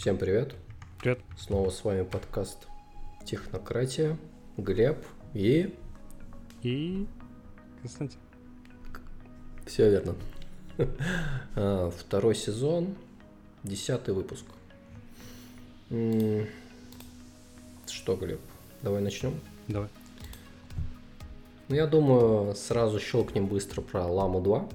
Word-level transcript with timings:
Всем 0.00 0.16
привет. 0.16 0.54
Привет. 0.98 1.20
Снова 1.36 1.68
с 1.68 1.84
вами 1.84 2.04
подкаст 2.04 2.68
Технократия. 3.26 4.16
Глеб 4.56 4.96
и... 5.34 5.76
И... 6.62 7.06
Константин. 7.82 8.18
Все 9.66 9.90
верно. 9.90 10.14
А, 11.54 11.90
Второй 11.90 12.34
сезон, 12.34 12.94
десятый 13.62 14.14
выпуск. 14.14 14.46
Что, 17.86 18.16
Глеб, 18.16 18.40
давай 18.80 19.02
начнем? 19.02 19.38
Давай. 19.68 19.90
Ну, 21.68 21.74
я 21.74 21.86
думаю, 21.86 22.54
сразу 22.54 22.98
щелкнем 23.00 23.46
быстро 23.46 23.82
про 23.82 24.06
Ламу 24.06 24.40
2. 24.40 24.66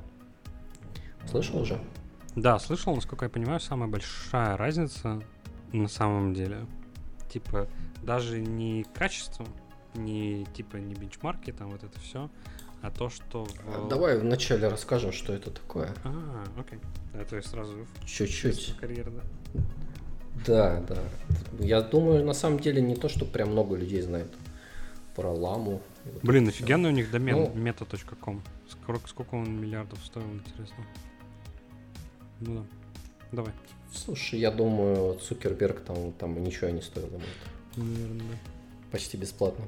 Слышал 1.32 1.62
уже? 1.62 1.80
Да, 2.36 2.60
слышал, 2.60 2.94
насколько 2.96 3.26
я 3.26 3.30
понимаю, 3.30 3.60
самая 3.60 3.90
большая 3.90 4.58
разница 4.58 5.22
на 5.72 5.88
самом 5.88 6.34
деле. 6.34 6.66
Типа, 7.30 7.68
даже 8.04 8.40
не 8.42 8.86
качество, 8.94 9.46
не 9.94 10.46
типа 10.54 10.78
не 10.78 10.94
бенчмарки, 10.96 11.52
там 11.52 11.70
вот 11.70 11.84
это 11.84 12.00
все, 12.00 12.30
а 12.82 12.92
то, 12.92 13.10
что... 13.10 13.46
в- 13.46 13.52
А, 13.68 13.88
Давай 13.90 14.18
вначале 14.20 14.68
расскажем, 14.68 15.12
что 15.12 15.34
это 15.34 15.50
такое. 15.52 15.94
А, 16.04 16.44
окей. 16.60 16.80
Это 17.14 17.38
я 17.38 17.42
сразу 17.42 17.74
Чуть-чуть. 18.06 18.76
карьеру, 18.80 19.12
да. 19.12 19.62
Да, 20.46 20.82
да. 20.88 20.98
Я 21.60 21.82
думаю, 21.82 22.26
на 22.26 22.34
самом 22.34 22.60
деле 22.60 22.82
не 22.82 22.96
то, 22.96 23.08
что 23.08 23.26
прям 23.26 23.52
много 23.52 23.76
людей 23.78 24.02
знает 24.02 24.28
про 25.16 25.32
ламу. 25.32 25.82
вот 26.04 26.22
Блин, 26.24 26.48
офигенный 26.50 26.90
у 26.90 26.94
них 26.94 27.10
домен 27.10 27.36
Ну. 27.38 27.48
meta.com. 27.56 28.42
Сколько, 28.70 29.08
сколько 29.08 29.36
он 29.36 29.60
миллиардов 29.62 30.00
стоил, 30.06 30.28
интересно. 30.28 30.84
Ну 32.46 32.56
да. 32.56 32.66
Давай. 33.32 33.54
Слушай, 33.94 34.40
я 34.40 34.52
думаю, 34.52 35.16
Цукерберг 35.16 35.82
там, 35.82 36.12
там 36.14 36.42
ничего 36.44 36.70
не 36.70 36.82
стоил 36.82 37.08
ему 37.08 37.22
наверное, 37.78 38.20
да. 38.20 38.38
Почти 38.92 39.18
бесплатно. 39.18 39.66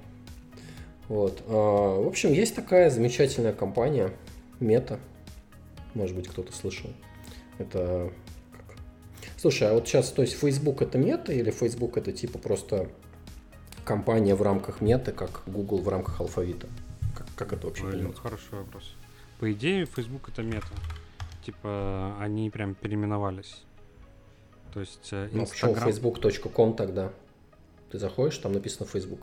Вот. 1.07 1.41
а, 1.47 2.01
В 2.01 2.07
общем, 2.07 2.31
есть 2.33 2.55
такая 2.55 2.89
замечательная 2.89 3.53
компания 3.53 4.13
Мета. 4.59 4.99
Может 5.93 6.15
быть, 6.15 6.27
кто-то 6.27 6.53
слышал. 6.53 6.89
Это 7.57 8.11
как? 8.51 8.75
Слушай, 9.37 9.69
а 9.69 9.73
вот 9.73 9.87
сейчас, 9.87 10.11
то 10.11 10.21
есть 10.21 10.33
Facebook 10.35 10.81
это 10.81 10.97
мета 10.97 11.33
или 11.33 11.49
Facebook 11.49 11.97
это 11.97 12.11
типа 12.11 12.37
просто 12.37 12.89
компания 13.83 14.35
в 14.35 14.41
рамках 14.41 14.81
меты, 14.81 15.11
как 15.11 15.41
Google 15.47 15.79
в 15.79 15.87
рамках 15.89 16.19
алфавита? 16.19 16.67
Как, 17.15 17.27
как 17.35 17.53
это 17.53 17.67
вообще 17.67 17.83
Блин, 17.83 17.99
понимать? 17.99 18.19
хороший 18.19 18.51
вопрос. 18.51 18.93
По 19.39 19.51
идее, 19.51 19.85
Facebook 19.85 20.29
это 20.29 20.43
мета. 20.43 20.67
Типа, 21.47 22.17
они 22.19 22.49
прям 22.49 22.75
переименовались. 22.75 23.63
То 24.73 24.81
есть, 24.81 25.07
э, 25.13 25.29
Ну, 25.31 25.45
почему 25.45 25.71
Instagram... 25.71 25.87
facebook.com 25.87 26.75
тогда? 26.75 27.13
Ты 27.89 27.99
заходишь, 27.99 28.37
там 28.39 28.51
написано 28.51 28.85
Facebook. 28.85 29.21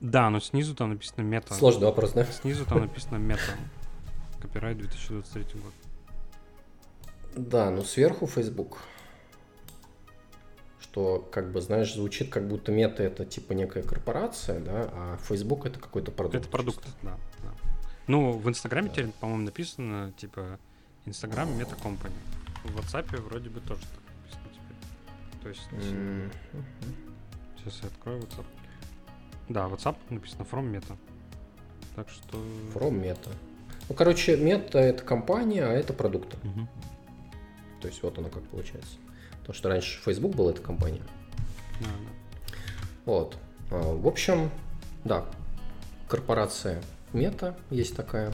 Да, 0.00 0.28
но 0.30 0.40
снизу 0.40 0.74
там 0.74 0.90
написано 0.90 1.22
мета. 1.22 1.54
Сложный 1.54 1.86
вопрос, 1.86 2.14
да? 2.14 2.24
Снизу 2.24 2.66
там 2.66 2.80
написано 2.80 3.18
мета. 3.18 3.54
Копирайт 4.40 4.78
2023 4.78 5.60
год. 5.60 5.72
Да, 7.36 7.70
ну 7.70 7.84
сверху 7.84 8.26
Facebook. 8.26 8.78
Что, 10.80 11.24
как 11.30 11.52
бы, 11.52 11.60
знаешь, 11.60 11.94
звучит, 11.94 12.28
как 12.28 12.48
будто 12.48 12.72
мета 12.72 13.04
это 13.04 13.24
типа 13.24 13.52
некая 13.52 13.84
корпорация, 13.84 14.58
да, 14.58 14.90
а 14.92 15.18
Facebook 15.22 15.64
это 15.64 15.78
какой-то 15.78 16.10
продукт. 16.10 16.34
Это 16.34 16.48
продукт, 16.48 16.82
чисто. 16.84 16.98
да, 17.02 17.18
да. 17.44 17.61
Ну, 18.12 18.32
в 18.32 18.46
Инстаграме 18.46 18.90
теперь, 18.90 19.06
по-моему, 19.20 19.44
написано, 19.44 20.12
типа, 20.18 20.58
Инстаграм 21.06 21.50
мета 21.56 21.76
компани. 21.76 22.14
В 22.62 22.78
WhatsApp 22.78 23.16
вроде 23.22 23.48
бы 23.48 23.60
тоже 23.60 23.80
так 23.80 24.02
написано 24.18 24.50
теперь. 24.52 25.42
То 25.42 25.48
есть, 25.48 25.90
М, 25.90 26.30
сейчас 27.56 27.80
я 27.82 27.88
открою 27.88 28.20
WhatsApp. 28.20 28.44
Да, 29.48 29.66
WhatsApp 29.66 29.96
написано 30.10 30.42
from 30.42 30.70
meta. 30.70 30.94
Так 31.96 32.10
что... 32.10 32.36
From 32.74 33.00
Meta. 33.00 33.34
Ну, 33.88 33.94
короче, 33.94 34.36
мета 34.36 34.78
это 34.78 35.02
компания, 35.02 35.64
а 35.64 35.70
это 35.72 35.94
продукты. 35.94 36.36
Мгм. 36.42 36.68
То 37.80 37.88
есть 37.88 38.02
вот 38.02 38.18
оно 38.18 38.28
как 38.28 38.42
получается. 38.42 38.98
Потому 39.38 39.54
что 39.54 39.68
раньше 39.70 39.98
Facebook 40.02 40.34
была 40.36 40.50
эта 40.50 40.60
компания. 40.60 41.02
Да, 41.80 41.86
да. 41.86 42.52
Вот. 43.06 43.38
А, 43.70 43.96
В 43.96 44.06
общем, 44.06 44.50
да, 45.02 45.24
корпорация 46.08 46.82
Мета 47.12 47.56
есть 47.70 47.94
такая, 47.94 48.32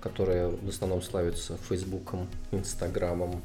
которая 0.00 0.48
в 0.48 0.68
основном 0.68 1.02
славится 1.02 1.56
Фейсбуком, 1.68 2.28
Инстаграмом 2.50 3.42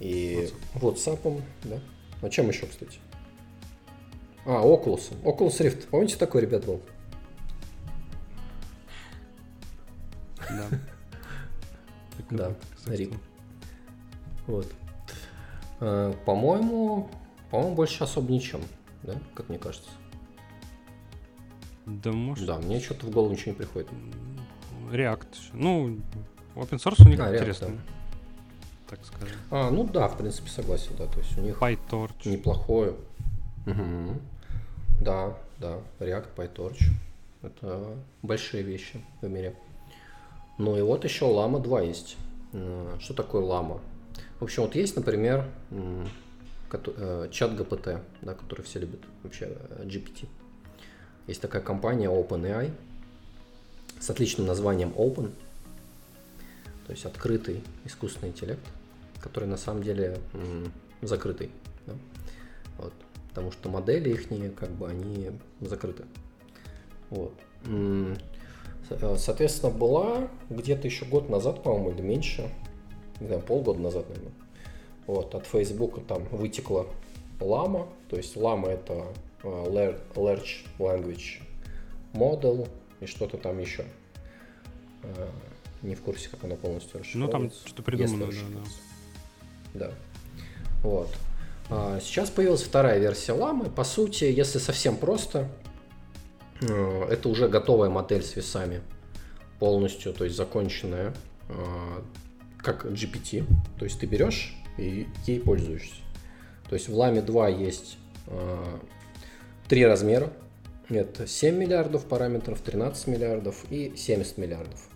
и 0.00 0.48
WhatsApp, 0.74 1.42
да. 1.64 1.78
А 2.22 2.30
чем 2.30 2.48
еще, 2.48 2.66
кстати? 2.66 2.98
А, 4.44 4.62
Oculus. 4.62 5.12
Oculus 5.22 5.60
Rift. 5.60 5.86
Помните, 5.88 6.16
такой, 6.16 6.42
ребят, 6.42 6.64
был? 6.64 6.80
Да. 10.48 10.66
Да, 12.30 12.54
рип. 12.86 13.14
Вот. 14.46 14.66
А, 15.80 16.12
По-моему, 16.24 17.10
по-моему, 17.50 17.74
больше 17.74 18.04
особо 18.04 18.32
ничем, 18.32 18.62
да, 19.02 19.14
как 19.34 19.48
мне 19.50 19.58
кажется. 19.58 19.90
Да, 21.86 22.12
может, 22.12 22.46
Да, 22.46 22.58
мне 22.58 22.80
что-то 22.80 23.06
в 23.06 23.10
голову 23.10 23.32
ничего 23.32 23.52
не 23.52 23.56
приходит. 23.58 23.88
React. 24.90 25.26
Ну, 25.54 25.98
open 26.54 26.78
source 26.78 27.04
у 27.04 27.08
них 27.08 27.18
А, 27.20 27.24
React, 27.30 27.34
интересный. 27.34 27.80
Так 28.88 29.00
скажем. 29.04 29.36
А, 29.50 29.70
ну 29.70 29.84
да, 29.84 30.08
в 30.08 30.16
принципе, 30.18 30.48
согласен, 30.50 30.92
да. 30.98 31.06
То 31.06 31.18
есть 31.18 31.36
у 31.38 31.40
них 31.40 31.58
PyTorch. 31.60 32.28
неплохое. 32.28 32.94
Мгм. 33.66 34.20
Да, 35.00 35.36
да, 35.58 35.78
React, 35.98 36.26
PyTorch. 36.36 36.82
Это 37.42 37.96
большие 38.22 38.62
вещи 38.62 39.02
в 39.20 39.28
мире. 39.28 39.56
Ну 40.58 40.76
и 40.76 40.82
вот 40.82 41.04
еще 41.04 41.24
Lama 41.24 41.60
2 41.60 41.80
есть. 41.82 42.16
М, 42.52 43.00
Что 43.00 43.14
такое 43.14 43.42
Lama? 43.42 43.80
В 44.38 44.44
общем, 44.44 44.62
вот 44.62 44.74
есть, 44.76 44.94
например, 44.96 45.48
э, 45.70 47.28
чат 47.30 47.56
ГПТ, 47.56 48.00
да, 48.22 48.34
который 48.34 48.62
все 48.62 48.78
любят, 48.80 49.00
вообще 49.22 49.46
э, 49.48 49.84
GPT. 49.86 50.28
Есть 51.26 51.40
такая 51.40 51.62
компания 51.62 52.08
OpenAI 52.08 52.72
с 54.00 54.10
отличным 54.10 54.46
названием 54.46 54.90
Open, 54.96 55.32
то 56.86 56.92
есть 56.92 57.04
открытый 57.06 57.62
искусственный 57.84 58.30
интеллект, 58.30 58.62
который 59.20 59.48
на 59.48 59.56
самом 59.56 59.82
деле 59.82 60.18
м, 60.32 60.72
закрытый. 61.00 61.50
да. 61.86 61.94
Вот. 62.78 62.92
Потому 63.28 63.52
что 63.52 63.68
модели 63.70 64.10
их 64.10 64.28
как 64.56 64.70
бы 64.70 64.88
они 64.88 65.30
закрыты. 65.60 66.04
Вот. 67.10 67.32
Э, 67.66 68.14
Соответственно, 69.16 69.72
была 69.72 70.28
где-то 70.50 70.86
еще 70.86 71.04
год 71.04 71.30
назад, 71.30 71.62
по-моему, 71.62 71.92
или 71.92 72.02
меньше, 72.02 72.50
не 73.20 73.26
знаю, 73.26 73.40
полгода 73.42 73.80
назад, 73.80 74.08
наверное. 74.08 74.32
Вот, 75.06 75.34
от 75.34 75.46
Facebook 75.46 76.06
там 76.06 76.24
вытекла 76.30 76.86
Llama, 77.40 77.88
то 78.08 78.16
есть 78.16 78.36
Llama 78.36 78.68
это 78.68 79.06
Large 79.42 80.64
Language 80.78 81.40
Model 82.12 82.68
и 83.00 83.06
что-то 83.06 83.36
там 83.38 83.58
еще. 83.58 83.84
Э, 85.02 85.28
Не 85.82 85.94
в 85.94 86.00
курсе, 86.02 86.28
как 86.28 86.44
оно 86.44 86.56
полностью 86.56 87.00
Ну, 87.14 87.26
там 87.28 87.44
расшифровывается. 87.46 87.66
что-то 87.68 87.82
придумано, 87.82 88.18
да, 88.18 88.24
да. 88.24 88.30
расшифровывается. 88.30 88.78
Да. 89.74 89.90
Вот. 90.82 91.08
А, 91.70 92.00
Сейчас 92.00 92.30
появилась 92.30 92.62
вторая 92.62 92.98
версия 92.98 93.32
ламы. 93.32 93.70
По 93.70 93.84
сути, 93.84 94.24
если 94.24 94.58
совсем 94.58 94.96
просто, 94.96 95.48
э, 96.60 97.04
это 97.10 97.28
уже 97.28 97.48
готовая 97.48 97.88
модель 97.90 98.22
с 98.22 98.36
весами. 98.36 98.80
Полностью, 99.58 100.12
то 100.12 100.24
есть 100.24 100.36
законченная, 100.36 101.14
как 102.58 102.84
GPT. 102.86 103.44
То 103.78 103.84
есть 103.84 104.00
ты 104.00 104.06
берешь 104.06 104.56
и 104.76 105.06
ей 105.26 105.38
пользуешься. 105.40 105.94
То 106.68 106.74
есть 106.74 106.88
в 106.88 106.96
ламе 106.96 107.22
2 107.22 107.48
есть 107.48 107.96
три 109.72 109.86
размера. 109.86 110.30
Это 110.90 111.26
7 111.26 111.56
миллиардов 111.56 112.04
параметров, 112.04 112.60
13 112.60 113.06
миллиардов 113.06 113.64
и 113.70 113.94
70 113.96 114.36
миллиардов. 114.36 114.86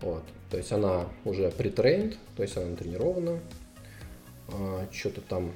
Вот. 0.00 0.22
То 0.50 0.56
есть 0.56 0.72
она 0.72 1.10
уже 1.26 1.50
претрейнд, 1.50 2.16
то 2.34 2.42
есть 2.42 2.56
она 2.56 2.68
натренирована. 2.68 3.38
Что-то 4.92 5.20
там 5.20 5.52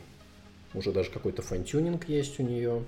уже 0.75 0.93
даже 0.93 1.09
какой-то 1.09 1.41
фантюнинг 1.41 2.11
есть 2.11 2.39
у 2.41 2.43
нее. 2.43 2.85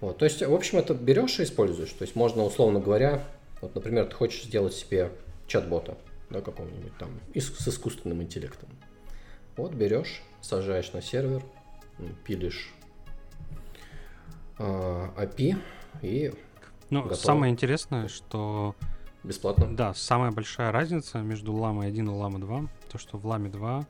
Вот. 0.00 0.16
То 0.16 0.24
есть, 0.24 0.40
в 0.42 0.54
общем, 0.54 0.78
это 0.78 0.94
берешь 0.94 1.38
и 1.38 1.42
используешь. 1.42 1.90
То 1.90 2.04
есть 2.04 2.16
можно, 2.16 2.42
условно 2.42 2.80
говоря, 2.80 3.22
вот, 3.60 3.74
например, 3.74 4.06
ты 4.06 4.14
хочешь 4.14 4.44
сделать 4.44 4.72
себе 4.72 5.10
чат-бота, 5.48 5.98
да, 6.30 6.40
какого-нибудь 6.40 6.96
там, 6.98 7.10
с, 7.34 7.68
искусственным 7.68 8.22
интеллектом. 8.22 8.70
Вот 9.54 9.74
берешь, 9.74 10.22
сажаешь 10.40 10.94
на 10.94 11.02
сервер, 11.02 11.42
пилишь 12.24 12.72
а, 12.72 12.77
API 14.58 15.56
и 16.02 16.32
Ну, 16.90 17.02
Готово. 17.02 17.18
самое 17.18 17.52
интересное, 17.52 18.08
что 18.08 18.74
бесплатно. 19.24 19.74
да, 19.76 19.94
самая 19.94 20.30
большая 20.32 20.72
разница 20.72 21.18
между 21.18 21.52
Lama 21.52 21.84
1 21.86 22.06
и 22.06 22.12
Lama 22.12 22.38
2, 22.38 22.68
то 22.90 22.98
что 22.98 23.18
в 23.18 23.26
Lama 23.26 23.50
2 23.50 23.86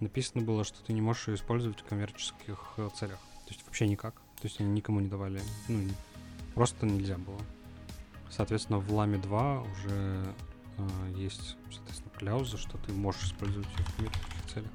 написано 0.00 0.44
было, 0.44 0.64
что 0.64 0.82
ты 0.84 0.92
не 0.92 1.00
можешь 1.00 1.28
ее 1.28 1.34
использовать 1.34 1.80
в 1.80 1.84
коммерческих 1.84 2.74
э, 2.76 2.88
целях. 2.94 3.18
То 3.46 3.52
есть 3.52 3.64
вообще 3.66 3.86
никак. 3.88 4.14
То 4.40 4.44
есть 4.44 4.60
они 4.60 4.70
никому 4.70 5.00
не 5.00 5.08
давали. 5.08 5.40
Ну, 5.68 5.88
просто 6.54 6.86
нельзя 6.86 7.16
было. 7.18 7.40
Соответственно, 8.30 8.78
в 8.78 8.90
Lame 8.90 9.20
2 9.20 9.62
уже 9.62 10.34
э, 10.78 11.12
есть, 11.16 11.56
соответственно, 11.72 12.10
кляуза, 12.16 12.58
что 12.58 12.76
ты 12.78 12.92
можешь 12.92 13.24
использовать 13.24 13.68
ее 13.78 13.84
в 13.84 13.96
коммерческих 13.96 14.46
целях. 14.54 14.70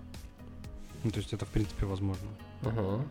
Ну, 1.04 1.12
то 1.12 1.18
есть 1.20 1.34
это, 1.34 1.46
в 1.46 1.50
принципе, 1.50 1.86
возможно. 1.86 2.28
Ага. 2.64 3.06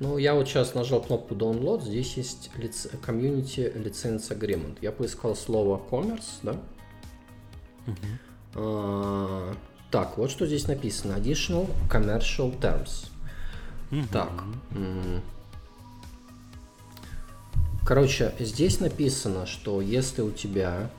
Ну, 0.00 0.16
я 0.16 0.34
вот 0.34 0.48
сейчас 0.48 0.74
нажал 0.74 1.02
кнопку 1.02 1.34
Download, 1.34 1.82
здесь 1.82 2.16
есть 2.16 2.50
лиц... 2.56 2.86
Community 3.06 3.70
License 3.84 4.30
Agreement. 4.30 4.78
Я 4.80 4.92
поискал 4.92 5.36
слово 5.36 5.78
Commerce, 5.90 6.38
да? 6.42 6.52
Угу. 7.86 7.96
А, 8.54 9.54
так, 9.90 10.16
вот 10.16 10.30
что 10.30 10.46
здесь 10.46 10.66
написано. 10.66 11.12
Additional 11.12 11.68
Commercial 11.90 12.58
Terms. 12.58 13.08
Угу. 13.92 14.06
Так. 14.10 14.30
Короче, 17.84 18.32
здесь 18.38 18.80
написано, 18.80 19.44
что 19.44 19.82
если 19.82 20.22
у 20.22 20.30
тебя... 20.30 20.90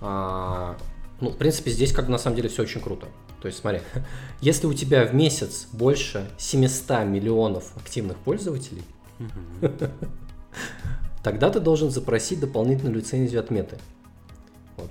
А, 0.00 0.78
ну, 1.20 1.28
в 1.28 1.36
принципе, 1.36 1.70
здесь 1.70 1.92
как 1.92 2.08
на 2.08 2.16
самом 2.16 2.36
деле 2.36 2.48
все 2.48 2.62
очень 2.62 2.80
круто. 2.80 3.08
То 3.40 3.48
есть 3.48 3.58
смотри, 3.60 3.80
если 4.40 4.66
у 4.66 4.74
тебя 4.74 5.04
в 5.04 5.14
месяц 5.14 5.66
больше 5.72 6.28
700 6.38 7.04
миллионов 7.06 7.76
активных 7.76 8.16
пользователей, 8.18 8.82
тогда 11.22 11.50
ты 11.50 11.60
должен 11.60 11.90
запросить 11.90 12.40
дополнительную 12.40 12.96
лицензию 12.96 13.40
от 13.40 13.50
меты. 13.50 13.78
Вот. 14.76 14.90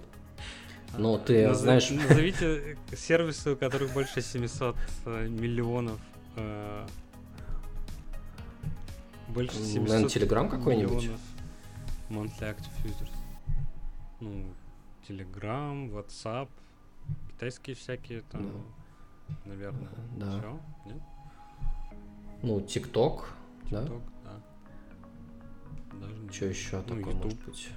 Но 0.97 1.17
ты 1.17 1.47
Назов- 1.47 1.61
знаешь... 1.61 1.89
Назовите 1.91 2.77
сервисы, 2.95 3.51
у 3.51 3.55
которых 3.55 3.93
больше 3.93 4.21
700 4.21 4.75
э, 5.05 5.27
миллионов. 5.27 5.99
э, 6.35 6.85
Больше 9.27 9.57
М, 9.57 9.65
700 9.65 9.87
наверно, 9.89 10.07
Telegram 10.07 10.49
какой-нибудь? 10.49 11.09
Monthly 12.09 12.41
active 12.41 12.85
users. 12.85 13.09
Ну, 14.21 14.45
Telegram, 15.07 15.91
WhatsApp, 15.91 16.47
китайские 17.35 17.75
всякие 17.75 18.21
там, 18.31 18.49
наверное. 19.45 19.89
Да. 20.17 20.39
Все? 20.39 20.59
Нет? 20.85 20.97
Ну, 22.41 22.59
TikTok, 22.59 23.23
да? 23.71 23.83
TikTok, 23.83 24.01
да. 24.23 24.41
Даже 25.99 26.31
Что 26.33 26.45
еще 26.45 26.77
Ну, 26.77 26.83
такое 26.83 26.97
YouTube. 26.99 27.23
может 27.23 27.45
быть? 27.45 27.69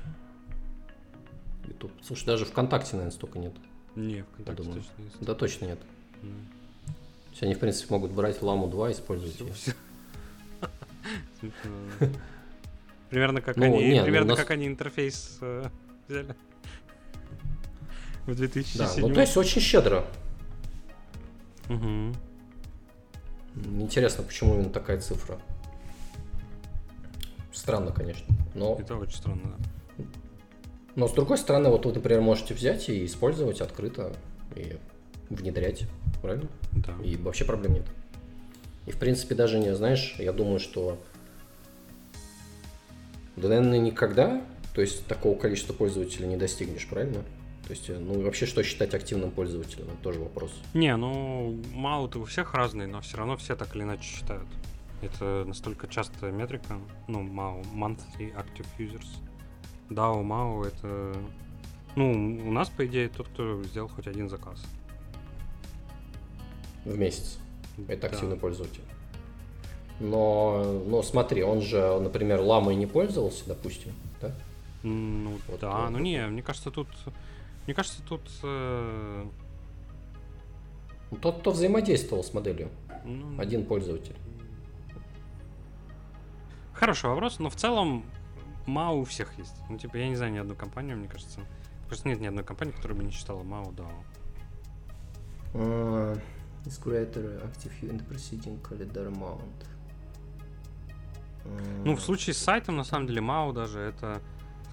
YouTube. 1.66 1.93
Слушай, 2.02 2.26
даже 2.26 2.44
ВКонтакте, 2.44 2.93
наверное, 2.96 3.12
столько 3.14 3.38
нет. 3.38 3.55
Не, 3.96 4.22
ВКонтакте 4.22 4.62
думаю. 4.62 4.81
точно 4.82 5.02
есть. 5.02 5.16
Да 5.20 5.34
точно 5.34 5.64
нет. 5.66 5.78
Ну, 6.22 6.31
То 6.31 7.31
есть 7.31 7.43
они, 7.43 7.55
в 7.55 7.58
принципе, 7.58 7.93
могут 7.94 8.12
брать 8.12 8.40
ламу 8.43 8.69
2 8.69 8.90
и 8.90 8.93
использовать 8.93 9.34
всё- 9.34 9.44
ее. 9.44 9.75
Смешно. 11.40 12.08
Примерно 13.10 13.40
как 13.40 13.56
Ну, 13.56 13.64
они, 13.64 13.88
не, 13.88 13.99
ну, 13.99 14.05
примерно 14.05 14.31
нас- 14.31 14.38
как 14.38 14.50
они 14.50 14.66
интерфейс 14.66 15.38
э, 15.40 15.69
взяли 16.08 16.37
в 18.28 18.36
2007. 18.36 18.78
Да, 19.02 19.08
ну 19.08 19.14
то 19.14 19.20
есть 19.20 19.36
очень 19.36 19.60
щедро. 19.60 20.04
Мгм. 21.69 22.14
Интересно, 23.80 24.22
почему 24.22 24.54
именно 24.54 24.70
такая 24.70 25.00
цифра. 25.00 25.38
Странно, 27.52 27.90
конечно. 27.92 28.26
Но, 28.54 28.76
Это 28.78 28.96
очень 28.96 29.16
странно. 29.16 29.56
да. 29.96 30.04
но 30.94 31.08
с 31.08 31.12
другой 31.12 31.38
стороны, 31.38 31.70
вот 31.70 31.86
вы, 31.86 31.92
например, 31.92 32.20
можете 32.20 32.54
взять 32.54 32.88
и 32.88 33.04
использовать 33.04 33.60
открыто 33.60 34.14
и 34.54 34.76
внедрять, 35.28 35.84
правильно? 36.22 36.48
Да. 36.72 36.94
И 37.02 37.16
вообще 37.16 37.44
проблем 37.44 37.74
нет. 37.74 37.86
И 38.86 38.90
в 38.90 38.98
принципе 38.98 39.34
даже 39.34 39.58
не, 39.58 39.74
знаешь, 39.74 40.14
я 40.19 40.32
думаю, 40.32 40.60
что 40.60 40.98
да, 43.36 43.48
наверное, 43.48 43.78
никогда, 43.78 44.42
то 44.74 44.81
есть 44.81 45.06
такого 45.06 45.38
количества 45.38 45.72
пользователей 45.72 46.26
не 46.28 46.36
достигнешь, 46.36 46.86
правильно? 46.88 47.24
То 47.69 47.75
есть, 47.75 47.91
э, 47.91 47.99
ну 47.99 48.19
и 48.19 48.25
вообще, 48.25 48.47
что 48.47 48.62
считать 48.62 48.94
активным 48.94 49.31
пользователем, 49.31 49.85
это 49.88 50.03
тоже 50.03 50.20
вопрос. 50.20 50.50
Не, 50.73 50.97
ну 50.97 51.62
мало-то 51.75 52.19
у 52.19 52.25
всех 52.25 52.55
разные, 52.55 52.88
но 52.88 53.03
все 53.03 53.19
равно 53.19 53.37
все 53.37 53.56
так 53.56 53.76
или 53.76 53.82
иначе 53.82 54.03
считают. 54.05 54.49
Это 55.03 55.44
настолько 55.47 55.87
частая 55.87 56.32
метрика. 56.32 56.79
Ну, 57.09 57.23
MAU, 57.23 57.62
Monthly 57.75 58.35
Active 58.35 58.67
Users. 58.79 59.06
DAO, 59.91 60.23
MAU 60.25 60.67
это... 60.67 61.15
Ну, 61.94 62.41
у 62.49 62.50
нас, 62.50 62.70
по 62.70 62.87
идее, 62.87 63.09
тот, 63.11 63.29
кто 63.29 63.62
сделал 63.65 63.88
хоть 63.88 64.06
один 64.06 64.31
заказ. 64.31 64.65
В 66.87 66.97
месяц. 66.97 67.38
Это 67.87 68.03
Да. 68.03 68.09
активный 68.09 68.37
пользователь. 68.37 68.82
Но, 70.00 70.82
но 70.87 71.03
смотри, 71.03 71.43
он 71.43 71.61
же, 71.61 72.00
например, 72.00 72.41
ламой 72.41 72.76
не 72.76 72.87
пользовался, 72.87 73.44
допустим, 73.47 73.93
да? 74.23 74.32
Ну, 74.82 75.38
Вот, 75.49 75.61
да, 75.61 75.82
вот. 75.82 75.91
ну 75.91 75.99
не, 75.99 76.26
мне 76.26 76.43
кажется, 76.43 76.70
тут... 76.70 76.88
Мне 77.69 77.75
кажется, 77.75 78.00
тут... 78.03 78.23
э, 78.44 79.26
Тот, 81.20 81.41
кто 81.41 81.50
взаимодействовал 81.50 82.25
с 82.25 82.32
моделью, 82.32 82.70
ну, 83.05 83.38
один 83.38 83.67
пользователь. 83.67 84.17
Хороший 86.73 87.11
вопрос, 87.11 87.38
но 87.41 87.50
в 87.50 87.56
целом 87.56 88.06
MAU 88.67 89.03
у 89.03 89.05
всех 89.05 89.37
есть. 89.37 89.53
Ну, 89.69 89.76
типа, 89.76 89.99
я 89.99 90.09
не 90.09 90.17
знаю 90.17 90.32
ни 90.32 90.38
одну 90.38 90.55
компанию, 90.55 90.97
мне 90.97 91.09
кажется. 91.09 91.41
Просто 91.88 92.09
нет 92.09 92.20
ни 92.20 92.26
одной 92.26 92.43
компании, 92.43 92.73
которая 92.73 92.97
бы 92.97 93.05
не 93.05 93.11
считала 93.11 93.43
MAU 93.43 93.75
DAO. 93.75 93.93
Uh, 95.53 96.19
is 96.65 96.82
greater 96.82 97.38
active 97.44 97.73
in 97.82 97.99
the 97.99 98.09
preceding 98.09 98.59
calendar 98.62 99.12
amount. 99.12 99.67
Ну, 101.85 101.97
в 101.97 102.00
случае 102.00 102.32
с 102.32 102.38
сайтом, 102.38 102.79
на 102.79 102.85
самом 102.85 103.09
деле, 103.09 103.20
MAU 103.20 103.53
даже 103.53 103.79
это 103.79 104.23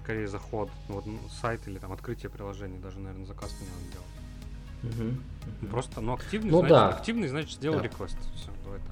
скорее 0.06 0.28
заход. 0.28 0.70
Ну, 0.88 0.94
Вот 0.94 1.06
ну, 1.06 1.18
сайт 1.40 1.66
или 1.66 1.78
там 1.78 1.92
открытие 1.92 2.30
приложения, 2.30 2.78
даже, 2.78 3.00
наверное, 3.00 3.26
заказ 3.26 3.52
не 3.60 3.66
надо 3.66 3.92
делать. 3.92 5.18
Ну, 5.62 5.68
Просто, 5.68 6.00
ну, 6.00 6.12
активный, 6.12 6.50
Ну 6.50 6.58
значит, 6.60 6.76
да. 6.76 6.88
активный, 6.90 7.26
значит, 7.28 7.50
сделал 7.50 7.78
Да. 7.78 7.82
реквест. 7.82 8.16
Все, 8.36 8.50
давай 8.62 8.78
так. 8.78 8.90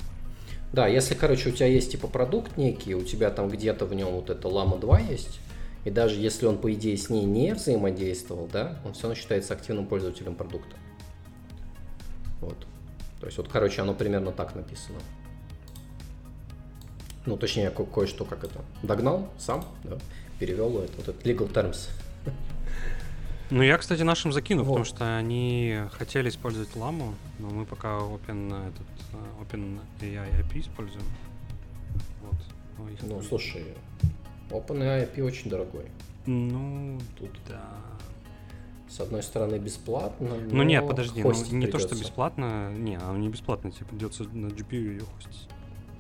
Да, 0.73 0.89
если, 0.89 1.15
короче, 1.15 1.51
у 1.51 1.53
тебя 1.53 1.67
есть 1.69 1.93
типа 1.93 2.09
продукт 2.09 2.57
некий, 2.57 2.97
у 2.97 3.05
тебя 3.05 3.31
там 3.31 3.49
где-то 3.49 3.87
в 3.87 3.95
нем 3.95 4.09
вот 4.11 4.29
это 4.29 4.49
Lama 4.49 4.77
2 4.81 4.99
есть, 4.99 5.39
и 5.85 5.91
даже 5.91 6.17
если 6.19 6.47
он, 6.47 6.59
по 6.59 6.73
идее, 6.73 6.97
с 6.97 7.09
ней 7.11 7.25
не 7.25 7.55
взаимодействовал, 7.55 8.49
да, 8.53 8.81
он 8.85 8.95
все 8.95 9.03
равно 9.05 9.15
считается 9.15 9.55
активным 9.55 9.87
пользователем 9.87 10.35
продукта. 10.35 10.75
Вот. 12.41 12.59
То 13.21 13.27
есть, 13.27 13.39
вот, 13.39 13.47
короче, 13.49 13.83
оно 13.83 13.95
примерно 13.95 14.33
так 14.33 14.57
написано. 14.57 14.99
Ну, 17.25 17.37
точнее, 17.37 17.71
ко- 17.71 17.85
кое-что 17.85 18.25
как 18.25 18.43
это. 18.43 18.61
Догнал 18.83 19.29
сам, 19.39 19.65
да, 19.85 19.99
перевел 20.39 20.79
это, 20.79 20.93
вот 20.97 21.09
этот 21.09 21.25
legal 21.27 21.51
terms. 21.53 21.89
Ну, 23.51 23.63
я, 23.63 23.77
кстати, 23.79 24.03
нашим 24.03 24.33
закину, 24.33 24.63
потому 24.63 24.79
Вот. 24.79 24.87
что 24.87 25.17
они 25.17 25.79
хотели 25.93 26.29
использовать 26.29 26.75
ламу, 26.77 27.15
но 27.39 27.51
мы 27.51 27.67
пока 27.67 27.99
Open, 27.99 28.49
этот, 28.69 28.87
э, 29.13 29.43
Open 29.43 29.79
AI 30.01 30.29
IP 30.41 30.61
используем. 30.61 31.05
Вот. 32.23 32.35
Ну, 32.79 32.89
их 32.89 33.03
Ну, 33.03 33.23
слушай, 33.23 33.65
OpenAI 34.51 35.15
API 35.15 35.23
очень 35.23 35.51
дорогой. 35.51 35.85
Ну, 36.27 36.99
Тут, 37.19 37.31
да. 37.49 37.63
с 38.89 38.99
одной 39.01 39.23
стороны, 39.23 39.57
бесплатно, 39.57 40.37
Ну 40.49 40.57
но 40.57 40.63
нет, 40.63 40.87
подожди, 40.89 41.23
ну, 41.23 41.29
не 41.33 41.67
то, 41.67 41.79
что 41.79 41.89
придется. 41.89 41.95
бесплатно, 41.97 42.73
не, 42.73 42.97
оно 42.97 43.19
не 43.19 43.29
бесплатно, 43.29 43.71
тебе 43.71 43.85
придется 43.87 44.25
на 44.25 44.47
GPU 44.47 44.75
ее 44.77 45.03
хостить. 45.15 45.49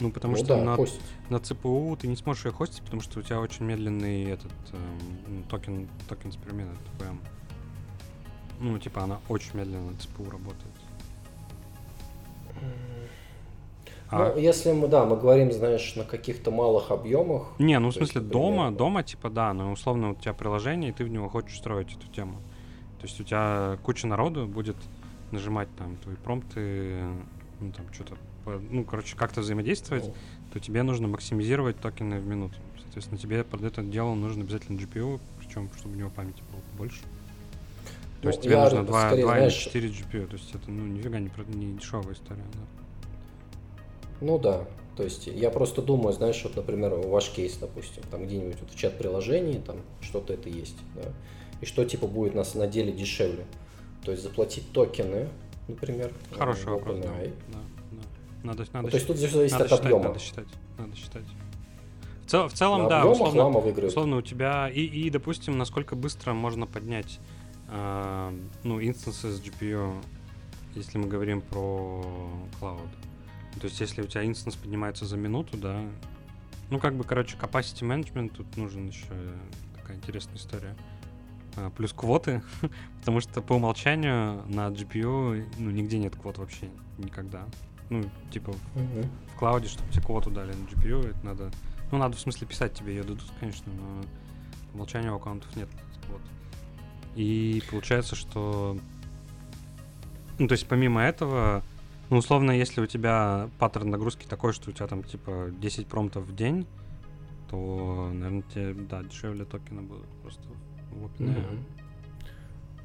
Ну, 0.01 0.11
потому 0.11 0.35
ну, 0.35 0.39
что 0.45 0.57
да, 0.57 0.63
на, 0.63 0.77
хостить. 0.77 1.01
на 1.31 1.37
CPU 1.37 1.97
ты 1.97 2.09
не 2.09 2.17
сможешь 2.17 2.45
ее 2.47 2.53
хостить, 2.53 2.83
потому 2.83 3.01
что 3.01 3.21
у 3.21 3.23
тебя 3.23 3.41
очень 3.41 3.65
медленный 3.65 4.25
этот 4.25 4.53
эм, 4.73 4.99
ну, 5.29 5.43
token, 5.49 5.89
tokens 6.09 6.33
per 6.33 6.37
minute, 6.37 6.73
TPM. 6.99 7.19
Ну, 8.61 8.79
типа 8.79 9.03
она 9.03 9.21
очень 9.29 9.57
медленно 9.57 9.91
на 9.91 9.97
CPU 9.97 10.31
работает. 10.31 10.75
А, 14.11 14.33
Ну, 14.35 14.41
если 14.41 14.73
мы, 14.73 14.89
да, 14.89 15.05
мы 15.05 15.17
говорим, 15.17 15.51
знаешь, 15.53 15.95
на 15.97 16.05
каких-то 16.05 16.51
малых 16.51 16.91
объемах. 16.91 17.49
не, 17.59 17.79
ну 17.79 17.91
в 17.91 17.95
то 17.95 18.01
есть, 18.01 18.13
смысле 18.13 18.31
дома, 18.31 18.57
например, 18.65 18.79
дома 18.79 19.03
типа 19.03 19.31
да, 19.31 19.53
но 19.53 19.73
условно 19.73 20.11
у 20.11 20.15
тебя 20.15 20.35
приложение, 20.35 20.91
и 20.91 20.93
ты 20.93 21.05
в 21.05 21.09
него 21.09 21.29
хочешь 21.29 21.57
строить 21.57 21.93
эту 21.93 22.07
тему. 22.09 22.37
То 23.01 23.07
есть 23.07 23.21
у 23.21 23.25
тебя 23.25 23.79
куча 23.83 24.07
народу 24.07 24.47
будет 24.47 24.77
нажимать 25.31 25.69
там 25.77 25.97
твои 25.97 26.17
промпты, 26.17 27.03
ну 27.61 27.73
там 27.73 27.93
что-то, 27.93 28.17
по- 28.45 28.61
ну 28.71 28.85
короче 28.85 29.17
как-то 29.17 29.41
взаимодействовать, 29.41 30.05
ну, 30.07 30.15
то 30.53 30.61
тебе 30.61 30.83
нужно 30.83 31.09
максимизировать 31.09 31.79
токены 31.81 32.19
в 32.21 32.27
минуту. 32.27 32.55
Соответственно, 32.83 33.19
тебе 33.19 33.45
под 33.45 33.63
это 33.65 33.83
дело 33.83 34.15
нужно 34.15 34.43
обязательно 34.45 34.79
GPU, 34.79 35.21
причем 35.39 35.69
чтобы 35.77 35.95
у 35.95 35.99
него 35.99 36.11
памяти 36.11 36.43
было 36.53 36.61
больше. 36.79 37.01
То 37.01 37.07
Ну, 38.25 38.29
есть 38.31 38.41
тебе 38.43 38.57
нужно 38.63 38.85
2, 38.85 39.07
скорее, 39.09 39.23
2 39.25 39.37
знаешь- 39.37 39.67
или 39.75 39.89
4 39.89 39.89
GPU. 39.89 40.27
То 40.29 40.33
есть 40.37 40.55
это 40.55 40.71
ну 40.71 40.87
нифига 40.87 41.19
не, 41.19 41.31
не 41.55 41.77
дешевая 41.77 42.15
история. 42.15 42.45
Да. 42.55 43.07
ну 44.21 44.39
да. 44.39 44.65
То 44.97 45.03
есть 45.03 45.27
я 45.27 45.51
просто 45.51 45.83
думаю, 45.83 46.13
знаешь, 46.13 46.41
вот, 46.45 46.55
например, 46.55 46.95
ваш 46.95 47.31
кейс, 47.31 47.57
допустим, 47.57 48.05
там 48.13 48.27
где-нибудь 48.27 48.57
вот 48.61 48.71
в 48.71 48.77
чат 48.77 48.97
приложении, 48.97 49.59
там 49.59 49.79
что-то 50.01 50.33
это 50.35 50.49
есть, 50.49 50.77
да, 50.95 51.03
и 51.61 51.67
что 51.67 51.85
типа 51.85 52.07
будет 52.07 52.35
нас 52.37 52.55
на 52.55 52.69
деле 52.69 52.93
дешевле. 52.93 53.45
То 54.05 54.13
есть 54.13 54.23
заплатить 54.23 54.71
токены 54.73 55.29
например. 55.67 56.13
Хороший 56.37 56.67
в 56.67 56.71
вопрос, 56.71 56.99
да. 57.01 57.09
Надо, 58.45 58.65
надо, 58.73 58.83
Ну, 58.85 58.89
то 58.91 58.97
есть 58.97 59.07
тут 59.07 59.17
зависит 59.17 59.53
надо 59.53 59.65
от 59.65 59.71
считать, 59.71 59.87
объема. 59.87 60.05
надо 60.05 60.19
считать, 60.21 60.47
надо 60.79 60.97
считать. 60.97 61.25
В, 62.25 62.27
цел- 62.31 62.49
в 62.49 62.53
целом, 62.53 62.83
На 62.85 62.89
да, 62.89 63.03
объемах 63.03 63.29
условно, 63.29 63.87
условно 63.87 64.17
у 64.19 64.23
тебя 64.23 64.69
и, 64.69 64.81
и, 64.83 65.11
допустим, 65.11 65.57
насколько 65.59 65.97
быстро 65.97 66.35
можно 66.35 66.67
поднять, 66.67 67.21
а, 67.69 68.35
ну, 68.63 68.83
инстансы 68.83 69.31
с 69.31 69.41
GPU, 69.41 69.95
если 70.75 70.99
мы 70.99 71.09
говорим 71.09 71.41
про 71.41 72.05
cloud. 72.61 72.89
То 73.61 73.67
есть, 73.67 73.81
если 73.81 74.03
у 74.03 74.07
тебя 74.07 74.25
инстанс 74.27 74.57
поднимается 74.57 75.07
за 75.07 75.17
минуту, 75.17 75.57
да, 75.57 75.81
ну, 76.71 76.79
как 76.79 76.95
бы, 76.97 77.05
короче, 77.05 77.37
capacity 77.39 77.83
management 77.83 78.35
тут 78.37 78.57
нужен 78.59 78.87
еще 78.89 79.07
такая 79.77 79.97
интересная 79.97 80.37
история. 80.37 80.77
А, 81.57 81.71
плюс 81.71 81.93
квоты, 81.95 82.43
потому 83.01 83.21
что 83.21 83.41
по 83.41 83.55
умолчанию 83.55 84.45
на 84.49 84.69
GPU, 84.69 85.45
ну, 85.59 85.71
нигде 85.71 85.99
нет 85.99 86.15
квот 86.17 86.37
вообще, 86.39 86.69
никогда. 86.99 87.47
Ну, 87.91 88.05
типа, 88.31 88.53
Мгм. 88.75 89.11
в 89.35 89.39
клауде, 89.39 89.69
чтобы 89.69 89.91
тебе 89.93 90.03
квоту 90.03 90.31
дали 90.31 90.53
на 90.53 90.65
GPU, 90.67 91.11
это 91.11 91.25
надо... 91.25 91.51
Ну, 91.93 91.99
надо 91.99 92.17
в 92.17 92.21
смысле 92.21 92.47
писать 92.47 92.75
тебе 92.75 92.95
ее 92.95 93.03
дадут, 93.03 93.31
конечно, 93.39 93.71
но 93.73 94.03
по 94.71 94.77
умолчанию 94.77 95.15
аккаунтов 95.15 95.55
нет 95.57 95.69
квот. 96.07 96.21
И 97.15 97.63
получается, 97.71 98.17
что... 98.17 98.77
Ну, 100.39 100.49
то 100.49 100.53
есть 100.53 100.67
помимо 100.67 101.03
этого, 101.03 101.63
ну, 102.11 102.17
условно, 102.17 102.51
если 102.51 102.81
у 102.81 102.87
тебя 102.87 103.49
паттерн 103.59 103.91
нагрузки 103.91 104.27
такой, 104.27 104.53
что 104.53 104.71
у 104.71 104.73
тебя 104.73 104.87
там, 104.89 105.05
типа, 105.05 105.51
10 105.61 105.87
промптов 105.87 106.25
в 106.25 106.35
день, 106.35 106.67
то, 107.51 108.11
наверное, 108.13 108.43
тебе, 108.43 108.75
да, 108.75 109.03
дешевле 109.03 109.45
токены 109.45 109.83
будут 109.83 110.09
просто 110.23 110.43
в 110.91 111.05
OpenAI. 111.05 111.53
Мгм. 111.53 111.65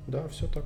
Да, 0.07 0.27
все 0.27 0.47
так. 0.47 0.65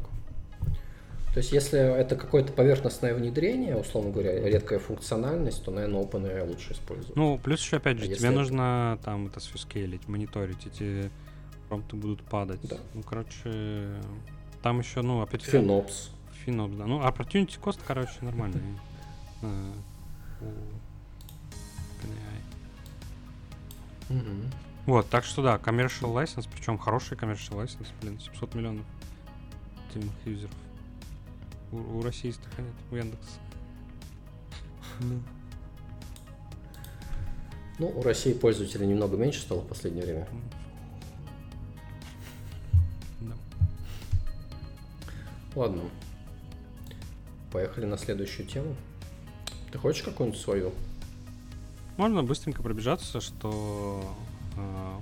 То 1.33 1.39
есть, 1.39 1.51
если 1.51 1.79
это 1.79 2.15
какое-то 2.15 2.53
поверхностное 2.53 3.15
внедрение, 3.15 3.75
условно 3.75 4.11
говоря, 4.11 4.39
редкая 4.47 4.77
функциональность, 4.77 5.65
то, 5.65 5.71
наверное, 5.71 6.03
OpenAI 6.03 6.47
лучше 6.47 6.73
использовать. 6.73 7.15
Ну, 7.15 7.39
плюс 7.39 7.59
еще, 7.59 7.77
опять 7.77 7.97
же, 7.97 8.03
А 8.03 8.05
тебе 8.05 8.15
если 8.15 8.27
нужно 8.27 8.99
там 9.03 9.25
это 9.27 9.39
все 9.39 9.57
скейлить, 9.57 10.07
мониторить, 10.07 10.67
эти 10.67 11.09
промпты 11.69 11.95
будут 11.95 12.21
падать. 12.21 12.59
Да. 12.61 12.77
Ну, 12.93 13.01
короче, 13.01 13.95
там 14.61 14.79
еще, 14.79 15.01
ну, 15.01 15.21
опять 15.21 15.41
Финопс. 15.41 16.11
Финопс, 16.45 16.75
да. 16.75 16.85
Ну, 16.85 17.01
opportunity 17.01 17.59
cost, 17.59 17.79
короче, 17.83 18.13
нормальный. 18.21 18.61
э. 19.41 19.71
Вот, 24.85 25.09
так 25.09 25.23
что 25.23 25.41
да, 25.41 25.55
commercial 25.55 26.13
license, 26.13 26.47
причем 26.53 26.77
хороший 26.77 27.17
commercial 27.17 27.63
license, 27.63 27.87
блин, 28.01 28.19
700 28.19 28.53
миллионов 28.53 28.85
активных 29.87 30.13
юзеров. 30.25 30.51
У, 31.73 31.97
у 31.97 32.01
российских 32.03 32.47
нет, 32.59 32.67
у 32.91 32.95
Яндекса. 32.95 33.39
Ну, 37.79 37.87
у 37.87 38.03
России 38.03 38.33
пользователей 38.33 38.85
немного 38.85 39.17
меньше 39.17 39.41
стало 39.41 39.61
в 39.61 39.67
последнее 39.67 40.05
время. 40.05 40.27
Да. 43.21 43.33
Ладно. 45.55 45.81
Поехали 47.51 47.85
на 47.85 47.97
следующую 47.97 48.47
тему. 48.47 48.75
Ты 49.71 49.79
хочешь 49.79 50.03
какую-нибудь 50.03 50.39
свою? 50.39 50.71
Можно 51.97 52.23
быстренько 52.23 52.61
пробежаться, 52.61 53.19
что 53.19 54.15
э, 54.55 54.99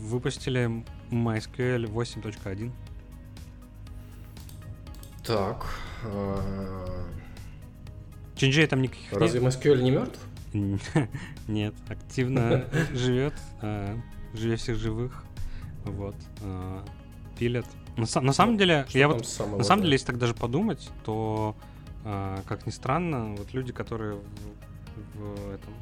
выпустили 0.00 0.84
MySQL 1.10 1.84
8.1. 1.84 2.72
Так. 5.24 5.66
А, 6.04 7.04
Чинджей 8.36 8.66
там 8.66 8.82
никаких 8.82 9.10
нет. 9.12 9.20
Разве 9.20 9.40
MySQL 9.40 9.82
не 9.82 9.90
мертв? 9.90 10.20
Нет, 11.48 11.74
активно 11.88 12.64
живет, 12.94 13.34
а, 13.60 13.96
живее 14.34 14.56
всех 14.56 14.76
живых. 14.76 15.24
Вот. 15.84 16.16
а, 16.42 16.84
Пилят. 17.38 17.66
На 17.96 18.04
са- 18.04 18.20
на 18.20 18.32
самом 18.32 18.56
деле, 18.56 18.86
Что 18.88 18.98
я 18.98 19.08
вот 19.08 19.26
самого 19.26 19.58
на 19.58 19.64
самом 19.64 19.82
деле, 19.82 19.94
если 19.94 20.06
так 20.06 20.18
даже 20.18 20.34
подумать, 20.34 20.88
то, 21.04 21.56
как 22.04 22.64
ни 22.66 22.70
странно, 22.70 23.34
вот 23.36 23.52
люди, 23.52 23.72
которые 23.72 24.14
в, 24.14 25.18
в 25.18 25.50
этом 25.52 25.72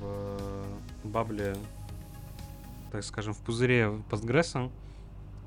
в 0.00 1.08
бабле, 1.08 1.56
так 2.92 3.04
скажем, 3.04 3.34
в 3.34 3.38
пузыре 3.38 3.92
Postgres, 4.10 4.70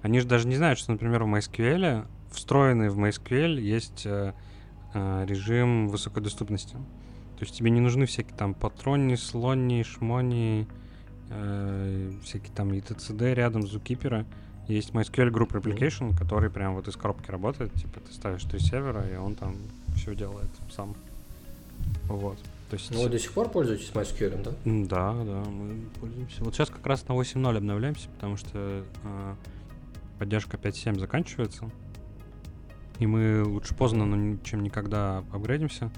они 0.02 0.20
же 0.20 0.28
даже 0.28 0.48
не 0.48 0.56
знают, 0.56 0.80
что, 0.80 0.92
например, 0.92 1.24
в 1.24 1.28
MySQL, 1.28 2.06
встроенный 2.34 2.90
в 2.90 3.00
MySQL 3.00 3.60
есть 3.60 4.06
э, 4.06 4.34
э, 4.94 5.26
режим 5.28 5.88
высокой 5.88 6.22
доступности. 6.24 6.74
То 6.74 7.46
есть 7.46 7.56
тебе 7.56 7.70
не 7.72 7.80
нужны 7.80 8.06
всякие 8.06 8.36
там 8.36 8.54
патрони, 8.54 9.16
слони, 9.16 9.84
шмони, 9.84 10.68
э, 11.30 12.12
всякие 12.24 12.54
там 12.54 12.72
etcd 12.72 13.34
рядом, 13.34 13.68
зукипера. 13.68 14.26
Есть 14.68 14.92
MySQL 14.92 15.30
Group 15.30 15.50
Replication, 15.50 16.18
который 16.18 16.50
прям 16.50 16.76
вот 16.76 16.88
из 16.88 16.96
коробки 16.96 17.30
работает. 17.30 17.74
Типа 17.74 18.00
ты 18.00 18.14
ставишь 18.14 18.44
три 18.44 18.60
сервера, 18.60 19.06
и 19.08 19.16
он 19.16 19.36
там 19.36 19.56
все 19.96 20.16
делает 20.16 20.50
сам. 20.72 20.96
Вот. 22.06 22.38
То 22.70 22.78
есть... 22.78 22.92
Ну, 22.92 23.04
вы 23.04 23.10
до 23.10 23.20
сих 23.20 23.34
пор 23.34 23.50
пользуетесь 23.50 23.92
MySQL, 23.94 24.42
да? 24.42 24.52
Да, 24.66 25.24
да, 25.24 25.50
мы 25.50 25.86
пользуемся. 26.00 26.44
Вот 26.44 26.56
сейчас 26.56 26.70
как 26.70 26.86
раз 26.88 27.08
на 27.08 27.14
8.0 27.14 27.58
обновляемся, 27.58 28.10
потому 28.10 28.38
что 28.38 28.84
э, 29.04 29.36
поддержка 30.18 30.58
5.7 30.58 31.00
заканчивается. 31.00 31.70
И 33.04 33.06
мы 33.06 33.44
лучше 33.44 33.76
поздно, 33.76 34.06
но 34.06 34.38
чем 34.46 34.64
никогда 34.64 35.18
апгрейдимся. 35.34 35.92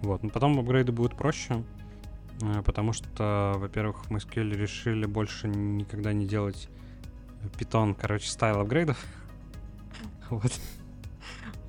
Вот. 0.00 0.22
Но 0.22 0.28
потом 0.28 0.60
апгрейды 0.60 0.92
будут 0.92 1.16
проще, 1.16 1.64
э, 2.40 2.62
потому 2.64 2.92
что, 2.92 3.54
во-первых, 3.56 4.04
в 4.04 4.12
MySQL 4.12 4.54
решили 4.54 5.06
больше 5.06 5.48
никогда 5.48 6.12
не 6.12 6.24
делать 6.24 6.68
Python, 7.58 7.96
короче, 7.96 8.30
style 8.30 8.60
апгрейдов. 8.60 9.04
Вот. 10.30 10.52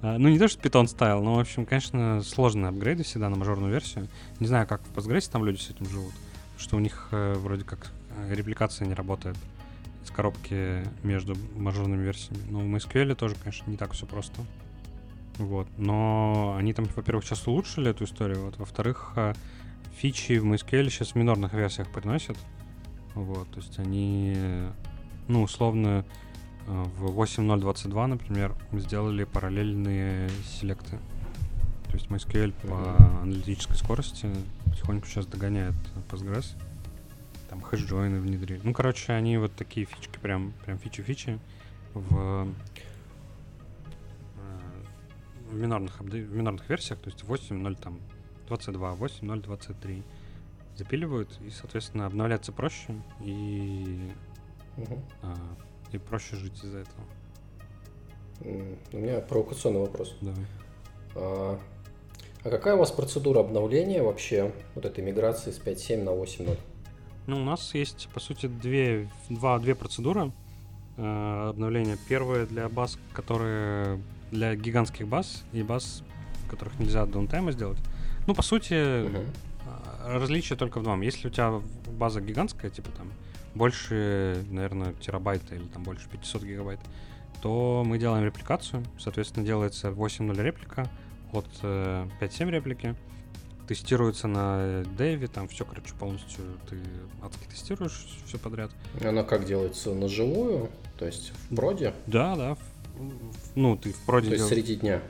А, 0.03 0.19
Ну, 0.19 0.29
не 0.29 0.37
то, 0.37 0.47
что 0.47 0.61
Python 0.61 0.87
style, 0.87 1.23
но, 1.23 1.37
в 1.37 1.39
общем, 1.39 1.65
конечно, 1.65 2.21
сложные 2.21 2.69
апгрейды 2.69 3.01
всегда 3.01 3.29
на 3.29 3.35
мажорную 3.35 3.73
версию. 3.73 4.07
Не 4.39 4.45
знаю, 4.45 4.67
как 4.67 4.83
в 4.83 4.93
Postgres 4.93 5.27
там 5.31 5.43
люди 5.43 5.57
с 5.57 5.71
этим 5.71 5.87
живут, 5.87 6.13
что 6.59 6.77
у 6.77 6.79
них 6.79 7.07
э, 7.09 7.33
вроде 7.33 7.63
как 7.63 7.91
э, 8.11 8.35
репликация 8.35 8.87
не 8.87 8.93
работает 8.93 9.37
из 10.03 10.11
коробки 10.11 10.83
между 11.01 11.35
мажорными 11.55 12.03
версиями. 12.03 12.43
Но 12.51 12.59
в 12.59 12.65
MySQL 12.65 13.15
тоже, 13.15 13.33
конечно, 13.43 13.71
не 13.71 13.77
так 13.77 13.93
все 13.93 14.05
просто. 14.05 14.45
Вот. 15.37 15.67
Но 15.77 16.55
они 16.57 16.73
там, 16.73 16.85
во-первых, 16.95 17.25
сейчас 17.25 17.47
улучшили 17.47 17.89
эту 17.89 18.05
историю, 18.05 18.45
вот. 18.45 18.57
Во-вторых, 18.57 19.13
э, 19.15 19.33
фичи 19.95 20.37
в 20.37 20.45
MySQL 20.45 20.89
сейчас 20.89 21.11
в 21.11 21.15
минорных 21.15 21.53
версиях 21.53 21.89
приносят. 21.89 22.37
Вот. 23.15 23.49
То 23.49 23.59
есть 23.59 23.79
они, 23.79 24.35
ну, 25.27 25.43
условно, 25.43 26.05
э, 26.67 26.85
в 26.97 27.19
8.0.22, 27.19 28.07
например, 28.07 28.55
сделали 28.71 29.23
параллельные 29.23 30.29
селекты. 30.45 30.99
То 31.87 31.93
есть 31.93 32.07
MySQL 32.07 32.53
по 32.63 33.21
аналитической 33.21 33.75
скорости 33.75 34.27
потихоньку 34.65 35.07
сейчас 35.07 35.27
догоняет 35.27 35.75
Postgres. 36.09 36.55
Там 37.49 37.61
хэш-джойны 37.61 38.19
внедрили. 38.19 38.61
Ну, 38.63 38.73
короче, 38.73 39.13
они 39.13 39.37
вот 39.37 39.53
такие 39.55 39.85
фички, 39.85 40.17
прям, 40.19 40.53
прям 40.65 40.79
фичи-фичи 40.79 41.39
в, 41.93 42.47
в, 45.53 45.61
минорных, 45.61 45.99
в 45.99 46.35
минорных 46.35 46.67
версиях, 46.69 46.99
то 46.99 47.09
есть 47.09 47.23
8.0 47.23 47.81
там 47.81 47.99
22, 48.47 48.93
8.0 48.93 49.41
23 49.41 50.03
запиливают, 50.75 51.39
и, 51.45 51.49
соответственно, 51.49 52.05
обновляться 52.05 52.51
проще, 52.51 52.95
и, 53.21 54.11
Мгм. 54.77 55.03
а, 55.21 55.35
и 55.91 55.97
проще 55.97 56.35
жить 56.35 56.63
из-за 56.63 56.79
этого. 56.79 57.03
У 58.91 58.97
меня 58.97 59.19
провокационный 59.21 59.79
вопрос. 59.79 60.15
Давай. 60.21 60.45
А, 61.15 61.59
а 62.43 62.49
какая 62.49 62.75
у 62.75 62.79
вас 62.79 62.91
процедура 62.91 63.39
обновления 63.39 64.01
вообще 64.01 64.51
вот 64.75 64.85
этой 64.85 65.03
миграции 65.03 65.51
с 65.51 65.59
5.7 65.59 66.03
на 66.03 66.09
8.0? 66.09 66.57
Ну, 67.27 67.41
у 67.41 67.45
нас 67.45 67.73
есть, 67.73 68.09
по 68.13 68.19
сути, 68.19 68.47
две, 68.47 69.09
два, 69.29 69.59
две 69.59 69.75
процедуры 69.75 70.33
э, 70.97 71.49
обновления. 71.49 71.97
Первая 72.09 72.45
для 72.45 72.67
баз, 72.67 72.97
которые 73.13 74.01
для 74.33 74.55
гигантских 74.55 75.07
баз 75.07 75.43
и 75.53 75.63
баз, 75.63 76.03
в 76.45 76.49
которых 76.49 76.77
нельзя 76.79 77.05
даунтайма 77.05 77.51
сделать. 77.51 77.77
Ну, 78.27 78.33
по 78.35 78.41
сути, 78.41 79.03
Мгм. 79.07 79.23
а, 79.67 80.19
различие 80.19 80.57
только 80.57 80.79
в 80.79 80.83
двум. 80.83 81.01
Если 81.01 81.27
у 81.27 81.31
тебя 81.31 81.61
база 81.97 82.19
гигантская, 82.21 82.71
типа 82.71 82.89
там 82.91 83.11
больше, 83.55 84.43
наверное, 84.49 84.93
терабайта 84.93 85.55
или 85.55 85.65
там 85.65 85.83
больше 85.83 86.09
500 86.09 86.43
гигабайт, 86.43 86.79
то 87.41 87.83
мы 87.85 87.97
делаем 87.99 88.25
репликацию. 88.25 88.83
Соответственно, 88.99 89.45
делается 89.45 89.89
8.0 89.91 90.41
реплика 90.41 90.89
от 91.31 91.47
э, 91.61 92.07
5.7 92.19 92.49
реплики. 92.49 92.95
Тестируется 93.67 94.27
на 94.27 94.83
Дэйве, 94.97 95.27
там 95.27 95.47
все, 95.47 95.63
короче, 95.63 95.93
полностью 95.97 96.43
ты 96.69 96.77
адски 97.21 97.45
тестируешь 97.49 98.05
все 98.25 98.37
подряд. 98.37 98.71
Она 99.01 99.23
как 99.23 99.45
делается? 99.45 99.93
На 99.93 100.09
живую? 100.09 100.69
То 100.97 101.05
есть 101.05 101.31
в 101.49 101.55
проде? 101.55 101.93
Да, 102.07 102.35
да. 102.35 102.55
в- 102.55 102.72
ну, 103.55 103.77
ты 103.77 103.91
в 103.91 103.99
проде 104.05 104.29
То 104.29 104.33
есть 104.35 104.47
дел- 104.47 104.55
среди 104.55 104.75
дня? 104.75 105.01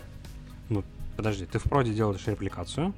Ну, 0.70 0.84
подожди, 1.16 1.46
ты 1.46 1.60
в 1.60 1.64
проде 1.64 1.94
делаешь 1.94 2.26
репликацию, 2.28 2.94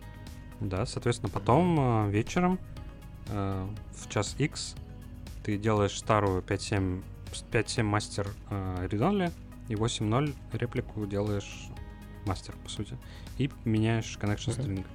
да, 0.60 0.86
соответственно, 0.86 1.30
потом 1.30 2.08
э, 2.08 2.12
вечером 2.12 2.60
э, 3.30 3.68
в 3.94 4.10
час 4.10 4.36
X 4.38 4.76
ты 5.44 5.58
делаешь 5.58 5.98
старую 5.98 6.42
5.7 6.42 7.02
5.7 7.52 7.84
мастер 7.84 8.28
э, 8.50 8.88
read 8.88 9.34
и 9.68 9.74
8.0 9.74 10.34
реплику 10.54 11.06
делаешь 11.06 11.70
мастер, 12.26 12.56
по 12.64 12.70
сути, 12.70 12.98
и 13.38 13.50
меняешь 13.66 14.18
connection 14.22 14.58
string. 14.58 14.78
Uh-huh. 14.78 14.86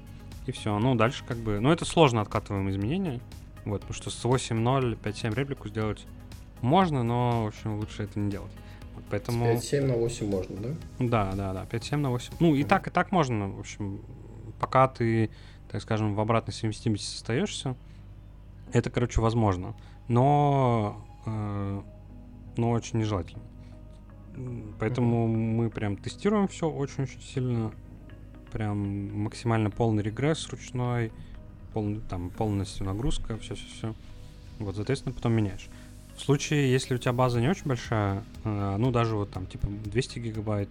И 0.46 0.52
все. 0.52 0.78
Ну, 0.78 0.94
дальше 0.94 1.24
как 1.26 1.38
бы... 1.38 1.60
Ну, 1.60 1.70
это 1.70 1.84
сложно 1.84 2.20
откатываемые 2.20 2.72
изменения. 2.72 3.20
Вот, 3.64 3.82
потому 3.82 3.94
что 3.94 4.10
с 4.10 4.24
8.0 4.24 4.98
5.7 5.00 5.34
реплику 5.34 5.68
сделать 5.68 6.06
можно, 6.60 7.02
но, 7.02 7.44
в 7.44 7.48
общем, 7.48 7.78
лучше 7.78 8.04
это 8.04 8.18
не 8.18 8.30
делать. 8.30 8.52
Поэтому... 9.08 9.46
5.7 9.46 9.86
на 9.86 9.94
8 9.94 10.30
можно, 10.30 10.56
да? 10.56 10.68
Да, 10.98 11.32
да, 11.34 11.52
да, 11.52 11.64
5.7 11.70 11.96
на 11.96 12.10
8. 12.10 12.34
Ну, 12.40 12.54
и 12.54 12.64
так, 12.64 12.88
и 12.88 12.90
так 12.90 13.12
можно, 13.12 13.48
в 13.48 13.60
общем, 13.60 14.00
пока 14.58 14.88
ты, 14.88 15.30
так 15.70 15.80
скажем, 15.82 16.14
в 16.14 16.20
обратной 16.20 16.52
совместимости 16.52 17.16
остаешься, 17.16 17.76
это, 18.72 18.90
короче, 18.90 19.20
возможно. 19.20 19.74
Но, 20.08 21.04
э, 21.26 21.82
но 22.56 22.70
очень 22.70 22.98
нежелательно. 22.98 23.42
Поэтому 24.78 25.26
mm-hmm. 25.26 25.54
мы 25.54 25.70
прям 25.70 25.96
тестируем 25.96 26.48
все 26.48 26.68
очень-очень 26.68 27.20
сильно. 27.20 27.72
Прям 28.52 29.22
максимально 29.22 29.70
полный 29.70 30.02
регресс 30.02 30.48
ручной, 30.48 31.12
полный, 31.72 32.00
там, 32.00 32.30
полностью 32.30 32.86
нагрузка, 32.86 33.38
все-все-все. 33.38 33.94
Вот, 34.58 34.76
соответственно, 34.76 35.14
потом 35.14 35.32
меняешь. 35.32 35.68
В 36.20 36.22
случае, 36.22 36.70
если 36.70 36.94
у 36.94 36.98
тебя 36.98 37.14
база 37.14 37.40
не 37.40 37.48
очень 37.48 37.64
большая, 37.64 38.22
э, 38.44 38.76
ну, 38.76 38.90
даже 38.90 39.16
вот 39.16 39.30
там, 39.30 39.46
типа, 39.46 39.68
200 39.68 40.18
гигабайт, 40.18 40.68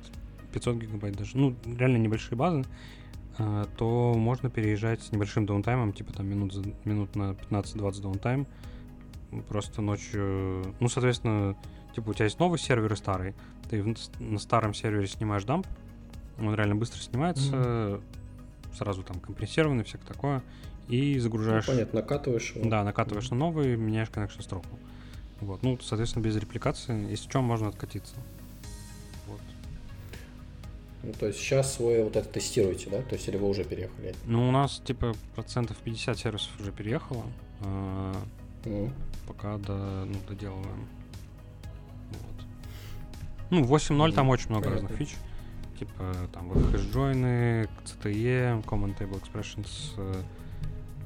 500 0.53 0.75
гигабайт 0.75 1.15
даже, 1.15 1.35
ну, 1.37 1.55
реально 1.65 1.97
небольшие 1.97 2.37
базы, 2.37 2.65
э, 3.39 3.65
то 3.75 4.13
можно 4.13 4.51
переезжать 4.51 5.01
с 5.01 5.11
небольшим 5.11 5.47
даунтаймом, 5.47 5.91
типа, 5.91 6.13
там, 6.13 6.27
минут, 6.27 6.53
за, 6.53 6.63
минут 6.85 7.15
на 7.15 7.31
15-20 7.49 8.01
даунтайм, 8.01 8.45
просто 9.47 9.81
ночью, 9.81 10.75
ну, 10.79 10.87
соответственно, 10.87 11.55
типа, 11.95 12.11
у 12.11 12.13
тебя 12.13 12.25
есть 12.25 12.37
новый 12.37 12.59
сервер 12.59 12.93
и 12.93 12.95
старый, 12.95 13.33
ты 13.71 13.83
на 14.19 14.37
старом 14.37 14.75
сервере 14.75 15.07
снимаешь 15.07 15.45
дамп, 15.45 15.65
он 16.37 16.53
реально 16.53 16.75
быстро 16.75 16.99
снимается, 16.99 17.55
mm-hmm. 17.55 18.01
сразу 18.77 19.01
там 19.01 19.19
компрессированный, 19.19 19.83
всякое 19.83 20.05
такое, 20.05 20.43
и 20.89 21.17
загружаешь... 21.17 21.65
Ну, 21.65 21.73
понятно, 21.73 22.01
накатываешь 22.01 22.51
его. 22.51 22.69
Да, 22.69 22.83
накатываешь 22.83 23.25
mm-hmm. 23.25 23.33
на 23.33 23.37
новый, 23.37 23.77
меняешь 23.77 24.09
connection 24.09 24.43
строку. 24.43 24.77
Вот, 25.41 25.63
ну, 25.63 25.77
соответственно, 25.81 26.23
без 26.23 26.35
репликации, 26.35 27.09
если 27.09 27.29
чем 27.29 27.43
можно 27.45 27.67
откатиться. 27.69 28.15
Вот. 29.27 29.39
Ну, 31.03 31.13
то 31.13 31.27
есть 31.27 31.39
сейчас 31.39 31.79
вы 31.79 32.03
вот 32.03 32.15
это 32.15 32.27
тестируете, 32.27 32.89
да? 32.89 33.01
То 33.01 33.15
есть 33.15 33.27
или 33.27 33.37
вы 33.37 33.47
уже 33.47 33.63
переехали? 33.63 34.13
Ну, 34.25 34.49
у 34.49 34.51
нас, 34.51 34.81
типа, 34.83 35.15
процентов 35.35 35.77
50 35.77 36.17
сервисов 36.17 36.59
уже 36.59 36.71
переехало. 36.71 37.23
mm-hmm. 37.61 38.91
Пока 39.27 39.57
до, 39.57 40.05
ну, 40.05 40.15
доделываем. 40.27 40.87
Ну, 43.49 43.63
8.0 43.63 43.95
mm-hmm. 43.95 44.13
там 44.13 44.29
очень 44.29 44.49
много 44.49 44.65
Понятно. 44.65 44.89
разных 44.89 45.07
фич. 45.07 45.15
Типа 45.79 46.13
там 46.33 46.49
вот 46.49 46.71
хэшджойны, 46.71 47.69
CTE, 47.85 48.63
Common 48.65 48.97
Table 48.97 49.21
Expressions. 49.21 49.93
Э, 49.95 50.21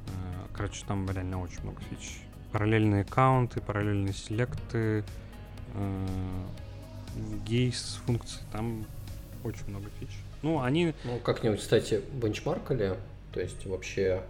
э, 0.07 0.47
короче, 0.51 0.83
там 0.87 1.07
реально 1.07 1.39
очень 1.41 1.61
много 1.61 1.79
фич. 1.81 2.22
Параллельные 2.53 3.01
аккаунты, 3.01 3.59
параллельные 3.59 4.13
селекты, 4.13 5.03
э, 5.73 6.07
гейс 7.45 7.99
функции, 8.05 8.39
там 8.53 8.85
очень 9.43 9.67
много 9.67 9.87
фич. 9.99 10.09
Ну, 10.41 10.61
они... 10.61 10.93
Ну, 11.03 11.19
как-нибудь, 11.19 11.59
кстати, 11.59 12.01
бенчмаркали, 12.13 12.95
то 13.33 13.41
есть 13.41 13.65
вообще, 13.65 14.23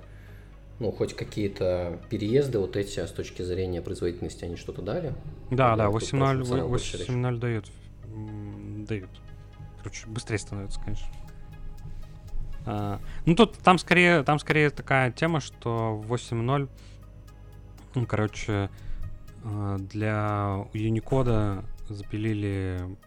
ну, 0.80 0.92
хоть 0.92 1.16
какие-то 1.16 2.00
переезды 2.10 2.58
вот 2.58 2.78
эти 2.78 3.00
а 3.00 3.08
с 3.08 3.12
точки 3.12 3.44
зрения 3.44 3.82
производительности, 3.82 4.46
они 4.46 4.56
что-то 4.56 4.82
дали? 4.82 5.14
Да, 5.52 5.76
да, 5.76 5.86
8.0 5.90 6.44
8.0 6.44 7.38
дает 7.38 7.66
дают. 8.86 9.10
Короче, 9.80 10.08
быстрее 10.08 10.38
становится, 10.38 10.80
конечно. 10.80 11.08
А, 12.66 13.00
ну, 13.26 13.36
тут 13.36 13.58
там 13.58 13.78
скорее, 13.78 14.24
там 14.24 14.40
скорее 14.40 14.70
такая 14.70 15.12
тема, 15.12 15.40
что 15.40 16.02
8.0, 16.08 16.70
ну, 17.96 18.06
короче, 18.06 18.70
а, 19.44 19.78
для 19.78 20.68
Unicode 20.74 21.66
запилили 21.90 22.98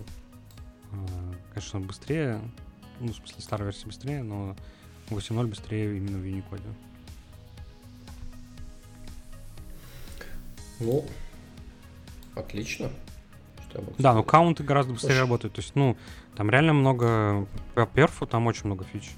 э, 0.92 1.34
конечно, 1.54 1.80
быстрее, 1.80 2.42
ну, 3.00 3.12
в 3.12 3.16
смысле, 3.16 3.42
старая 3.42 3.66
версия 3.68 3.86
быстрее, 3.86 4.24
но 4.24 4.56
8.0 5.10 5.48
быстрее 5.48 5.98
именно 5.98 6.18
в 6.18 6.24
Unicode. 6.24 6.62
Ну, 10.80 11.06
отлично. 12.36 12.90
Да, 13.98 14.14
но 14.14 14.24
каунты 14.24 14.64
гораздо 14.64 14.94
быстрее 14.94 15.14
Слушай. 15.14 15.22
работают. 15.22 15.56
То 15.56 15.62
есть, 15.62 15.76
ну, 15.76 15.98
там 16.36 16.50
реально 16.50 16.74
много... 16.74 17.48
По 17.74 17.88
перфу 17.88 18.28
там 18.28 18.46
очень 18.48 18.66
много 18.66 18.84
фич. 18.86 19.12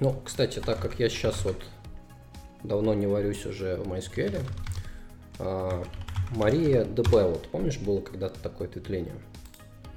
Ну, 0.00 0.20
кстати, 0.24 0.60
так 0.60 0.80
как 0.80 0.98
я 0.98 1.08
сейчас 1.08 1.44
вот 1.44 1.62
давно 2.62 2.94
не 2.94 3.06
варюсь 3.06 3.46
уже 3.46 3.76
в 3.76 3.86
MySQL, 3.86 4.42
а, 5.38 5.84
MariaDB, 6.30 7.10
вот 7.10 7.48
помнишь, 7.48 7.78
было 7.78 8.00
когда-то 8.00 8.40
такое 8.40 8.68
ответвление? 8.68 9.14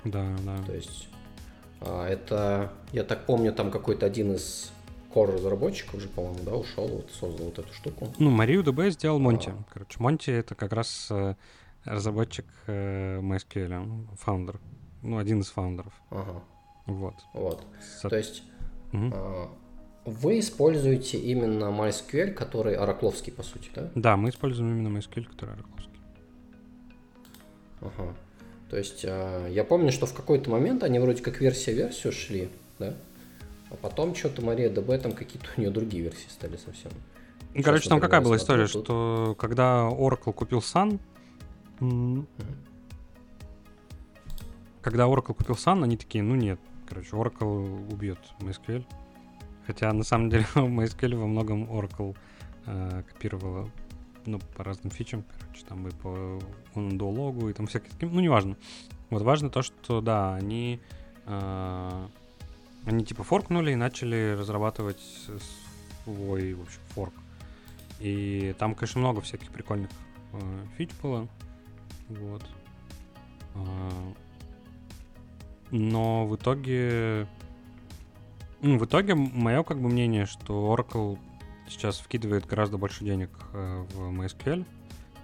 Да, 0.05 0.35
да. 0.43 0.57
То 0.65 0.73
есть 0.73 1.07
а, 1.81 2.07
это, 2.07 2.73
я 2.91 3.03
так 3.03 3.25
помню, 3.25 3.53
там 3.53 3.71
какой-то 3.71 4.05
один 4.05 4.33
из 4.33 4.71
core 5.13 5.35
разработчиков 5.35 5.95
уже, 5.95 6.07
по-моему, 6.07 6.39
да, 6.43 6.55
ушел, 6.55 6.87
вот 6.87 7.11
создал 7.11 7.47
вот 7.47 7.59
эту 7.59 7.73
штуку. 7.73 8.13
Ну, 8.17 8.29
Марию 8.29 8.63
DB 8.63 8.89
сделал 8.89 9.19
Монти. 9.19 9.49
А. 9.49 9.63
Короче, 9.71 9.99
Монти 9.99 10.31
это 10.31 10.55
как 10.55 10.73
раз 10.73 11.07
э, 11.11 11.35
разработчик 11.85 12.45
э, 12.67 13.19
MySQL, 13.19 14.07
фаундер. 14.17 14.59
Ну, 15.01 15.17
один 15.17 15.41
из 15.41 15.49
фаундеров. 15.49 15.93
Ага. 16.09 16.41
Вот. 16.85 17.15
Вот. 17.33 17.63
Со... 18.01 18.09
То 18.09 18.17
есть 18.17 18.43
угу. 18.93 19.49
вы 20.05 20.39
используете 20.39 21.17
именно 21.17 21.65
MySQL, 21.65 22.31
который 22.31 22.75
оракловский, 22.75 23.33
по 23.33 23.43
сути, 23.43 23.69
да? 23.75 23.91
Да, 23.95 24.17
мы 24.17 24.29
используем 24.29 24.71
именно 24.71 24.97
MySQL, 24.97 25.25
который 25.25 25.55
оракловский. 25.55 25.99
Ага. 27.81 28.15
То 28.69 28.77
есть 28.77 29.01
э, 29.03 29.49
я 29.51 29.63
помню, 29.63 29.91
что 29.91 30.05
в 30.05 30.13
какой-то 30.13 30.49
момент 30.49 30.83
они 30.83 30.97
вроде 30.99 31.21
как 31.21 31.41
версия-версию 31.41 32.13
шли, 32.13 32.49
да? 32.79 32.95
А 33.69 33.75
потом 33.75 34.15
что-то 34.15 34.43
Мария 34.43 34.69
ДБ, 34.69 34.97
там 34.99 35.11
какие-то 35.11 35.47
у 35.57 35.61
нее 35.61 35.71
другие 35.71 36.03
версии 36.03 36.29
стали 36.29 36.57
совсем. 36.57 36.91
Ну, 37.53 37.61
короче, 37.61 37.89
там 37.89 37.99
какая 37.99 38.21
была 38.21 38.37
история, 38.37 38.67
тут... 38.67 38.85
что 38.85 39.35
когда 39.37 39.89
Oracle 39.89 40.33
купил 40.33 40.59
Sun, 40.59 40.99
mm-hmm. 41.79 42.25
когда 44.81 45.03
Oracle 45.03 45.35
купил 45.35 45.55
Sun, 45.55 45.83
они 45.83 45.97
такие, 45.97 46.23
ну 46.23 46.35
нет, 46.35 46.59
короче, 46.87 47.09
Oracle 47.11 47.91
убьет 47.91 48.19
MySQL. 48.39 48.85
Хотя 49.65 49.93
на 49.93 50.03
самом 50.03 50.29
деле 50.29 50.45
MySQL 50.55 51.15
во 51.15 51.27
многом 51.27 51.63
Oracle 51.65 52.15
э, 52.65 53.03
копировала 53.07 53.69
ну, 54.25 54.39
по 54.55 54.63
разным 54.63 54.91
фичам, 54.91 55.23
короче, 55.39 55.65
там 55.65 55.87
и 55.87 55.91
по 55.91 56.39
логу 56.75 57.49
и 57.49 57.53
там 57.53 57.67
всякие 57.67 57.91
таким, 57.91 58.13
ну, 58.13 58.21
неважно. 58.21 58.55
Вот 59.09 59.21
важно 59.21 59.49
то, 59.49 59.61
что, 59.61 60.01
да, 60.01 60.35
они 60.35 60.79
э, 61.25 62.07
они 62.85 63.05
типа 63.05 63.23
форкнули 63.23 63.71
и 63.71 63.75
начали 63.75 64.35
разрабатывать 64.37 65.01
свой, 66.03 66.53
в 66.53 66.61
общем, 66.61 66.79
форк. 66.89 67.13
И 67.99 68.53
там, 68.59 68.75
конечно, 68.75 68.99
много 68.99 69.21
всяких 69.21 69.49
прикольных 69.51 69.89
э, 70.33 70.65
фич 70.77 70.89
было. 71.01 71.27
Вот. 72.09 72.43
Э, 73.55 74.13
но 75.73 76.27
в 76.27 76.35
итоге... 76.35 77.27
Ну, 78.61 78.77
в 78.77 78.85
итоге 78.85 79.15
мое 79.15 79.63
как 79.63 79.81
бы 79.81 79.89
мнение, 79.89 80.25
что 80.25 80.73
Oracle 80.73 81.17
сейчас 81.67 81.97
вкидывает 81.97 82.45
гораздо 82.45 82.77
больше 82.77 83.03
денег 83.03 83.29
э, 83.53 83.85
в 83.93 84.11
MySQL. 84.11 84.65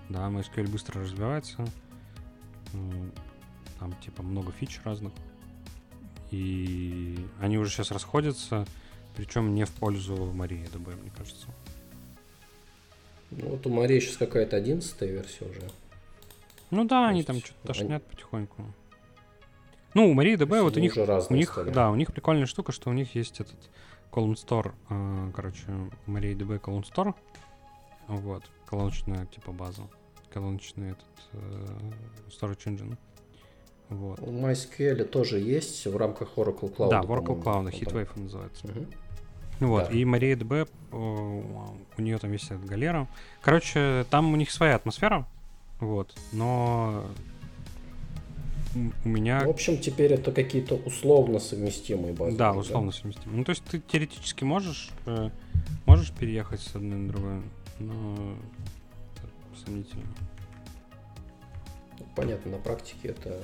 Да, 0.10 0.28
MySQL 0.28 0.68
быстро 0.68 1.02
развивается. 1.02 1.66
Э, 2.74 3.10
там 3.80 3.94
типа 4.02 4.24
много 4.24 4.52
фич 4.52 4.82
разных. 4.84 5.14
И 6.32 7.18
они 7.40 7.60
уже 7.60 7.72
сейчас 7.72 7.92
расходятся, 7.92 8.66
причем 9.16 9.54
не 9.54 9.66
в 9.66 9.72
пользу 9.72 10.16
Марии 10.34 10.66
ДБ, 10.74 10.96
мне 10.96 11.12
кажется. 11.16 11.48
Ну, 13.32 13.50
вот 13.50 13.66
у 13.68 13.70
Марии 13.70 14.00
сейчас 14.00 14.18
какая-то 14.18 14.58
одиннадцатая 14.58 15.12
версия 15.12 15.46
уже. 15.46 15.70
Ну 16.72 16.86
да, 16.86 17.08
они 17.08 17.24
там 17.24 17.38
что-то 17.38 17.68
тошнят 17.68 18.04
они... 18.04 18.12
потихоньку. 18.12 18.66
Ну, 19.94 20.10
у 20.10 20.14
Марии 20.14 20.36
ДБ 20.36 20.62
вот 20.62 20.78
у 20.78 20.80
них, 20.80 20.96
у 20.96 21.34
них, 21.34 21.52
стали. 21.52 21.72
да, 21.72 21.90
у 21.90 21.96
них 21.96 22.14
прикольная 22.14 22.46
штука, 22.46 22.72
что 22.72 22.90
у 22.90 22.94
них 22.94 23.16
есть 23.16 23.40
этот 23.40 23.58
Column 24.12 24.36
Store, 24.36 24.72
э, 24.90 25.32
короче, 25.36 25.64
Мария 26.06 26.36
ДБ 26.36 26.58
Column 26.58 26.84
Store, 26.84 27.14
вот, 28.08 28.44
колоночная 28.66 29.26
типа 29.28 29.52
база, 29.52 29.84
колоночный 30.32 30.92
этот 30.92 31.06
э, 31.34 31.68
storage 32.30 32.66
engine. 32.66 32.98
Вот. 33.90 34.20
У 34.20 34.32
MySQL 34.32 35.04
тоже 35.06 35.40
есть 35.40 35.88
в 35.88 35.98
рамках 35.98 36.30
Oracle 36.36 36.76
Cloud. 36.76 36.90
Да, 36.90 37.02
в 37.02 37.12
Oracle 37.12 37.42
Cloud, 37.42 37.72
Heatwave 37.72 38.20
называется. 38.20 38.68
Угу. 38.68 38.86
Вот, 39.68 39.88
да. 39.90 39.94
и 39.94 40.04
MariaDB, 40.06 40.70
у 40.92 42.02
нее 42.02 42.18
там 42.18 42.32
есть 42.32 42.46
этот 42.46 42.66
галера. 42.66 43.08
Короче, 43.42 44.06
там 44.10 44.32
у 44.32 44.36
них 44.38 44.52
своя 44.52 44.76
атмосфера, 44.76 45.28
вот, 45.80 46.16
но 46.32 47.06
у 48.76 49.10
меня... 49.10 49.46
В 49.46 49.50
общем, 49.50 49.78
теперь 49.78 50.14
это 50.14 50.32
какие-то 50.32 50.76
условно 50.76 51.40
совместимые 51.40 52.14
базы. 52.14 52.38
Да, 52.38 52.54
условно 52.54 52.92
да? 52.92 52.98
совместимые. 52.98 53.38
Ну, 53.40 53.44
то 53.44 53.52
есть 53.52 53.64
ты 53.64 53.80
теоретически 53.80 54.44
можешь, 54.44 54.92
э, 55.06 55.30
можешь 55.86 56.12
переехать 56.12 56.62
с 56.62 56.76
одной 56.76 57.00
на 57.00 57.08
другую, 57.08 57.44
но 57.80 58.36
сомнительно. 59.66 60.04
Понятно, 62.16 62.52
на 62.52 62.58
практике 62.58 63.10
это 63.10 63.40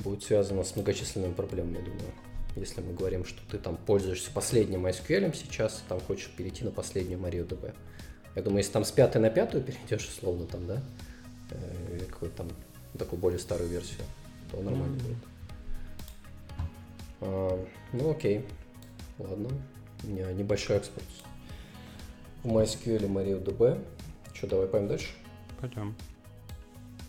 будет 0.00 0.22
связано 0.22 0.64
с 0.64 0.74
многочисленными 0.74 1.32
проблемами, 1.32 1.78
я 1.78 1.84
думаю. 1.84 2.12
Если 2.56 2.80
мы 2.82 2.92
говорим, 2.92 3.24
что 3.24 3.40
ты 3.50 3.58
там 3.58 3.76
пользуешься 3.76 4.30
последним 4.30 4.86
MySQL 4.86 5.34
сейчас, 5.34 5.82
там 5.88 6.00
хочешь 6.00 6.30
перейти 6.36 6.64
на 6.64 6.70
последнюю 6.70 7.18
MariaDB. 7.20 7.74
Я 8.34 8.42
думаю, 8.42 8.58
если 8.58 8.72
там 8.72 8.84
с 8.84 8.90
пятой 8.90 9.20
на 9.20 9.30
пятую 9.30 9.62
перейдешь, 9.62 10.06
условно, 10.08 10.46
там, 10.46 10.66
да, 10.66 10.82
э, 11.50 11.96
или 11.96 12.04
какой-то 12.04 12.36
там 12.38 12.48
такую 12.98 13.20
более 13.20 13.38
старую 13.38 13.68
версию, 13.68 14.02
то 14.50 14.60
нормально 14.60 14.96
mm-hmm. 14.96 15.02
будет. 15.02 15.16
А, 17.20 17.66
ну 17.92 18.10
окей, 18.10 18.44
ладно. 19.18 19.48
У 20.04 20.06
меня 20.08 20.32
небольшой 20.32 20.76
экспорт 20.76 21.06
в 22.42 22.48
MySQL 22.48 23.06
MariaDB. 23.06 23.84
Что, 24.34 24.46
давай 24.46 24.66
пойдем 24.66 24.88
дальше? 24.88 25.10
Пойдем. 25.60 25.94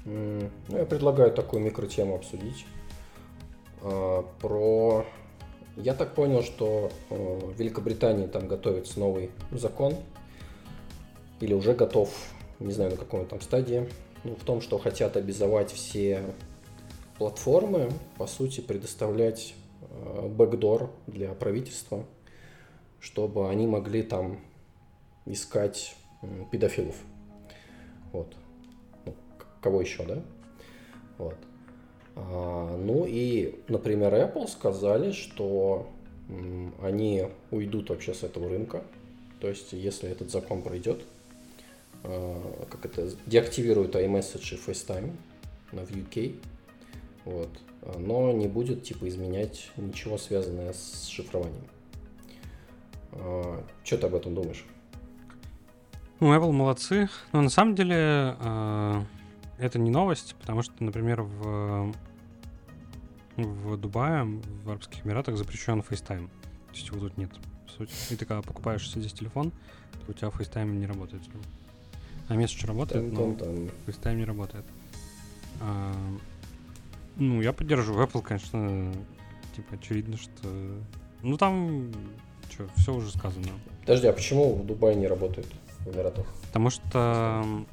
Ну, 0.05 0.49
я 0.69 0.85
предлагаю 0.85 1.31
такую 1.31 1.63
микротему 1.63 2.15
обсудить. 2.15 2.65
А, 3.81 4.23
про... 4.39 5.05
Я 5.75 5.95
так 5.95 6.13
понял, 6.13 6.43
что 6.43 6.91
э, 7.09 7.15
в 7.15 7.57
Великобритании 7.57 8.27
там 8.27 8.47
готовится 8.47 8.99
новый 8.99 9.31
закон, 9.49 9.95
или 11.39 11.55
уже 11.55 11.73
готов, 11.73 12.13
не 12.59 12.71
знаю 12.71 12.91
на 12.91 12.97
какой 12.97 13.25
там 13.25 13.41
стадии, 13.41 13.89
ну, 14.23 14.35
в 14.35 14.43
том, 14.43 14.61
что 14.61 14.77
хотят 14.77 15.17
обязовать 15.17 15.71
все 15.71 16.23
платформы, 17.17 17.91
по 18.17 18.27
сути, 18.27 18.61
предоставлять 18.61 19.53
э, 19.81 20.27
бэкдор 20.27 20.89
для 21.07 21.33
правительства, 21.33 22.05
чтобы 22.99 23.49
они 23.49 23.67
могли 23.67 24.03
там 24.03 24.39
искать 25.25 25.95
педофилов. 26.51 26.95
Вот. 28.11 28.33
Ну, 29.05 29.13
кого 29.61 29.81
еще, 29.81 30.05
да? 30.05 30.21
Вот. 31.17 31.37
А, 32.15 32.77
ну 32.77 33.05
и, 33.05 33.59
например, 33.67 34.13
Apple 34.13 34.47
сказали, 34.47 35.11
что 35.11 35.89
они 36.81 37.27
уйдут 37.51 37.89
вообще 37.89 38.13
с 38.13 38.23
этого 38.23 38.49
рынка. 38.49 38.83
То 39.39 39.49
есть, 39.49 39.73
если 39.73 40.09
этот 40.09 40.31
закон 40.31 40.61
пройдет, 40.61 41.03
как 42.03 42.85
это, 42.85 43.09
деактивируют 43.25 43.95
iMessage 43.95 44.55
и 44.55 44.57
FaceTime 44.57 45.15
в 45.71 45.77
UK. 45.77 46.39
Вот. 47.25 47.49
Но 47.97 48.31
не 48.31 48.47
будет 48.47 48.83
типа 48.83 49.07
изменять 49.07 49.71
ничего 49.77 50.17
связанное 50.17 50.73
с 50.73 51.07
шифрованием. 51.07 51.65
А, 53.13 53.63
что 53.83 53.97
ты 53.97 54.07
об 54.07 54.15
этом 54.15 54.35
думаешь? 54.35 54.65
Ну, 56.19 56.33
Apple 56.33 56.51
молодцы. 56.51 57.09
Но 57.31 57.41
на 57.41 57.49
самом 57.49 57.75
деле 57.75 58.37
это 59.57 59.79
не 59.79 59.91
новость, 59.91 60.35
потому 60.39 60.61
что, 60.61 60.73
например, 60.83 61.21
в, 61.21 61.93
в 63.37 63.77
Дубае, 63.77 64.23
в 64.23 64.69
Арабских 64.69 65.05
Эмиратах 65.05 65.37
запрещен 65.37 65.79
FaceTime. 65.79 66.27
То 66.67 66.73
есть 66.73 66.87
его 66.87 66.99
тут 66.99 67.17
нет. 67.17 67.31
И 68.09 68.15
ты 68.15 68.25
когда 68.25 68.41
покупаешь 68.41 68.89
здесь 68.89 69.13
телефон, 69.13 69.51
то 70.05 70.11
у 70.11 70.13
тебя 70.13 70.27
FaceTime 70.29 70.69
не 70.71 70.85
работает. 70.85 71.23
А 72.29 72.35
месседж 72.35 72.65
работает, 72.65 73.11
но 73.11 73.35
FaceTime 73.85 74.15
не 74.15 74.25
работает. 74.25 74.65
А, 75.59 75.93
ну, 77.17 77.41
я 77.41 77.53
поддерживаю 77.53 78.05
Apple, 78.07 78.21
конечно, 78.21 78.91
типа 79.55 79.75
очевидно, 79.75 80.17
что... 80.17 80.47
Ну, 81.21 81.37
там, 81.37 81.91
что, 82.49 82.67
все 82.77 82.93
уже 82.93 83.11
сказано. 83.11 83.47
Подожди, 83.81 84.07
а 84.07 84.13
почему 84.13 84.55
в 84.55 84.65
Дубае 84.65 84.95
не 84.95 85.07
работает 85.07 85.47
в 85.79 85.93
Эмиратах? 85.93 86.25
Потому 86.47 86.69
что 86.69 87.65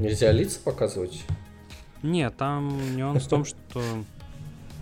Нельзя 0.00 0.32
лица 0.32 0.58
показывать? 0.64 1.24
Нет, 2.02 2.34
там 2.36 2.96
нюанс 2.96 3.24
в 3.24 3.28
том, 3.28 3.44
что... 3.44 3.82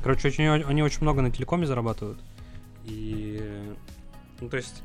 Короче, 0.03 0.29
очень, 0.29 0.47
они 0.49 0.83
очень 0.83 1.03
много 1.03 1.23
на 1.23 1.31
телекоме 1.31 1.67
зарабатывают. 1.67 2.21
И... 2.85 3.75
Ну, 4.41 4.49
то 4.49 4.57
есть... 4.57 4.83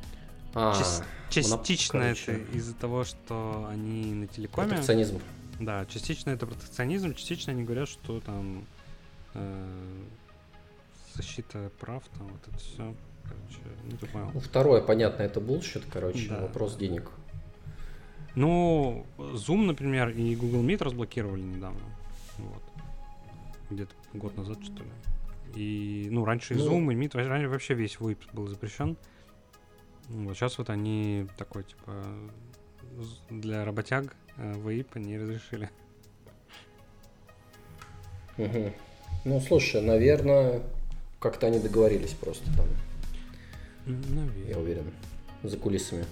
А, 0.56 0.82
частично 1.30 2.00
это 2.00 2.34
из-за 2.54 2.76
того, 2.76 3.04
что 3.04 3.68
они 3.70 4.14
на 4.14 4.28
телекоме... 4.28 4.70
Протекционизм. 4.70 5.20
Да, 5.60 5.86
частично 5.86 6.32
это 6.32 6.46
протекционизм, 6.46 7.14
частично 7.14 7.54
они 7.54 7.64
говорят, 7.64 7.88
что 7.88 8.20
там 8.20 8.66
э, 9.34 10.04
защита 11.16 11.72
прав, 11.80 12.04
там 12.18 12.28
вот 12.28 12.48
это 12.48 12.58
все. 12.58 12.96
Короче, 13.24 13.60
ну 13.86 13.98
ты 13.98 14.06
понял. 14.08 14.32
Ну, 14.34 14.40
второе, 14.40 14.82
понятно, 14.82 15.24
это 15.24 15.40
bullshit, 15.40 15.84
короче, 15.92 16.30
да. 16.30 16.42
вопрос 16.42 16.76
денег. 16.76 17.10
Ну, 18.36 19.06
Zoom, 19.18 19.66
например, 19.66 20.10
и 20.10 20.36
Google 20.36 20.64
Meet 20.64 20.84
разблокировали 20.84 21.42
недавно. 21.42 21.82
Вот. 22.40 22.64
Где-то 23.70 23.94
год 24.14 24.36
назад, 24.38 24.58
что 24.64 24.84
ли. 24.84 24.90
И, 25.56 26.08
ну, 26.10 26.26
раньше 26.26 26.56
ну, 26.56 26.68
Zoom, 26.68 26.92
и 26.92 26.96
Meet, 26.96 27.28
раньше 27.28 27.48
вообще 27.48 27.76
весь 27.76 27.96
VoIP 27.98 28.18
был 28.34 28.48
запрещен. 28.48 28.98
Вот 30.10 30.36
сейчас 30.36 30.58
вот 30.58 30.70
они 30.70 31.28
такой, 31.38 31.64
типа, 31.64 31.94
для 33.30 33.66
работяг 33.66 34.16
э, 34.38 34.54
VoIP 34.54 35.00
не 35.00 35.18
разрешили. 35.18 35.70
Угу. 38.38 38.74
Ну, 39.26 39.40
слушай, 39.40 39.82
наверное, 39.82 40.62
как-то 41.20 41.48
они 41.48 41.60
договорились 41.60 42.12
просто 42.12 42.46
там. 42.56 42.68
Наверное. 43.86 44.50
Я 44.50 44.60
уверен. 44.60 44.92
За 45.44 45.58
кулисами. 45.58 46.06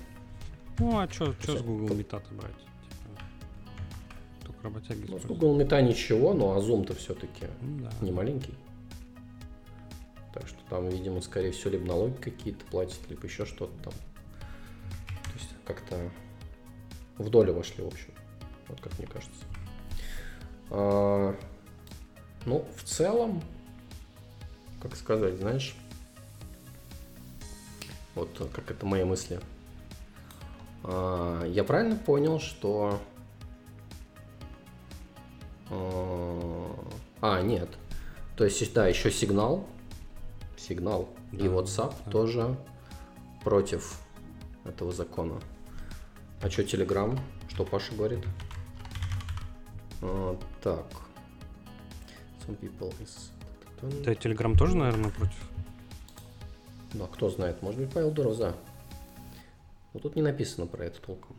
Ну, 0.80 0.98
а 0.98 1.08
что 1.10 1.34
с 1.34 1.62
Google 1.62 1.96
Meet 1.96 2.34
брать? 2.34 2.56
Типа, 2.56 3.22
только 4.46 4.64
работяги 4.64 5.06
Ну, 5.08 5.20
с 5.20 5.24
Google 5.24 5.60
Meet 5.60 5.82
ничего, 5.82 6.34
но 6.34 6.56
а 6.56 6.60
Zoom-то 6.60 6.96
все-таки 6.96 7.46
ну, 7.62 7.84
да. 7.84 7.92
не 8.02 8.12
маленький. 8.12 8.54
Так 10.34 10.48
что 10.48 10.58
там, 10.70 10.90
видимо, 10.90 11.22
скорее 11.22 11.52
всего, 11.52 11.72
либо 11.72 11.86
налоги 11.86 12.16
какие-то 12.16 12.64
платят, 12.66 13.00
либо 13.10 13.26
еще 13.26 13.46
что-то 13.46 13.74
там. 13.84 13.94
То 13.94 15.32
есть 15.36 15.50
как-то 15.66 16.12
в 17.18 17.30
долю 17.30 17.54
вошли, 17.54 17.84
в 17.84 17.88
общем. 17.88 18.14
Вот 18.68 18.80
как 18.80 18.98
мне 18.98 19.08
кажется. 19.08 19.44
А, 20.70 21.36
ну, 22.46 22.66
в 22.78 22.84
целом, 22.84 23.44
как 24.82 24.96
сказать, 24.96 25.38
знаешь, 25.38 25.76
вот 28.16 28.50
как 28.54 28.72
это 28.72 28.86
мои 28.86 29.04
мысли 29.04 29.40
а, 30.84 31.46
я 31.46 31.64
правильно 31.64 31.96
понял, 31.96 32.40
что... 32.40 33.00
А, 35.70 36.76
а, 37.22 37.42
нет. 37.42 37.70
То 38.36 38.46
есть, 38.46 38.74
да, 38.74 38.88
еще 38.88 39.12
сигнал. 39.12 39.68
Сигнал 40.62 41.10
да, 41.32 41.46
и 41.46 41.48
WhatsApp 41.48 41.96
да. 42.06 42.12
тоже 42.12 42.58
против 43.44 44.00
этого 44.64 44.92
закона. 44.92 45.40
А 46.42 46.50
что 46.50 46.62
Telegram? 46.62 47.20
Что 47.50 47.66
Паша 47.66 47.96
говорит? 47.96 48.24
А, 50.02 50.38
так. 50.62 50.86
Some 52.46 52.60
people 52.60 52.94
is... 53.00 53.32
Да, 54.04 54.14
Telegram 54.14 54.56
тоже, 54.56 54.78
наверное, 54.78 55.10
против? 55.10 55.50
Да, 56.94 57.08
кто 57.08 57.30
знает. 57.30 57.62
Может 57.64 57.80
быть, 57.80 57.92
Павел 57.92 58.12
Дуров 58.12 58.36
за. 58.36 58.56
Но 59.94 60.00
тут 60.00 60.16
не 60.16 60.22
написано 60.22 60.68
про 60.68 60.86
это 60.86 61.02
толком. 61.02 61.36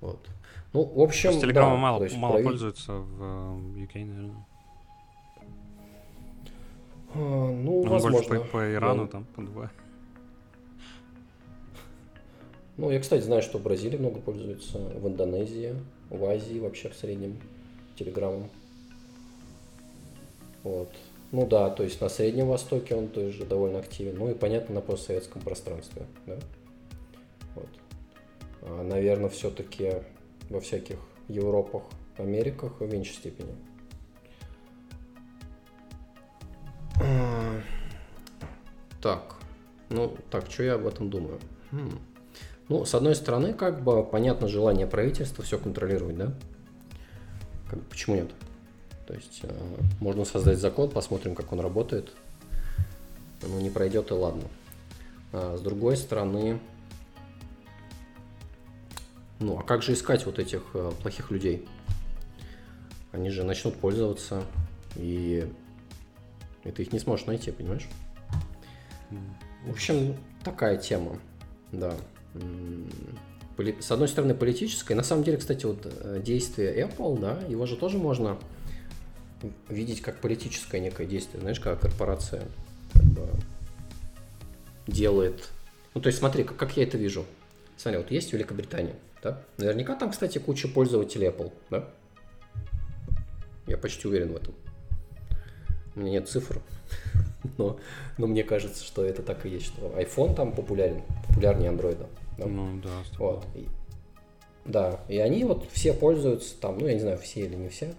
Вот. 0.00 0.26
Ну, 0.72 0.84
в 0.84 1.00
общем, 1.00 1.38
Телеграма 1.38 1.72
да, 1.72 1.76
мало, 1.76 2.08
мало 2.16 2.32
правитель... 2.32 2.50
пользуются 2.50 2.92
в 2.92 3.76
UK, 3.76 4.04
наверное. 4.04 4.46
Ну, 7.18 7.82
Он 7.82 7.88
возможно. 7.88 8.28
больше 8.28 8.44
по, 8.50 8.58
по 8.58 8.72
Ирану 8.72 9.04
Да. 9.04 9.10
там, 9.12 9.26
по 9.34 9.42
Дубаю. 9.42 9.70
Ну, 12.76 12.90
я, 12.90 13.00
кстати, 13.00 13.22
знаю, 13.22 13.42
что 13.42 13.58
в 13.58 13.62
Бразилии 13.62 13.96
много 13.96 14.20
пользуются, 14.20 14.78
в 14.78 15.06
Индонезии, 15.08 15.74
в 16.10 16.24
Азии 16.24 16.60
вообще 16.60 16.88
в 16.88 16.94
среднем 16.94 17.36
телеграммом. 17.96 18.48
Вот. 20.62 20.88
Ну 21.32 21.46
да, 21.46 21.68
то 21.70 21.82
есть 21.82 22.00
на 22.00 22.08
Среднем 22.08 22.46
Востоке 22.48 22.94
он 22.94 23.08
тоже 23.08 23.44
довольно 23.44 23.80
активен. 23.80 24.16
Ну 24.16 24.30
и 24.30 24.34
понятно, 24.34 24.76
на 24.76 24.80
постсоветском 24.80 25.42
пространстве, 25.42 26.06
да. 26.26 26.38
Вот. 27.54 27.68
А, 28.62 28.82
наверное, 28.82 29.28
все-таки 29.28 29.94
во 30.48 30.60
всяких 30.60 30.98
Европах, 31.28 31.82
Америках 32.16 32.80
в 32.80 32.90
меньшей 32.90 33.14
степени. 33.14 33.54
Так, 39.00 39.36
ну, 39.90 40.16
так, 40.30 40.50
что 40.50 40.62
я 40.62 40.74
об 40.74 40.86
этом 40.86 41.08
думаю? 41.08 41.38
Хм. 41.70 41.98
Ну, 42.68 42.84
с 42.84 42.94
одной 42.94 43.14
стороны, 43.14 43.54
как 43.54 43.82
бы 43.82 44.04
понятно 44.04 44.48
желание 44.48 44.86
правительства 44.86 45.42
все 45.42 45.58
контролировать, 45.58 46.16
да? 46.16 46.34
Как 47.70 47.80
почему 47.84 48.16
нет? 48.16 48.30
То 49.06 49.14
есть 49.14 49.40
э, 49.42 49.48
можно 50.00 50.24
создать 50.26 50.58
закон, 50.58 50.90
посмотрим, 50.90 51.34
как 51.34 51.52
он 51.52 51.60
работает. 51.60 52.12
Ну, 53.42 53.60
не 53.60 53.70
пройдет 53.70 54.10
и 54.10 54.14
ладно. 54.14 54.44
А 55.32 55.56
с 55.56 55.60
другой 55.60 55.96
стороны, 55.96 56.60
ну, 59.38 59.58
а 59.58 59.62
как 59.62 59.82
же 59.82 59.92
искать 59.92 60.26
вот 60.26 60.38
этих 60.38 60.62
э, 60.74 60.92
плохих 61.00 61.30
людей? 61.30 61.66
Они 63.12 63.30
же 63.30 63.44
начнут 63.44 63.76
пользоваться, 63.76 64.42
и, 64.96 65.50
и 66.64 66.70
ты 66.70 66.82
их 66.82 66.92
не 66.92 66.98
сможешь 66.98 67.26
найти, 67.26 67.50
понимаешь? 67.50 67.86
В 69.64 69.70
общем, 69.70 70.14
такая 70.44 70.76
тема, 70.76 71.18
да. 71.72 71.94
С 73.80 73.90
одной 73.90 74.08
стороны, 74.08 74.34
политическая. 74.34 74.94
На 74.94 75.02
самом 75.02 75.24
деле, 75.24 75.36
кстати, 75.36 75.66
вот 75.66 75.84
э, 75.84 76.22
действие 76.24 76.86
Apple, 76.86 77.18
да, 77.18 77.40
его 77.48 77.66
же 77.66 77.76
тоже 77.76 77.98
можно 77.98 78.38
видеть 79.68 80.00
как 80.00 80.20
политическое 80.20 80.80
некое 80.80 81.06
действие. 81.06 81.40
Знаешь, 81.40 81.58
как 81.58 81.80
корпорация 81.80 82.44
как 82.92 83.02
бы 83.04 83.28
делает... 84.86 85.48
Ну, 85.94 86.00
то 86.00 86.06
есть 86.06 86.18
смотри, 86.18 86.44
как, 86.44 86.56
как 86.56 86.76
я 86.76 86.84
это 86.84 86.98
вижу. 86.98 87.24
Смотри, 87.76 87.98
вот 87.98 88.10
есть 88.12 88.32
Великобритания, 88.32 88.94
да? 89.22 89.42
Наверняка 89.56 89.96
там, 89.96 90.10
кстати, 90.12 90.38
куча 90.38 90.68
пользователей 90.68 91.28
Apple, 91.28 91.52
да? 91.70 91.88
Я 93.66 93.76
почти 93.76 94.06
уверен 94.06 94.32
в 94.32 94.36
этом. 94.36 94.54
У 95.98 96.00
меня 96.02 96.12
нет 96.12 96.28
цифр, 96.28 96.60
но, 97.58 97.78
но 98.18 98.26
мне 98.28 98.44
кажется, 98.44 98.84
что 98.84 99.04
это 99.04 99.22
так 99.22 99.44
и 99.44 99.48
есть, 99.48 99.66
что 99.66 99.88
iPhone 99.96 100.34
там 100.34 100.52
популярен, 100.52 101.02
популярнее 101.26 101.72
Android. 101.72 102.06
Да? 102.38 102.46
Ну 102.46 102.80
да, 102.80 102.90
Вот. 103.18 103.44
И- 103.56 103.66
да, 104.64 105.00
и 105.08 105.18
они 105.18 105.44
вот 105.44 105.66
все 105.72 105.92
пользуются 105.94 106.54
там, 106.60 106.78
ну 106.78 106.86
я 106.86 106.94
не 106.94 107.00
знаю, 107.00 107.18
все 107.18 107.40
или 107.40 107.56
не 107.56 107.68
все, 107.68 107.94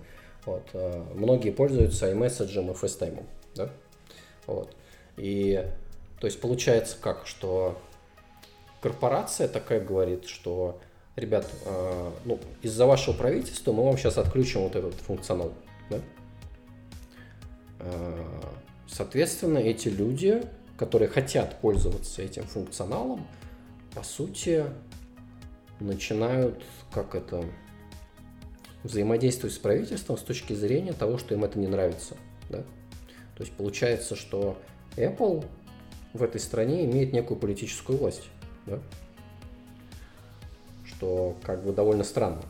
вот, 0.45 0.63
э, 0.73 1.03
многие 1.15 1.49
пользуются 1.49 2.11
iMessage 2.11 2.51
и 2.53 2.73
FaceTime, 2.73 3.25
да, 3.55 3.69
вот. 4.45 4.75
И, 5.17 5.67
то 6.19 6.27
есть 6.27 6.39
получается 6.39 6.95
как, 7.01 7.25
что 7.25 7.75
корпорация 8.81 9.47
такая 9.47 9.79
говорит, 9.81 10.27
что, 10.27 10.79
ребят, 11.15 11.49
э, 11.65 12.11
ну, 12.25 12.39
из-за 12.61 12.85
вашего 12.85 13.15
правительства 13.15 13.73
мы 13.73 13.83
вам 13.83 13.97
сейчас 13.97 14.17
отключим 14.19 14.61
вот 14.61 14.75
этот 14.75 14.93
функционал, 14.93 15.51
да. 15.89 15.99
Э, 17.79 18.39
Соответственно, 18.91 19.59
эти 19.59 19.87
люди, 19.87 20.43
которые 20.77 21.09
хотят 21.09 21.59
пользоваться 21.61 22.21
этим 22.21 22.43
функционалом, 22.43 23.27
по 23.93 24.03
сути, 24.03 24.65
начинают, 25.79 26.63
как 26.91 27.15
это, 27.15 27.45
взаимодействовать 28.83 29.53
с 29.53 29.59
правительством 29.59 30.17
с 30.17 30.21
точки 30.21 30.53
зрения 30.53 30.93
того, 30.93 31.17
что 31.17 31.35
им 31.35 31.43
это 31.43 31.59
не 31.59 31.67
нравится. 31.67 32.15
Да? 32.49 32.59
То 33.35 33.43
есть 33.43 33.53
получается, 33.53 34.15
что 34.15 34.57
Apple 34.95 35.45
в 36.13 36.23
этой 36.23 36.41
стране 36.41 36.85
имеет 36.85 37.13
некую 37.13 37.37
политическую 37.39 37.99
власть. 37.99 38.29
Да? 38.65 38.79
Что 40.85 41.37
как 41.43 41.63
бы 41.63 41.73
довольно 41.73 42.03
странно. 42.03 42.41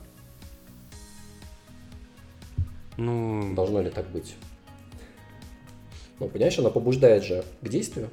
Ну, 2.98 3.54
Должно 3.56 3.82
ли 3.82 3.90
так 3.90 4.08
быть? 4.10 4.36
Ну, 6.20 6.28
понимаешь, 6.28 6.60
она 6.60 6.70
побуждает 6.70 7.24
же 7.24 7.44
к 7.62 7.70
действию. 7.70 8.10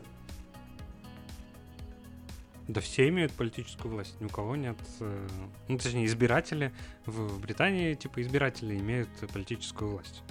да 2.68 2.80
все 2.80 3.08
имеют 3.08 3.32
политическую 3.32 3.92
власть, 3.94 4.20
ни 4.20 4.26
у 4.26 4.28
кого 4.28 4.56
нет... 4.56 4.76
э, 5.00 5.28
Ну, 5.68 5.78
точнее, 5.78 6.04
избиратели 6.06 6.72
в 7.04 7.40
Британии, 7.40 7.94
типа, 7.94 8.20
избиратели 8.22 8.76
имеют 8.76 9.08
политическую 9.32 9.92
власть. 9.92 10.22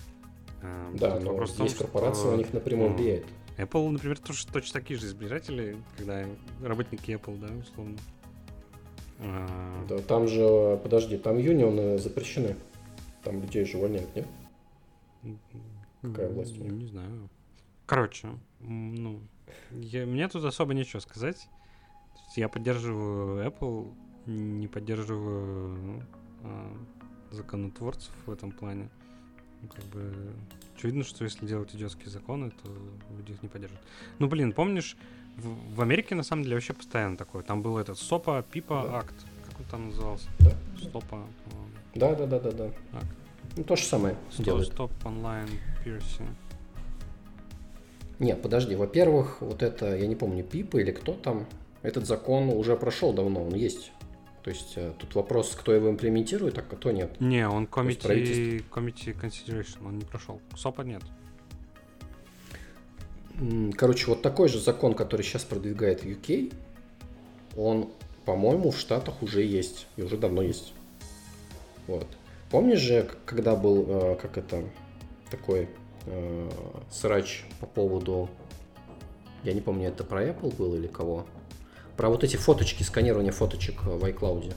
Э, 0.62 0.92
Да, 0.96 1.20
но 1.20 1.32
вопрос 1.32 1.52
в 1.52 1.58
том, 1.58 1.66
есть 1.66 1.78
корпорация, 1.78 2.24
что, 2.24 2.32
на 2.32 2.36
них 2.38 2.54
напрямую 2.54 2.92
ну, 2.92 2.98
влияет. 2.98 3.26
Apple, 3.58 3.90
например, 3.90 4.20
тоже 4.20 4.46
точно 4.48 4.82
такие 4.82 5.00
же 5.00 5.06
избиратели, 5.06 5.78
когда 5.98 6.26
работники 6.62 7.12
Apple, 7.12 7.40
да, 7.40 7.48
условно. 7.56 7.98
А, 9.20 9.86
Да, 9.88 10.00
там 10.00 10.28
же, 10.28 10.78
подожди, 10.84 11.18
там 11.18 11.38
юнионы 11.38 11.98
запрещены. 12.00 12.58
Там 13.24 13.42
людей 13.42 13.64
же 13.64 13.78
увольняют, 13.78 14.14
нет? 14.14 14.28
Какая 16.02 16.30
власть 16.30 16.58
у 16.60 16.64
них? 16.64 16.74
Не 16.74 16.86
знаю. 16.88 17.30
Короче, 17.86 18.30
ну, 18.60 19.22
я- 19.72 20.06
мне 20.06 20.28
тут 20.28 20.44
особо 20.46 20.74
нечего 20.74 21.00
сказать. 21.00 21.48
Я 22.36 22.50
поддерживаю 22.50 23.46
Apple, 23.48 23.94
не 24.26 24.68
поддерживаю 24.68 26.04
а, 26.44 26.78
законотворцев 27.32 28.12
в 28.26 28.32
этом 28.32 28.52
плане. 28.52 28.90
Ну, 29.62 29.68
Как 29.70 29.86
бы 29.86 30.34
очевидно, 30.76 31.04
что 31.04 31.24
если 31.24 31.46
делать 31.48 31.74
идиотские 31.76 32.10
законы, 32.10 32.52
то 32.52 32.70
люди 33.18 33.32
их 33.32 33.42
не 33.44 33.50
поддержат. 33.50 33.80
Ну, 34.20 34.28
блин, 34.28 34.52
помнишь, 34.52 34.98
в, 35.38 35.76
в 35.76 35.82
Америке 35.82 36.16
на 36.16 36.24
самом 36.24 36.44
деле 36.44 36.56
вообще 36.56 36.74
постоянно 36.74 37.18
такое. 37.18 37.44
Там 37.44 37.62
был 37.62 37.78
этот 37.78 37.98
СОПа, 37.98 38.44
ПИПа, 38.52 38.84
Да. 38.88 38.98
акт. 39.00 39.16
Как 39.46 39.60
он 39.60 39.66
там 39.66 39.86
назывался? 39.88 40.30
Да. 40.40 40.52
По-моему. 41.00 41.30
Да, 41.96 42.16
да, 42.16 42.26
да, 42.28 42.40
да, 42.40 42.52
да. 42.52 42.72
Ну, 43.58 43.64
то 43.64 43.76
же 43.76 43.84
самое 43.84 44.16
Стоп, 44.32 44.46
делает. 44.46 44.68
стоп 44.68 44.92
онлайн 45.06 45.48
пирси. 45.84 46.24
Нет, 48.20 48.42
подожди, 48.42 48.76
во-первых, 48.76 49.42
вот 49.42 49.62
это, 49.62 49.96
я 49.96 50.08
не 50.08 50.16
помню, 50.16 50.44
Пипа 50.44 50.78
или 50.78 50.92
кто 50.92 51.14
там, 51.14 51.48
этот 51.82 52.06
закон 52.06 52.50
уже 52.50 52.76
прошел 52.76 53.14
давно, 53.14 53.44
он 53.44 53.54
есть. 53.54 53.92
То 54.44 54.52
есть 54.52 54.74
э, 54.76 54.94
тут 55.00 55.16
вопрос, 55.16 55.56
кто 55.56 55.74
его 55.74 55.90
имплементирует, 55.90 56.58
а 56.58 56.62
кто 56.62 56.92
нет. 56.92 57.20
Не, 57.20 57.48
он 57.48 57.66
правительство. 57.66 58.70
комити 58.70 59.10
consideration, 59.10 59.88
он 59.88 59.98
не 59.98 60.06
прошел. 60.06 60.40
СОПа 60.56 60.84
нет. 60.84 61.02
Короче, 63.76 64.08
вот 64.08 64.22
такой 64.22 64.48
же 64.48 64.60
закон, 64.60 64.94
который 64.94 65.24
сейчас 65.24 65.44
продвигает 65.44 66.06
UK, 66.06 66.54
он, 67.58 67.90
по-моему, 68.24 68.72
в 68.72 68.78
Штатах 68.78 69.22
уже 69.22 69.44
есть, 69.44 69.88
и 69.98 70.04
уже 70.04 70.18
давно 70.18 70.42
есть. 70.42 70.74
Вот. 71.88 72.08
Помнишь 72.50 72.80
же, 72.80 73.10
когда 73.26 73.56
был, 73.56 73.86
э, 73.88 74.16
как 74.22 74.38
это, 74.38 74.64
такой 75.30 75.68
э, 76.06 76.50
срач 76.92 77.46
по 77.60 77.66
поводу, 77.66 78.30
я 79.44 79.54
не 79.54 79.62
помню, 79.62 79.88
это 79.90 80.04
про 80.04 80.24
Apple 80.24 80.56
был 80.56 80.76
или 80.76 80.88
кого, 80.88 81.26
про 81.98 82.10
вот 82.10 82.24
эти 82.24 82.36
фоточки, 82.36 82.84
сканирование 82.84 83.32
фоточек 83.32 83.84
в 83.84 84.04
iCloud. 84.04 84.54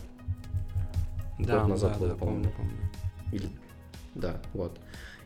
Да, 1.39 1.67
назад 1.67 1.93
да, 1.93 1.99
было, 1.99 2.09
да, 2.09 2.15
помню, 2.17 2.53
помню. 2.57 2.91
Или... 3.33 3.49
Да, 4.15 4.41
вот. 4.55 4.79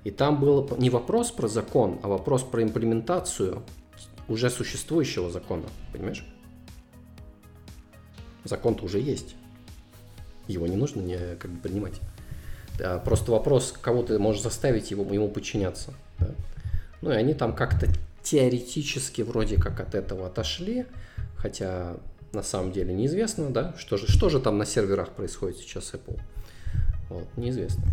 И 0.04 0.10
там 0.10 0.40
был 0.40 0.68
не 0.78 0.90
вопрос 0.90 1.30
про 1.30 1.48
закон, 1.48 1.98
а 2.02 2.08
вопрос 2.08 2.42
про 2.42 2.62
имплементацию 2.62 3.62
уже 4.28 4.50
существующего 4.50 5.30
закона, 5.30 5.64
понимаешь? 5.92 6.26
Закон-то 8.44 8.84
уже 8.84 8.98
есть. 8.98 9.36
Его 10.48 10.66
не 10.66 10.76
нужно 10.76 11.00
не, 11.00 11.36
как 11.36 11.50
бы 11.50 11.60
принимать. 11.60 12.00
Да, 12.78 12.98
просто 12.98 13.30
вопрос, 13.30 13.72
кого 13.80 14.02
ты 14.02 14.18
можешь 14.18 14.42
заставить 14.42 14.90
его, 14.90 15.04
ему 15.14 15.28
подчиняться. 15.28 15.94
Да. 16.28 16.34
Ну 17.00 17.12
и 17.12 17.14
они 17.14 17.34
там 17.34 17.54
как-то 17.54 17.88
теоретически 18.22 19.22
вроде 19.22 19.56
как 19.60 19.80
от 19.80 19.94
этого 19.94 20.26
отошли, 20.26 20.86
хотя 21.36 21.96
на 22.32 22.42
самом 22.42 22.72
деле 22.72 22.94
неизвестно, 22.94 23.50
да, 23.50 23.74
что 23.76 23.96
же, 23.96 24.06
что 24.06 24.28
же 24.28 24.40
там 24.40 24.58
на 24.58 24.64
серверах 24.64 25.10
происходит 25.10 25.58
сейчас 25.58 25.92
Apple. 25.92 26.18
Вот, 27.08 27.26
неизвестно. 27.36 27.84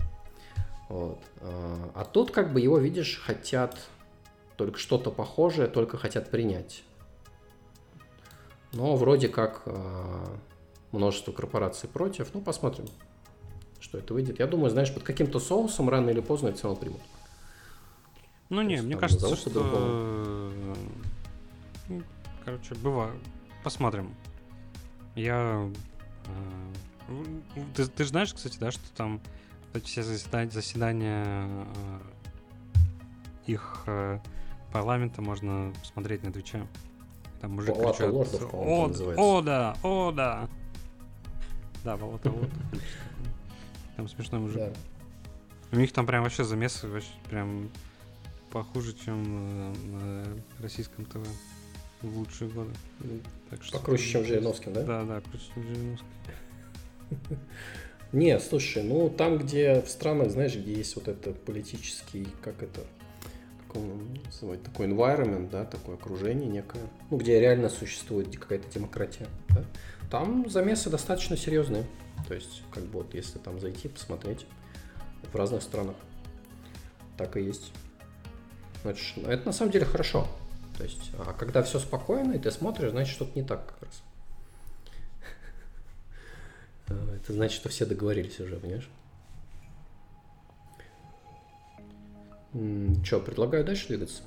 Вот. 0.87 1.19
А 1.41 1.91
а 1.93 2.05
тут 2.05 2.31
как 2.31 2.53
бы 2.53 2.61
его, 2.61 2.77
видишь, 2.77 3.21
хотят 3.23 3.77
только 4.55 4.79
что-то 4.79 5.11
похожее, 5.11 5.67
только 5.67 5.97
хотят 5.97 6.29
принять. 6.29 6.83
Но 8.73 8.95
вроде 8.95 9.29
как 9.29 9.63
а, 9.65 10.37
множество 10.91 11.31
корпораций 11.31 11.89
против. 11.89 12.29
Ну, 12.33 12.41
посмотрим, 12.41 12.85
что 13.79 13.97
это 13.97 14.13
выйдет. 14.13 14.39
Я 14.39 14.47
думаю, 14.47 14.69
знаешь, 14.69 14.93
под 14.93 15.03
каким-то 15.03 15.39
соусом 15.39 15.89
рано 15.89 16.09
или 16.09 16.19
поздно 16.19 16.49
это 16.49 16.57
все 16.57 16.67
равно 16.67 16.79
примут. 16.79 17.01
Ну 18.49 18.61
не, 18.61 18.81
мне 18.81 18.97
кажется, 18.97 19.35
что... 19.35 20.51
Ну, 21.87 22.03
короче, 22.43 22.75
бывает. 22.75 23.15
Посмотрим. 23.63 24.13
Я... 25.15 25.69
Э, 27.07 27.23
ты, 27.75 27.85
ты 27.87 28.03
же 28.03 28.09
знаешь, 28.09 28.33
кстати, 28.33 28.57
да, 28.59 28.71
что 28.71 28.83
там 28.95 29.21
кстати, 29.69 29.85
все 29.85 30.03
заседания, 30.03 30.49
заседания 30.49 31.47
э, 31.47 31.99
их 33.45 33.83
э, 33.85 34.19
парламента 34.73 35.21
можно 35.21 35.71
смотреть 35.83 36.23
на 36.23 36.31
Твиче. 36.31 36.65
Там 37.39 37.57
уже 37.59 37.71
Палата 37.71 37.97
кричат, 37.97 38.13
лордов, 38.13 38.49
о, 38.51 38.87
называется. 38.87 39.23
о, 39.23 39.41
да, 39.41 39.77
о, 39.83 40.11
да. 40.11 40.49
Да, 41.83 41.97
Палата 41.97 42.31
лордов. 42.31 42.51
Там 43.95 44.07
смешной 44.07 44.41
мужик. 44.41 44.57
Да. 44.57 44.73
У 45.71 45.75
них 45.79 45.91
там 45.91 46.07
прям 46.07 46.23
вообще 46.23 46.43
замесы 46.43 46.87
вообще 46.87 47.11
прям 47.29 47.69
похуже, 48.51 48.93
чем 48.93 49.23
э, 49.25 49.73
на 49.87 50.25
российском 50.61 51.05
ТВ 51.05 51.19
в 52.01 52.17
лучшие 52.17 52.49
годы. 52.49 52.71
Так 53.49 53.63
что... 53.63 53.77
Покруче, 53.77 54.09
чем 54.09 54.23
в 54.23 54.25
Жириновском, 54.25 54.73
да? 54.73 54.83
Да, 54.83 55.03
да, 55.03 55.21
круче, 55.21 55.45
чем 55.53 55.63
в 55.63 55.67
Жириновском. 55.67 56.09
Не, 58.11 58.39
слушай, 58.39 58.81
ну 58.81 59.09
там, 59.09 59.37
где 59.37 59.81
в 59.81 59.89
странах, 59.89 60.31
знаешь, 60.31 60.55
где 60.55 60.73
есть 60.73 60.95
вот 60.95 61.07
это 61.07 61.31
политический, 61.31 62.27
как 62.41 62.63
это, 62.63 62.81
как 63.67 63.77
он 63.77 64.17
называть, 64.25 64.63
такой 64.63 64.87
environment, 64.87 65.49
да, 65.51 65.63
такое 65.63 65.95
окружение 65.95 66.49
некое, 66.49 66.81
ну, 67.11 67.17
где 67.17 67.39
реально 67.39 67.69
существует 67.69 68.35
какая-то 68.35 68.67
демократия, 68.71 69.27
да, 69.49 69.63
там 70.09 70.49
замесы 70.49 70.89
достаточно 70.89 71.37
серьезные. 71.37 71.85
То 72.27 72.33
есть, 72.33 72.63
как 72.71 72.83
бы 72.85 72.99
вот, 72.99 73.13
если 73.13 73.37
там 73.37 73.59
зайти, 73.59 73.87
посмотреть 73.87 74.45
в 75.31 75.35
разных 75.35 75.61
странах, 75.61 75.95
так 77.15 77.37
и 77.37 77.43
есть. 77.43 77.71
Значит, 78.81 79.17
это 79.25 79.45
на 79.45 79.51
самом 79.51 79.71
деле 79.71 79.85
хорошо. 79.85 80.27
То 80.77 80.83
есть, 80.83 81.11
а 81.17 81.33
когда 81.33 81.61
все 81.61 81.79
спокойно, 81.79 82.33
и 82.33 82.39
ты 82.39 82.51
смотришь, 82.51 82.91
значит, 82.91 83.13
что-то 83.13 83.37
не 83.37 83.45
так 83.45 83.65
как 83.65 83.83
раз. 83.83 84.01
Это 87.15 87.33
значит, 87.33 87.59
что 87.59 87.67
все 87.67 87.85
договорились 87.85 88.39
уже, 88.39 88.55
понимаешь? 88.55 88.89
Че, 93.03 93.19
предлагаю 93.19 93.65
дальше 93.65 93.87
двигаться? 93.89 94.23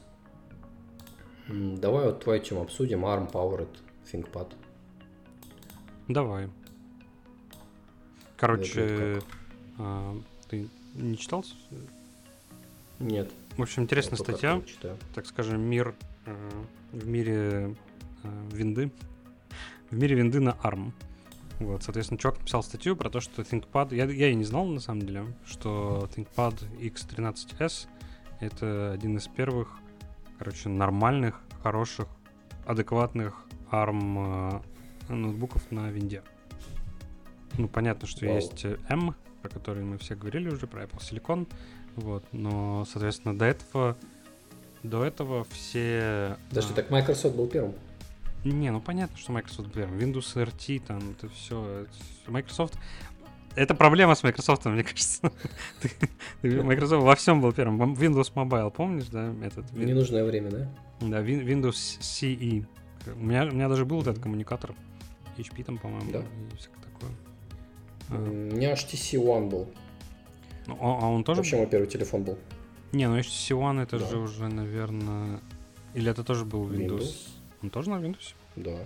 Давай 1.49 2.05
вот 2.05 2.23
твою 2.23 2.43
тему 2.43 2.63
обсудим. 2.63 3.05
ARM 3.05 3.31
Powered 3.33 3.77
ThinkPad. 4.11 4.53
Давай. 6.09 6.49
Короче, 8.37 9.21
а, 9.79 10.17
ты 10.49 10.69
не 10.95 11.17
читал? 11.17 11.45
Нет. 13.03 13.33
В 13.57 13.63
общем, 13.63 13.83
интересная 13.83 14.17
статья. 14.17 14.63
Так 15.15 15.27
скажем, 15.27 15.61
мир 15.61 15.95
э, 16.25 16.51
в 16.93 17.07
мире 17.07 17.75
э, 18.23 18.49
винды. 18.53 18.91
В 19.91 19.97
мире 19.97 20.17
винды 20.17 20.41
на 20.41 20.51
ARM. 20.63 20.93
Вот, 21.59 21.83
соответственно, 21.83 22.19
чувак 22.19 22.39
написал 22.39 22.63
статью 22.63 22.97
про 22.97 23.11
то, 23.11 23.21
что 23.21 23.43
ThinkPad... 23.43 23.95
Я, 23.95 24.05
я 24.07 24.31
и 24.31 24.35
не 24.35 24.45
знал, 24.45 24.67
на 24.67 24.81
самом 24.81 25.03
деле, 25.03 25.27
что 25.45 26.09
ThinkPad 26.15 26.63
X13S— 26.81 27.89
это 28.41 28.93
один 28.93 29.17
из 29.17 29.27
первых, 29.29 29.77
короче, 30.39 30.69
нормальных, 30.69 31.41
хороших, 31.63 32.09
адекватных 32.67 33.45
ARM 33.71 34.63
э, 35.09 35.13
ноутбуков 35.13 35.71
на 35.71 35.91
винде. 35.91 36.23
Ну, 37.59 37.69
понятно, 37.69 38.07
что 38.07 38.27
Вау. 38.27 38.37
есть 38.37 38.65
M, 38.89 39.15
про 39.43 39.49
который 39.49 39.85
мы 39.85 39.99
все 39.99 40.15
говорили 40.15 40.49
уже, 40.49 40.67
про 40.67 40.85
Apple 40.85 41.01
Silicon, 41.01 41.49
вот, 41.97 42.25
но, 42.33 42.85
соответственно, 42.85 43.37
до 43.37 43.45
этого 43.45 43.97
до 44.83 45.05
этого 45.05 45.45
все... 45.45 46.37
Подожди, 46.49 46.73
а... 46.73 46.77
так 46.77 46.91
Microsoft 46.91 47.37
был 47.37 47.47
первым? 47.47 47.75
Не, 48.45 48.71
ну 48.71 48.81
понятно, 48.81 49.17
что 49.17 49.33
Microsoft 49.33 49.73
первым. 49.73 49.99
Windows 49.99 50.35
RT, 50.35 50.83
там, 50.87 51.13
это 51.13 51.29
все. 51.29 51.87
Microsoft... 52.27 52.75
Это 53.55 53.75
проблема 53.75 54.15
с 54.15 54.23
Microsoft, 54.23 54.65
мне 54.65 54.83
кажется. 54.83 55.31
Microsoft 56.43 57.05
во 57.05 57.15
всем 57.15 57.41
был 57.41 57.53
первым. 57.53 57.81
Windows 57.95 58.33
Mobile, 58.35 58.71
помнишь, 58.71 59.07
да? 59.07 59.33
Этот, 59.43 59.71
Ненужное 59.73 60.25
время, 60.25 60.51
да? 60.51 60.69
Да, 61.01 61.23
Windows 61.23 62.01
CE. 62.01 62.67
У 63.15 63.21
меня, 63.21 63.45
у 63.45 63.51
меня 63.51 63.69
даже 63.69 63.85
был 63.85 64.01
этот 64.01 64.19
коммуникатор. 64.19 64.75
HP 65.37 65.65
там, 65.65 65.79
по-моему, 65.79 66.11
да. 66.13 66.21
и 66.21 66.57
всякое 66.57 66.83
такое. 66.83 67.11
А. 68.11 68.17
У 68.17 68.55
меня 68.55 68.73
HTC 68.73 69.19
One 69.19 69.49
был. 69.49 69.69
Ну, 70.67 70.77
а, 70.81 70.99
а 71.03 71.09
он 71.09 71.25
тоже 71.25 71.39
Вообще 71.39 71.57
мой 71.57 71.67
первый 71.67 71.87
телефон 71.87 72.25
был. 72.25 72.39
Не, 72.93 73.09
ну 73.09 73.19
HTC 73.19 73.57
One 73.57 73.83
это 73.83 73.99
да. 73.99 74.07
же 74.07 74.19
уже, 74.19 74.49
наверное... 74.49 75.41
Или 75.95 76.11
это 76.11 76.25
тоже 76.25 76.45
был 76.45 76.71
Windows? 76.71 77.01
Windows. 77.01 77.29
Он 77.63 77.71
тоже 77.71 77.91
на 77.91 77.95
Windows? 77.97 78.35
Да. 78.57 78.79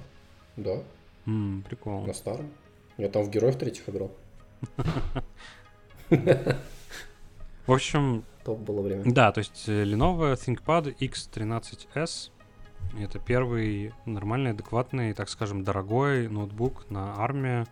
Да. 0.57 0.83
М, 1.27 1.65
прикол. 1.69 2.07
На 2.07 2.15
старом. 2.15 2.51
Я 2.99 3.09
там 3.09 3.25
в 3.25 3.31
героев 3.31 3.57
третьих 3.57 3.89
играл. 3.89 4.11
В 7.67 7.73
общем... 7.73 8.25
Топ 8.45 8.61
было 8.61 8.81
время. 8.81 9.03
Да, 9.07 9.33
то 9.33 9.41
есть 9.41 9.69
э, 9.69 9.85
Lenovo 9.85 10.35
ThinkPad 10.35 10.97
X13s 10.99 12.31
это 12.99 13.19
первый 13.19 13.93
нормальный, 14.07 14.53
адекватный, 14.53 15.13
так 15.13 15.29
скажем, 15.29 15.65
дорогой 15.65 16.29
ноутбук 16.29 16.89
на 16.91 17.17
армии 17.17 17.67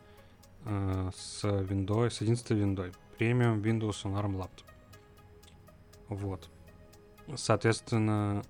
э, 0.65 1.11
с 1.17 1.45
Windows, 1.45 2.11
с 2.11 2.21
11 2.21 2.51
Windows. 2.51 2.95
Премиум 3.19 3.61
Windows 3.63 4.05
on 4.05 4.15
ARM 4.21 4.37
Laptop. 4.37 4.65
Вот. 6.09 6.49
Соответственно, 7.37 8.45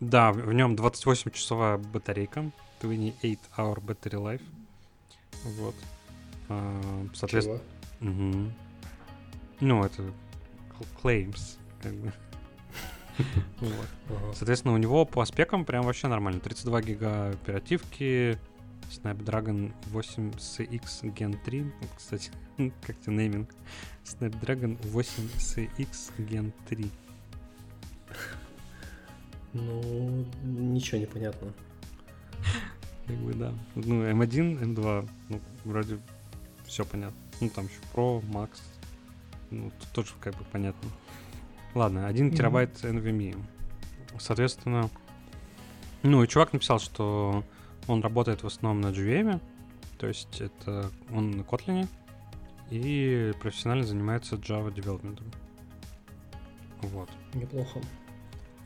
да, 0.00 0.32
в 0.32 0.52
нем 0.52 0.74
28-часовая 0.74 1.78
батарейка, 1.78 2.50
28 2.82 3.38
hour 3.56 3.76
battery 3.80 4.20
life. 4.22 4.42
Вот. 5.44 5.74
А, 6.48 7.06
соответственно... 7.14 7.60
Угу. 8.00 8.52
Ну, 9.60 9.84
это 9.84 10.02
claims, 11.02 11.58
как 11.80 11.94
бы. 11.94 12.12
вот. 13.60 14.34
Соответственно, 14.34 14.74
у 14.74 14.78
него 14.78 15.04
по 15.04 15.24
спекам 15.24 15.64
прям 15.64 15.84
вообще 15.84 16.08
нормально. 16.08 16.40
32 16.40 16.82
гига 16.82 17.28
оперативки, 17.30 18.38
Snapdragon 18.90 19.72
8 19.86 20.30
CX 20.32 21.14
Gen 21.14 21.38
3. 21.44 21.72
Кстати, 21.96 22.30
как 22.86 22.98
тебе 23.00 23.16
нейминг? 23.16 23.50
Snapdragon 24.04 24.78
8 24.88 25.28
CX 25.38 26.12
Gen 26.18 26.52
3. 26.68 26.90
Ну, 29.52 30.26
ничего 30.42 30.98
не 30.98 31.06
понятно. 31.06 31.52
Как 33.06 33.16
бы 33.16 33.34
да. 33.34 33.52
Ну, 33.74 34.02
M1, 34.02 34.60
M2, 34.74 35.08
ну, 35.28 35.40
вроде 35.64 35.98
все 36.64 36.84
понятно. 36.84 37.16
Ну, 37.40 37.50
там 37.50 37.66
еще 37.66 37.76
Pro, 37.94 38.22
Max. 38.22 38.60
Ну, 39.50 39.70
тут 39.78 39.88
тоже 39.90 40.12
как 40.20 40.34
бы 40.36 40.44
понятно. 40.50 40.90
Ладно, 41.74 42.06
1 42.06 42.26
mm-hmm. 42.26 42.36
терабайт 42.36 42.82
NVMe. 42.82 43.36
Соответственно, 44.18 44.90
ну, 46.02 46.22
и 46.22 46.28
чувак 46.28 46.52
написал, 46.52 46.78
что 46.78 47.44
он 47.86 48.02
работает 48.02 48.42
в 48.42 48.46
основном 48.46 48.80
на 48.80 48.94
JVM, 48.94 49.40
то 49.98 50.06
есть 50.06 50.40
это 50.40 50.90
он 51.10 51.30
на 51.32 51.42
Kotlin, 51.42 51.86
и 52.70 53.32
профессионально 53.40 53.84
занимается 53.84 54.36
Java 54.36 54.72
Development. 54.74 55.20
Вот. 56.82 57.08
Неплохо. 57.34 57.80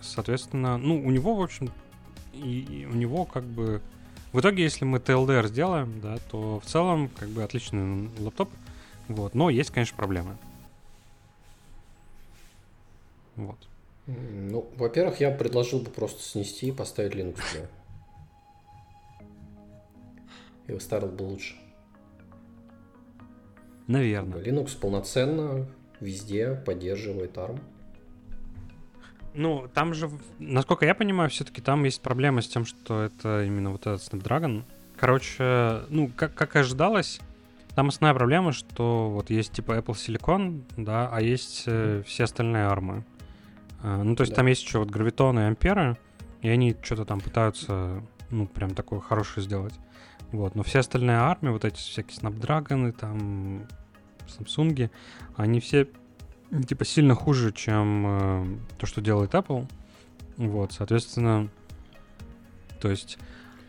Соответственно, 0.00 0.78
ну, 0.78 1.04
у 1.04 1.11
него, 1.11 1.35
в 1.35 1.42
общем, 1.42 1.70
и, 2.33 2.61
и 2.61 2.87
у 2.87 2.94
него 2.94 3.24
как 3.24 3.44
бы... 3.44 3.83
В 4.33 4.40
итоге, 4.40 4.62
если 4.62 4.85
мы 4.85 4.98
TLDR 4.98 5.48
сделаем, 5.48 6.00
да, 6.00 6.18
то 6.31 6.61
в 6.61 6.66
целом, 6.66 7.09
как 7.09 7.28
бы, 7.31 7.42
отличный 7.42 8.11
лаптоп. 8.18 8.50
Вот. 9.09 9.35
Но 9.35 9.50
есть, 9.50 9.70
конечно, 9.70 9.96
проблемы. 9.96 10.37
Вот. 13.36 13.59
Ну, 14.07 14.68
во-первых, 14.76 15.20
я 15.20 15.30
предложил 15.30 15.80
бы 15.80 15.90
просто 15.90 16.22
снести 16.22 16.68
и 16.68 16.72
поставить 16.72 17.14
Linux. 17.14 17.68
И 20.69 20.73
выставил 20.73 21.09
бы 21.09 21.23
лучше. 21.23 21.57
Наверное. 23.89 24.41
Linux 24.41 24.79
полноценно 24.79 25.66
везде 26.01 26.55
поддерживает 26.55 27.37
ARM. 27.37 27.61
Ну, 29.35 29.69
там 29.73 29.95
же, 29.95 30.11
насколько 30.39 30.85
я 30.85 30.95
понимаю, 30.95 31.31
все-таки 31.31 31.61
там 31.61 31.85
есть 31.85 32.01
проблема 32.03 32.43
с 32.43 32.49
тем, 32.49 32.64
что 32.64 33.03
это 33.03 33.45
именно 33.45 33.71
вот 33.71 33.83
этот 33.87 34.03
Snapdragon. 34.03 34.64
Короче, 34.97 35.83
ну, 35.89 36.11
как, 36.14 36.35
как 36.35 36.57
и 36.57 36.59
ожидалось, 36.59 37.21
там 37.75 37.89
основная 37.89 38.14
проблема, 38.14 38.51
что 38.51 39.09
вот 39.11 39.31
есть 39.31 39.53
типа 39.53 39.79
Apple 39.79 39.95
Silicon, 39.95 40.64
да, 40.77 41.09
а 41.12 41.21
есть 41.21 41.62
э, 41.66 42.03
все 42.05 42.25
остальные 42.25 42.64
армы. 42.64 43.05
Э, 43.85 44.03
ну, 44.03 44.16
то 44.16 44.23
есть 44.23 44.33
да. 44.33 44.37
там 44.39 44.47
есть 44.47 44.64
еще 44.64 44.81
вот 44.81 44.91
гравитоны 44.91 45.41
и 45.41 45.43
амперы, 45.45 45.97
и 46.43 46.49
они 46.49 46.75
что-то 46.83 47.05
там 47.05 47.21
пытаются, 47.21 48.03
ну, 48.31 48.47
прям 48.47 48.74
такое 48.74 49.01
хорошее 49.01 49.45
сделать. 49.45 49.74
Вот, 50.33 50.55
но 50.55 50.62
все 50.62 50.81
остальные 50.81 51.16
армии, 51.16 51.51
вот 51.51 51.64
эти 51.64 51.76
всякие 51.76 52.18
Snapdragon, 52.18 52.93
там, 52.93 53.66
Samsung, 54.26 54.91
они 55.37 55.61
все 55.61 55.89
типа 56.66 56.85
сильно 56.85 57.14
хуже, 57.14 57.53
чем 57.53 58.05
э, 58.07 58.59
то, 58.79 58.87
что 58.87 59.01
делает 59.01 59.35
Apple. 59.35 59.66
Вот, 60.37 60.72
соответственно, 60.72 61.49
то 62.81 62.91
есть 62.91 63.18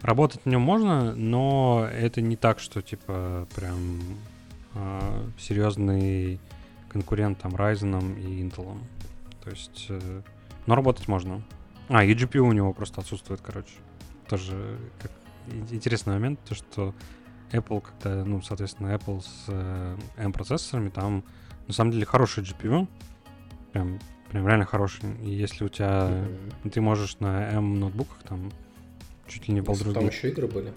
работать 0.01 0.41
в 0.43 0.45
нем 0.45 0.61
можно, 0.61 1.15
но 1.15 1.87
это 1.91 2.21
не 2.21 2.35
так, 2.35 2.59
что 2.59 2.81
типа 2.81 3.47
прям 3.55 4.01
э, 4.75 5.27
серьезный 5.37 6.39
конкурент 6.89 7.39
там 7.39 7.55
Ryzen 7.55 8.19
и 8.19 8.43
Intel. 8.43 8.77
То 9.43 9.49
есть, 9.49 9.87
э, 9.89 10.21
но 10.65 10.75
работать 10.75 11.07
можно. 11.07 11.41
А, 11.87 12.03
и 12.03 12.13
у 12.37 12.51
него 12.51 12.73
просто 12.73 13.01
отсутствует, 13.01 13.41
короче. 13.41 13.73
Тоже 14.29 14.77
как 14.99 15.11
интересный 15.47 16.13
момент, 16.13 16.39
то 16.47 16.55
что 16.55 16.93
Apple, 17.51 17.81
когда, 17.81 18.23
ну, 18.23 18.41
соответственно, 18.41 18.93
Apple 18.93 19.21
с 19.21 19.45
э, 19.47 19.97
M-процессорами, 20.17 20.89
там 20.89 21.23
на 21.67 21.73
самом 21.73 21.91
деле 21.91 22.05
хороший 22.05 22.43
GPU, 22.43 22.87
прям, 23.73 23.99
прям 24.29 24.47
реально 24.47 24.65
хороший. 24.65 25.15
И 25.23 25.31
если 25.31 25.65
у 25.65 25.69
тебя, 25.69 26.09
mm-hmm. 26.09 26.69
ты 26.69 26.81
можешь 26.81 27.19
на 27.19 27.49
M 27.51 27.79
ноутбуках 27.79 28.19
там 28.23 28.51
чуть 29.27 29.47
ли 29.47 29.53
не 29.53 29.61
полдруги. 29.61 29.95
Там 29.95 30.07
еще 30.07 30.29
игры 30.29 30.47
были? 30.47 30.73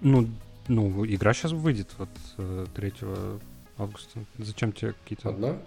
Ну, 0.00 0.28
ну, 0.68 1.06
игра 1.06 1.32
сейчас 1.32 1.52
выйдет 1.52 1.94
вот 1.98 2.10
3 2.74 2.94
э, 3.00 3.38
августа. 3.78 4.20
Зачем 4.38 4.72
тебе 4.72 4.92
какие-то... 4.92 5.30
Одна? 5.30 5.58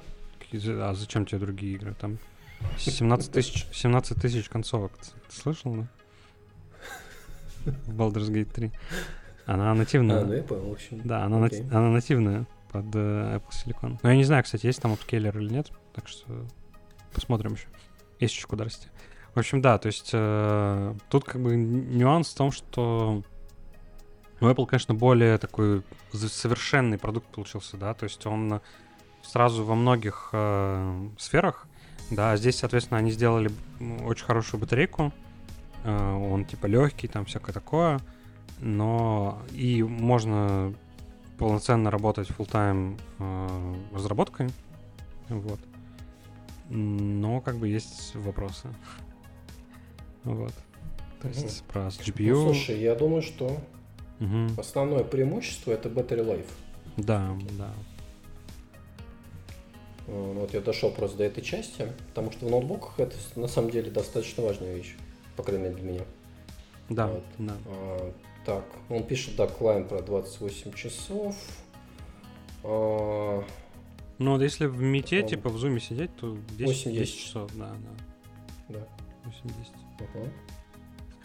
А 0.52 0.94
зачем 0.94 1.26
тебе 1.26 1.40
другие 1.40 1.74
игры? 1.74 1.94
Там 2.00 2.20
17 2.78 3.32
тысяч, 3.32 3.68
17 3.74 4.22
тысяч 4.22 4.48
концовок. 4.48 4.92
Ты 4.98 5.36
слышал, 5.42 5.74
да? 5.76 5.88
Baldur's 7.88 8.30
Gate 8.32 8.52
3. 8.52 8.72
Она 9.46 9.74
нативная. 9.74 10.22
А, 10.22 10.26
ну 10.26 10.34
я 10.34 10.44
понял, 10.44 10.70
в 10.70 10.72
общем. 10.74 11.02
Да, 11.04 11.24
она, 11.24 11.40
нати- 11.40 11.66
она 11.72 11.90
нативная 11.90 12.46
под 12.72 12.86
э, 12.96 13.38
Apple 13.38 13.52
Silicon. 13.52 14.00
Но 14.04 14.10
я 14.10 14.16
не 14.16 14.24
знаю, 14.26 14.44
кстати, 14.44 14.66
есть 14.66 14.82
там 14.82 14.94
апскейлер 14.94 15.38
или 15.38 15.50
нет, 15.50 15.72
так 15.94 16.08
что 16.08 16.46
посмотрим 17.14 17.54
еще. 17.54 17.68
Есть 18.20 18.36
еще 18.36 18.48
куда 18.48 18.66
расти. 18.66 18.88
В 19.34 19.40
общем, 19.40 19.62
да, 19.62 19.78
то 19.78 19.88
есть 19.88 20.10
э, 20.14 20.96
тут 21.10 21.24
как 21.24 21.42
бы 21.42 21.56
нюанс 21.56 22.30
в 22.30 22.36
том, 22.36 22.52
что 22.52 23.24
у 24.42 24.46
Apple, 24.46 24.66
конечно, 24.66 24.94
более 24.94 25.38
такой 25.38 25.84
совершенный 26.12 26.98
продукт 26.98 27.28
получился, 27.28 27.78
да, 27.78 27.94
то 27.94 28.04
есть 28.04 28.26
он 28.26 28.62
сразу 29.24 29.64
во 29.64 29.76
многих 29.76 30.30
э, 30.34 31.10
сферах, 31.18 31.68
да, 32.12 32.36
здесь, 32.38 32.58
соответственно, 32.58 32.98
они 33.00 33.12
сделали 33.12 33.52
очень 34.04 34.26
хорошую 34.26 34.60
батарейку, 34.62 35.14
он 35.86 36.46
типа 36.46 36.66
легкий, 36.66 37.08
там 37.08 37.26
всякое 37.26 37.54
такое, 37.54 38.00
но 38.60 39.42
и 39.54 39.84
можно 39.84 40.74
полноценно 41.38 41.92
работать 41.92 42.30
full 42.30 42.50
тайм 42.50 42.98
э, 43.20 43.76
разработкой, 43.94 44.50
вот. 45.30 45.60
Но 46.70 47.42
как 47.42 47.58
бы 47.58 47.68
есть 47.68 48.16
вопросы. 48.16 48.68
Вот. 50.24 50.54
То 51.22 51.28
есть 51.30 51.62
угу. 51.62 51.72
про 51.72 51.82
GPU. 51.88 52.34
Ну, 52.34 52.54
слушай, 52.54 52.80
я 52.80 52.96
думаю, 52.96 53.22
что 53.22 53.46
угу. 54.20 54.60
основное 54.60 55.04
преимущество 55.04 55.72
это 55.72 55.90
battery 55.90 56.26
life. 56.26 56.50
Да, 56.98 57.36
да. 57.58 57.74
Ну, 60.08 60.34
вот 60.34 60.54
я 60.54 60.62
дошел 60.62 60.90
просто 60.90 61.18
до 61.18 61.26
этой 61.26 61.44
части, 61.44 61.92
потому 62.10 62.32
что 62.32 62.46
в 62.46 62.50
ноутбуках 62.50 63.00
это 63.00 63.16
на 63.36 63.48
самом 63.48 63.72
деле 63.72 63.92
достаточно 63.92 64.44
важная 64.44 64.74
вещь, 64.74 64.96
по 65.38 65.44
крайней 65.44 65.64
мере 65.64 65.76
для 65.76 65.84
меня. 65.84 66.02
Да, 66.90 67.08
вот. 67.08 67.24
да. 67.38 67.54
А, 67.68 68.14
так, 68.46 68.66
он 68.90 69.04
пишет, 69.04 69.36
да, 69.36 69.48
клайн 69.48 69.88
про 69.88 70.02
28 70.02 70.74
часов. 70.74 71.36
А... 72.64 73.44
Ну, 74.18 74.32
вот 74.32 74.42
если 74.42 74.66
в 74.66 74.82
мете, 74.82 75.22
он... 75.22 75.28
типа 75.28 75.50
в 75.50 75.58
зуме 75.58 75.80
сидеть, 75.80 76.16
то 76.16 76.38
10, 76.58 76.94
10 76.94 77.18
часов, 77.18 77.52
да, 77.56 77.72
да. 78.70 78.80
Да. 78.80 78.88
8-10. 79.26 79.54
Угу. 80.00 80.30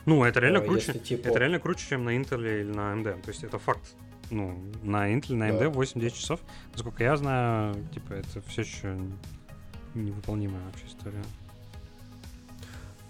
Ну, 0.05 0.25
это 0.25 0.41
реально 0.41 0.59
а, 0.59 0.63
круче. 0.63 0.87
Если, 0.87 0.99
типа... 0.99 1.29
Это 1.29 1.39
реально 1.39 1.61
круче, 1.61 1.87
чем 1.89 2.05
на 2.05 2.17
Intel 2.17 2.41
или 2.41 2.71
на 2.71 2.93
AMD. 2.93 3.23
То 3.23 3.29
есть 3.29 3.45
это 3.45 3.59
факт. 3.59 3.95
Ну, 4.31 4.59
на 4.83 5.13
Intel, 5.13 5.35
на 5.35 5.51
AMD 5.51 5.59
да. 5.59 5.67
8-10 5.67 6.11
часов. 6.11 6.41
Насколько 6.73 7.05
я 7.05 7.17
знаю, 7.17 7.77
типа, 7.93 8.15
это 8.15 8.43
все 8.49 8.63
еще 8.63 8.99
невыполнимая 9.95 10.65
вообще 10.65 10.87
история. 10.87 11.23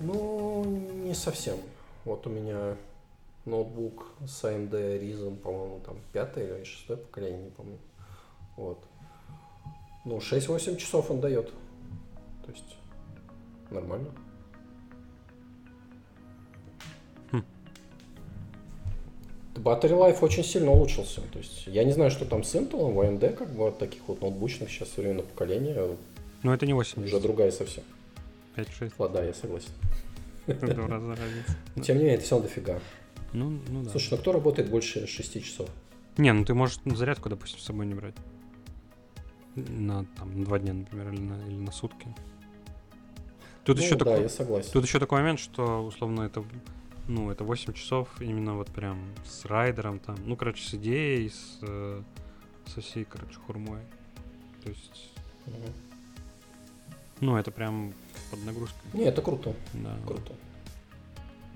Ну, 0.03 0.65
не 0.65 1.15
совсем. 1.15 1.57
Вот 2.05 2.27
у 2.27 2.31
меня 2.31 2.77
ноутбук 3.45 4.07
с 4.27 4.45
AMD 4.45 4.71
Ryzen, 4.71 5.37
по-моему, 5.37 5.81
там 5.87 5.97
пятое 6.13 6.59
или 6.59 6.65
шестое 6.65 6.99
поколение, 6.99 7.45
не 7.45 7.51
помню. 7.51 7.79
Вот. 8.57 8.79
Ну, 10.05 10.19
6-8 10.19 10.77
часов 10.77 11.11
он 11.11 11.21
дает. 11.21 11.51
То 12.45 12.51
есть 12.51 12.77
нормально. 13.71 14.11
Хм. 17.31 17.45
Battery 19.55 19.91
Life 19.91 20.19
очень 20.23 20.43
сильно 20.43 20.73
улучшился. 20.73 21.21
То 21.33 21.39
есть 21.39 21.69
я 21.69 21.85
не 21.85 21.93
знаю, 21.93 22.11
что 22.11 22.25
там 22.25 22.43
с 22.43 22.53
Intel, 22.57 22.93
в 22.93 22.99
AMD, 22.99 23.35
как 23.35 23.51
бы 23.51 23.69
от 23.69 23.79
таких 23.79 24.03
вот 24.09 24.21
ноутбучных 24.21 24.69
сейчас 24.69 24.91
современного 24.91 25.27
поколения. 25.27 25.97
Но 26.43 26.53
это 26.53 26.67
не 26.67 26.75
8. 26.75 27.05
Уже 27.05 27.21
другая 27.21 27.53
совсем. 27.53 27.85
5-6. 28.57 28.93
Ладно, 28.99 29.21
да, 29.21 29.25
я 29.25 29.35
согласен. 29.35 29.71
Два 30.47 30.87
раза 30.89 31.17
Тем 31.83 31.97
не 31.97 32.03
менее, 32.03 32.17
это 32.17 32.25
все 32.25 32.35
равно 32.37 32.49
дофига. 32.49 32.81
Ну, 33.33 33.61
ну 33.69 33.83
да. 33.83 33.91
Слушай, 33.91 34.09
ну 34.13 34.17
кто 34.19 34.33
работает 34.33 34.69
больше 34.69 35.07
6 35.07 35.45
часов? 35.45 35.69
Не, 36.19 36.33
ну 36.33 36.45
ты 36.45 36.55
можешь 36.55 36.79
зарядку, 36.85 37.29
допустим, 37.29 37.59
с 37.59 37.65
собой 37.65 37.87
не 37.87 37.95
брать. 37.95 38.15
На, 39.55 40.05
там, 40.17 40.39
на 40.39 40.45
два 40.45 40.59
дня, 40.59 40.75
например, 40.75 41.13
или 41.13 41.21
на, 41.21 41.47
или 41.47 41.57
на 41.59 41.73
сутки. 41.73 42.09
Тут 43.65 43.79
ну, 43.79 43.83
еще 43.83 43.97
да, 43.97 44.05
такой, 44.05 44.23
я 44.23 44.29
согласен. 44.29 44.71
Тут 44.73 44.85
еще 44.85 44.99
такой 44.99 45.21
момент, 45.21 45.39
что 45.39 45.85
условно 45.85 46.23
это, 46.23 46.45
ну, 47.07 47.31
это 47.31 47.45
8 47.45 47.73
часов 47.75 48.09
именно 48.21 48.55
вот 48.55 48.69
прям 48.69 48.99
с 49.25 49.45
райдером 49.45 49.99
там, 49.99 50.17
ну, 50.25 50.37
короче, 50.37 50.65
с 50.65 50.75
идеей, 50.75 51.31
с, 51.31 51.59
э, 51.63 52.03
со 52.67 52.81
всей, 52.81 53.05
короче, 53.05 53.37
хурмой. 53.47 53.83
То 54.63 54.71
есть, 54.71 55.13
угу. 55.47 55.73
ну, 57.21 57.37
это 57.37 57.51
прям 57.51 57.95
под 58.33 58.45
нагрузкой. 58.47 58.81
Не, 58.95 59.05
это 59.05 59.21
круто. 59.21 59.55
Да. 59.75 59.95
Круто. 60.07 60.33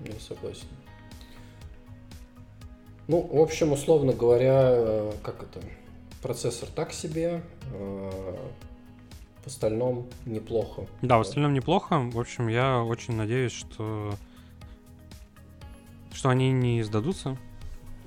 Я 0.05 0.13
согласен. 0.19 0.67
Ну, 3.07 3.21
в 3.21 3.41
общем, 3.41 3.71
условно 3.71 4.13
говоря, 4.13 4.61
э, 4.63 5.13
как 5.23 5.41
это, 5.43 5.59
процессор 6.21 6.69
так 6.69 6.93
себе, 6.93 7.41
э, 7.73 8.37
в 9.43 9.47
остальном 9.47 10.07
неплохо. 10.25 10.85
Да, 11.01 11.17
в 11.17 11.21
остальном 11.21 11.53
неплохо. 11.53 11.99
В 11.99 12.19
общем, 12.19 12.47
я 12.47 12.83
очень 12.83 13.15
надеюсь, 13.15 13.53
что 13.53 14.13
что 16.13 16.29
они 16.29 16.51
не 16.51 16.83
сдадутся. 16.83 17.37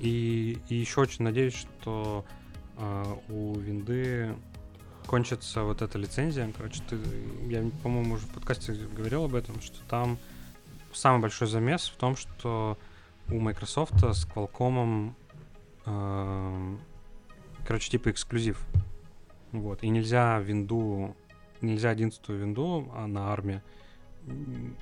И, 0.00 0.58
и 0.68 0.74
еще 0.74 1.00
очень 1.00 1.24
надеюсь, 1.24 1.54
что 1.54 2.24
э, 2.76 3.04
у 3.28 3.54
винды 3.54 4.34
кончится 5.10 5.64
вот 5.64 5.82
эта 5.82 5.98
лицензия. 5.98 6.52
Короче, 6.56 6.84
ты, 6.88 6.96
я, 7.48 7.68
по-моему, 7.82 8.14
уже 8.14 8.26
в 8.26 8.32
подкасте 8.32 8.74
говорил 8.74 9.24
об 9.24 9.34
этом, 9.34 9.60
что 9.60 9.76
там 9.88 10.18
самый 10.92 11.20
большой 11.20 11.48
замес 11.48 11.88
в 11.88 11.96
том, 11.96 12.14
что 12.14 12.78
у 13.28 13.40
Microsoft 13.40 13.94
с 13.94 14.24
Qualcomm, 14.24 15.14
э, 15.84 16.76
короче, 17.66 17.90
типа 17.90 18.12
эксклюзив. 18.12 18.64
Вот. 19.50 19.82
И 19.82 19.88
нельзя 19.88 20.38
винду, 20.38 21.16
нельзя 21.60 21.90
11 21.90 22.28
винду 22.28 22.88
а 22.94 23.08
на 23.08 23.32
армии 23.32 23.62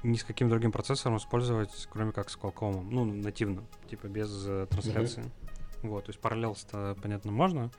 ни 0.03 0.17
с 0.17 0.25
каким 0.25 0.51
другим 0.51 0.73
процессором 0.73 1.17
использовать, 1.17 1.89
кроме 1.91 2.13
как 2.13 2.29
с 2.29 2.37
Qualcomm. 2.37 2.87
Ну, 2.91 3.07
нативно, 3.07 3.65
типа 3.89 4.09
без 4.09 4.45
э, 4.47 4.67
трансляции. 4.69 5.23
Mm-hmm. 5.23 5.89
Вот, 5.89 6.05
то 6.05 6.11
есть 6.11 6.21
параллелс-то, 6.21 6.99
понятно, 7.01 7.33
можно, 7.33 7.71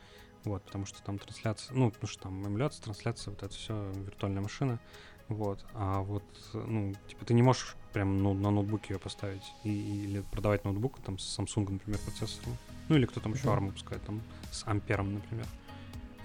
вот, 0.45 0.63
потому 0.63 0.85
что 0.85 1.01
там 1.03 1.19
трансляция, 1.19 1.75
ну, 1.75 1.91
потому 1.91 2.07
что 2.07 2.23
там 2.23 2.47
эмуляция, 2.47 2.83
трансляция, 2.83 3.31
вот 3.31 3.43
это 3.43 3.53
все 3.53 3.91
виртуальная 3.91 4.41
машина. 4.41 4.79
Вот. 5.27 5.63
А 5.75 6.01
вот, 6.01 6.23
ну, 6.53 6.95
типа, 7.07 7.25
ты 7.25 7.33
не 7.35 7.43
можешь 7.43 7.75
прям 7.93 8.23
ну, 8.23 8.33
на 8.33 8.49
ноутбуке 8.49 8.95
ее 8.95 8.99
поставить. 8.99 9.43
И, 9.63 9.69
или 9.69 10.21
продавать 10.31 10.65
ноутбук 10.65 10.99
там 11.05 11.19
с 11.19 11.39
Samsung, 11.39 11.71
например, 11.71 11.99
процессором. 11.99 12.57
Ну, 12.87 12.95
или 12.95 13.05
кто 13.05 13.19
там 13.19 13.33
еще 13.33 13.47
ARM 13.47 13.67
выпускает, 13.67 14.01
там, 14.03 14.21
с 14.51 14.65
Ампером, 14.65 15.13
например. 15.13 15.45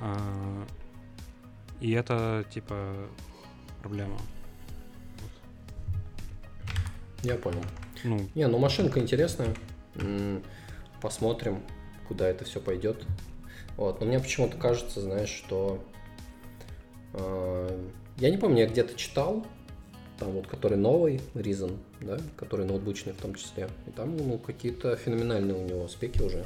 А, 0.01 0.67
и 1.81 1.93
это, 1.93 2.47
типа, 2.51 3.09
проблема. 3.83 4.17
Я 7.23 7.37
понял. 7.37 7.63
Ну, 8.05 8.29
не, 8.35 8.47
ну 8.47 8.59
машинка 8.59 9.01
интересная. 9.01 9.55
Посмотрим, 11.03 11.63
куда 12.09 12.29
это 12.29 12.45
все 12.45 12.61
пойдет. 12.61 13.07
Вот. 13.77 14.01
Но 14.01 14.07
мне 14.07 14.21
почему-то 14.21 14.57
кажется, 14.57 15.01
знаешь, 15.01 15.31
что 15.31 15.83
э, 17.13 17.89
я 18.19 18.31
не 18.31 18.37
помню, 18.37 18.61
я 18.61 18.67
где-то 18.67 18.95
читал, 18.95 19.45
там 20.19 20.31
вот, 20.33 20.47
который 20.47 20.79
новый, 20.79 21.21
Reason, 21.35 21.77
да, 22.01 22.19
который 22.37 22.67
ноутбучный 22.67 23.13
в 23.13 23.17
том 23.17 23.35
числе. 23.35 23.69
И 23.87 23.91
там, 23.91 24.17
ну, 24.17 24.39
какие-то 24.39 24.97
феноменальные 24.97 25.57
у 25.57 25.65
него 25.67 25.89
спеки 25.89 26.23
уже. 26.23 26.45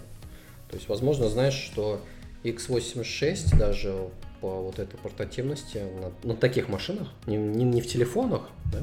То 0.69 0.77
есть, 0.77 0.89
возможно, 0.89 1.29
знаешь, 1.29 1.55
что 1.55 2.01
x86 2.45 3.59
даже 3.59 3.95
по 4.41 4.63
вот 4.63 4.79
этой 4.79 4.97
портативности 4.99 5.83
на, 6.23 6.29
на 6.29 6.37
таких 6.37 6.69
машинах, 6.69 7.09
не, 7.27 7.37
не, 7.37 7.65
не 7.65 7.81
в 7.81 7.87
телефонах, 7.87 8.49
да, 8.73 8.81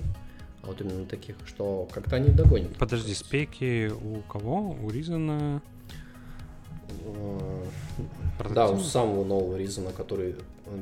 а 0.64 0.68
вот 0.68 0.82
именно 0.82 1.00
на 1.00 1.06
таких, 1.06 1.36
что 1.46 1.88
как-то 1.92 2.18
они 2.18 2.30
догонят. 2.30 2.76
Подожди, 2.78 3.14
спеки 3.14 3.88
у 3.88 4.22
кого? 4.24 4.76
У 4.82 4.90
Ryzen 4.90 5.41
а? 5.41 5.62
Э, 6.90 7.66
да, 8.54 8.70
у 8.70 8.80
самого 8.80 9.24
нового 9.24 9.58
Ryzen 9.58 9.82
а, 9.82 9.92
который 9.92 10.36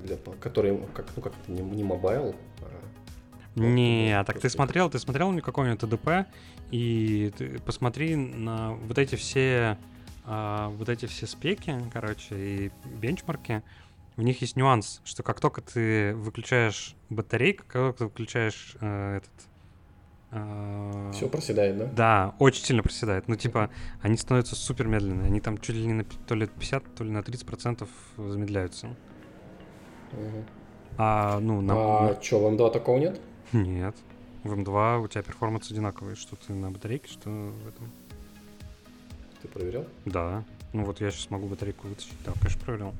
для 0.03 0.17
который 0.39 0.79
как 0.93 1.05
ну 1.15 1.21
как 1.21 1.33
не, 1.47 1.61
не 1.61 1.83
mobile. 1.83 2.35
А, 2.61 3.59
не, 3.59 4.17
а 4.17 4.23
так 4.23 4.39
ты 4.39 4.49
смотрел, 4.49 4.89
ты 4.89 4.99
смотрел 4.99 5.31
на 5.31 5.41
какой-нибудь 5.41 5.79
TDP? 5.79 6.27
И 6.71 7.31
ты 7.37 7.59
посмотри 7.59 8.15
на 8.15 8.73
вот 8.73 8.97
эти 8.97 9.15
все 9.15 9.77
а, 10.25 10.69
вот 10.69 10.89
эти 10.89 11.05
все 11.05 11.27
спеки, 11.27 11.75
короче, 11.91 12.35
и 12.35 12.71
бенчмарки, 12.85 13.61
в 14.15 14.21
них 14.21 14.41
есть 14.41 14.55
нюанс, 14.55 15.01
что 15.03 15.23
как 15.23 15.39
только 15.39 15.61
ты 15.61 16.13
выключаешь 16.15 16.95
батарейку, 17.09 17.63
как 17.67 17.73
только 17.73 17.97
ты 17.97 18.03
выключаешь 18.05 18.75
э, 18.79 19.17
этот... 19.17 19.31
Э, 20.33 21.11
Все 21.13 21.27
проседает, 21.27 21.77
да? 21.77 21.85
Да, 21.85 22.35
очень 22.39 22.63
сильно 22.63 22.81
проседает. 22.81 23.27
Ну, 23.27 23.35
типа, 23.35 23.69
они 24.01 24.17
становятся 24.17 24.55
супер 24.55 24.87
медленные. 24.87 25.27
Они 25.27 25.39
там 25.39 25.59
чуть 25.59 25.75
ли 25.75 25.85
не 25.85 25.93
на 25.93 26.03
то 26.03 26.33
ли 26.35 26.47
50, 26.47 26.95
то 26.95 27.03
ли 27.03 27.11
на 27.11 27.21
30 27.21 27.45
процентов 27.45 27.89
замедляются. 28.17 28.87
Угу. 30.13 30.45
А, 30.97 31.39
ну, 31.39 31.61
на... 31.61 31.73
А 32.09 32.21
что, 32.21 32.39
в 32.39 32.53
M2 32.53 32.71
такого 32.71 32.97
нет? 32.97 33.21
Нет. 33.51 33.95
В 34.43 34.53
M2 34.53 35.03
у 35.03 35.07
тебя 35.07 35.21
performance 35.21 35.71
одинаковый, 35.71 36.15
что 36.15 36.35
ты 36.35 36.53
на 36.53 36.71
батарейке, 36.71 37.07
что 37.07 37.29
в 37.29 37.67
этом. 37.67 37.91
Ты 39.41 39.47
проверял? 39.47 39.85
Да. 40.05 40.43
Ну 40.73 40.85
вот 40.85 40.99
я 41.01 41.11
сейчас 41.11 41.29
могу 41.29 41.47
батарейку 41.47 41.87
вытащить. 41.87 42.13
Да, 42.25 42.33
конечно, 42.39 42.61
проверял. 42.61 42.93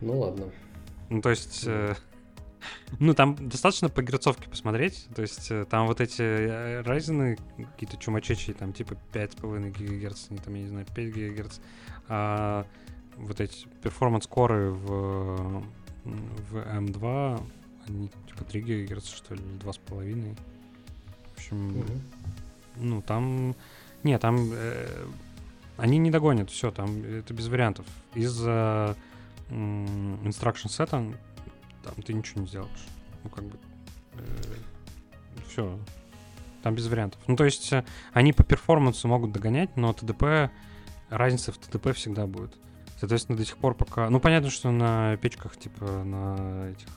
Ну 0.00 0.18
ладно. 0.18 0.46
Ну, 1.08 1.20
то 1.20 1.30
есть, 1.30 1.64
э, 1.66 1.94
ну, 2.98 3.14
там 3.14 3.36
достаточно 3.48 3.88
по 3.88 4.02
герцовке 4.02 4.48
посмотреть. 4.48 5.08
То 5.14 5.22
есть, 5.22 5.50
э, 5.50 5.64
там 5.64 5.86
вот 5.86 6.00
эти 6.00 6.22
э, 6.22 6.82
Ryzen 6.82 7.38
какие-то 7.72 7.96
чумачечи, 7.96 8.52
там 8.52 8.72
типа 8.72 8.96
5,5 9.12 9.70
ГГц, 9.70 10.30
не 10.30 10.38
там, 10.38 10.54
я 10.54 10.62
не 10.62 10.68
знаю, 10.68 10.86
5 10.94 11.12
ГГц. 11.12 11.58
А 12.08 12.66
вот 13.16 13.40
эти 13.40 13.66
перформанс-коры 13.82 14.70
в, 14.70 15.64
в 16.04 16.56
M2, 16.56 17.42
они 17.86 18.10
типа 18.28 18.44
3 18.44 18.60
ГГц, 18.60 19.06
что 19.06 19.34
ли, 19.34 19.42
2,5. 19.60 20.36
В 21.26 21.36
общем, 21.36 21.78
угу. 21.78 21.92
ну, 22.76 23.02
там... 23.02 23.54
нет, 24.02 24.20
там... 24.20 24.50
Э, 24.52 25.06
они 25.76 25.96
не 25.96 26.10
догонят, 26.10 26.50
все, 26.50 26.70
там 26.70 27.02
это 27.02 27.32
без 27.32 27.48
вариантов. 27.48 27.86
Из-за 28.14 28.96
instruction 29.50 30.68
set, 30.68 31.14
там 31.82 31.94
ты 32.02 32.12
ничего 32.12 32.42
не 32.42 32.46
сделаешь. 32.46 32.86
Ну, 33.24 33.30
как 33.30 33.44
бы... 33.44 33.58
Э, 34.14 34.54
все. 35.48 35.78
Там 36.62 36.74
без 36.74 36.86
вариантов. 36.88 37.20
Ну, 37.26 37.36
то 37.36 37.44
есть 37.44 37.72
э, 37.72 37.84
они 38.12 38.32
по 38.32 38.44
перформансу 38.44 39.08
могут 39.08 39.32
догонять, 39.32 39.76
но 39.76 39.92
ТДП... 39.92 40.50
Разница 41.08 41.50
в 41.50 41.58
ТДП 41.58 41.92
всегда 41.94 42.26
будет. 42.26 42.56
Соответственно, 42.98 43.36
до 43.36 43.44
сих 43.44 43.56
пор 43.56 43.74
пока... 43.74 44.10
Ну, 44.10 44.20
понятно, 44.20 44.50
что 44.50 44.70
на 44.70 45.16
печках, 45.16 45.56
типа, 45.56 45.84
на 46.04 46.70
этих... 46.70 46.88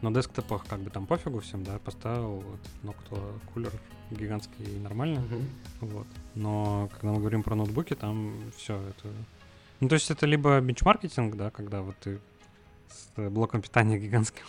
На 0.00 0.14
десктопах 0.14 0.64
как 0.64 0.78
бы 0.80 0.90
там 0.90 1.06
пофигу 1.06 1.40
всем, 1.40 1.64
да, 1.64 1.80
поставил 1.80 2.36
вот, 2.36 2.60
Noctua 2.84 3.40
кулер 3.52 3.72
гигантский 4.12 4.76
и 4.76 4.78
нормально. 4.78 5.18
Mm-hmm. 5.18 5.44
Вот. 5.80 6.06
Но 6.36 6.88
когда 6.92 7.08
мы 7.08 7.18
говорим 7.18 7.42
про 7.42 7.56
ноутбуки, 7.56 7.94
там 7.94 8.32
все 8.56 8.80
это 8.80 9.08
ну, 9.80 9.88
то 9.88 9.94
есть 9.94 10.10
это 10.10 10.26
либо 10.26 10.60
бенчмаркетинг, 10.60 11.36
да, 11.36 11.50
когда 11.50 11.82
вот 11.82 11.94
ты 12.00 12.18
с 12.90 13.30
блоком 13.30 13.62
питания 13.62 13.98
гигантским, 13.98 14.44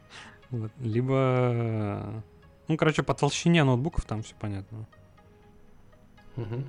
вот, 0.50 0.72
либо, 0.80 2.22
ну, 2.68 2.76
короче, 2.76 3.02
по 3.02 3.14
толщине 3.14 3.64
ноутбуков 3.64 4.04
там 4.04 4.22
все 4.22 4.34
понятно. 4.38 4.86
Угу. 6.36 6.64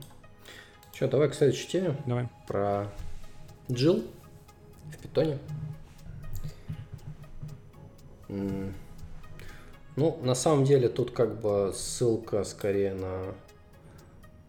Че, 0.94 1.08
давай 1.08 1.30
к 1.30 1.34
следующей 1.34 1.68
теме. 1.68 1.96
Давай. 2.06 2.28
Про 2.48 2.92
джил 3.72 4.04
в 4.92 4.98
питоне. 4.98 5.38
Ну, 8.28 10.18
на 10.24 10.36
самом 10.36 10.66
деле 10.66 10.90
тут 10.90 11.12
как 11.12 11.42
бы 11.42 11.74
ссылка 11.76 12.44
скорее 12.44 12.94
на 12.94 13.34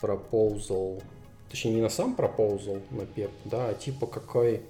proposal 0.00 1.02
точнее 1.52 1.74
не 1.74 1.82
на 1.82 1.90
сам 1.90 2.16
пропоузал 2.16 2.80
на 2.90 3.02
PEP, 3.02 3.30
да, 3.44 3.68
а 3.68 3.74
типа 3.74 4.06
какой 4.06 4.62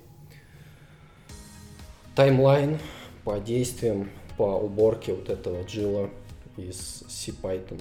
таймлайн 2.14 2.78
по 3.24 3.38
действиям, 3.38 4.10
по 4.36 4.58
уборке 4.58 5.14
вот 5.14 5.28
этого 5.28 5.62
джила 5.62 6.10
из 6.56 7.04
C-Python. 7.08 7.80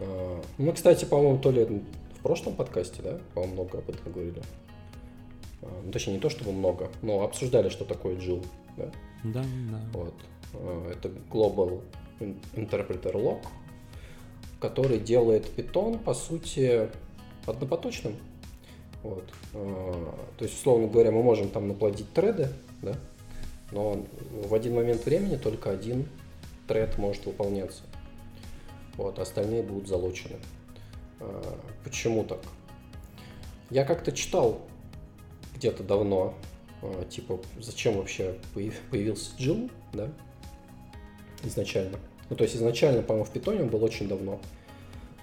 А, 0.00 0.42
мы, 0.58 0.72
кстати, 0.72 1.04
по-моему, 1.04 1.38
то 1.38 1.50
ли 1.50 1.64
в 1.64 2.22
прошлом 2.22 2.54
подкасте, 2.54 3.02
да, 3.02 3.18
по-моему, 3.34 3.54
много 3.54 3.78
об 3.78 3.88
этом 3.88 4.12
говорили. 4.12 4.42
А, 5.62 5.82
ну, 5.84 5.92
точнее, 5.92 6.14
не 6.14 6.20
то 6.20 6.28
чтобы 6.28 6.52
много, 6.52 6.90
но 7.02 7.22
обсуждали, 7.22 7.68
что 7.68 7.84
такое 7.84 8.16
джил, 8.18 8.44
да? 8.76 8.90
Да, 9.24 9.42
да. 9.42 9.80
Вот. 9.92 10.14
А, 10.54 10.90
это 10.92 11.08
Global 11.30 11.82
Interpreter 12.54 13.14
Lock, 13.14 13.44
который 14.60 14.98
делает 14.98 15.46
Python, 15.56 15.98
по 15.98 16.14
сути, 16.14 16.88
однопоточным. 17.46 18.14
Вот. 19.02 19.32
То 19.52 20.44
есть, 20.44 20.54
условно 20.54 20.88
говоря, 20.88 21.12
мы 21.12 21.22
можем 21.22 21.48
там 21.48 21.68
наплодить 21.68 22.12
треды, 22.12 22.48
да, 22.82 22.96
но 23.72 24.04
в 24.44 24.54
один 24.54 24.74
момент 24.74 25.04
времени 25.04 25.36
только 25.36 25.70
один 25.70 26.08
тред 26.68 26.98
может 26.98 27.26
выполняться. 27.26 27.82
Вот, 28.96 29.18
остальные 29.18 29.62
будут 29.62 29.88
залочены. 29.88 30.36
А, 31.20 31.58
почему 31.84 32.24
так? 32.24 32.40
Я 33.70 33.84
как-то 33.84 34.12
читал 34.12 34.60
где-то 35.54 35.82
давно, 35.82 36.34
а, 36.82 37.04
типа, 37.04 37.40
зачем 37.60 37.96
вообще 37.96 38.38
появился 38.54 39.30
Джил, 39.38 39.70
да, 39.92 40.08
изначально. 41.42 41.98
Ну, 42.30 42.36
то 42.36 42.44
есть 42.44 42.56
изначально, 42.56 43.02
по-моему, 43.02 43.24
в 43.24 43.30
питоне 43.30 43.62
он 43.62 43.68
был 43.68 43.84
очень 43.84 44.08
давно. 44.08 44.40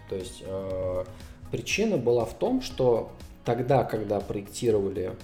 То 0.09 0.15
есть 0.15 0.43
причина 1.51 1.97
была 1.97 2.25
в 2.25 2.33
том, 2.37 2.61
что 2.61 3.11
тогда, 3.45 3.83
когда 3.83 4.19
проектировали 4.19 5.15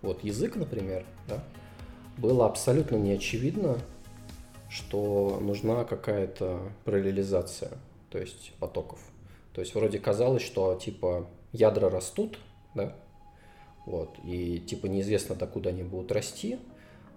вот 0.00 0.22
язык, 0.24 0.56
например, 0.56 1.04
да, 1.28 1.44
было 2.18 2.46
абсолютно 2.46 2.96
неочевидно, 2.96 3.78
что 4.68 5.38
нужна 5.40 5.84
какая-то 5.84 6.60
параллелизация, 6.84 7.72
то 8.10 8.18
есть 8.18 8.52
потоков. 8.58 9.00
То 9.52 9.60
есть 9.60 9.74
вроде 9.74 9.98
казалось, 9.98 10.42
что 10.42 10.74
типа 10.74 11.26
ядра 11.52 11.90
растут, 11.90 12.38
да, 12.74 12.94
вот, 13.84 14.10
и 14.24 14.58
типа 14.60 14.86
неизвестно, 14.86 15.34
докуда 15.34 15.70
они 15.70 15.82
будут 15.82 16.12
расти, 16.12 16.58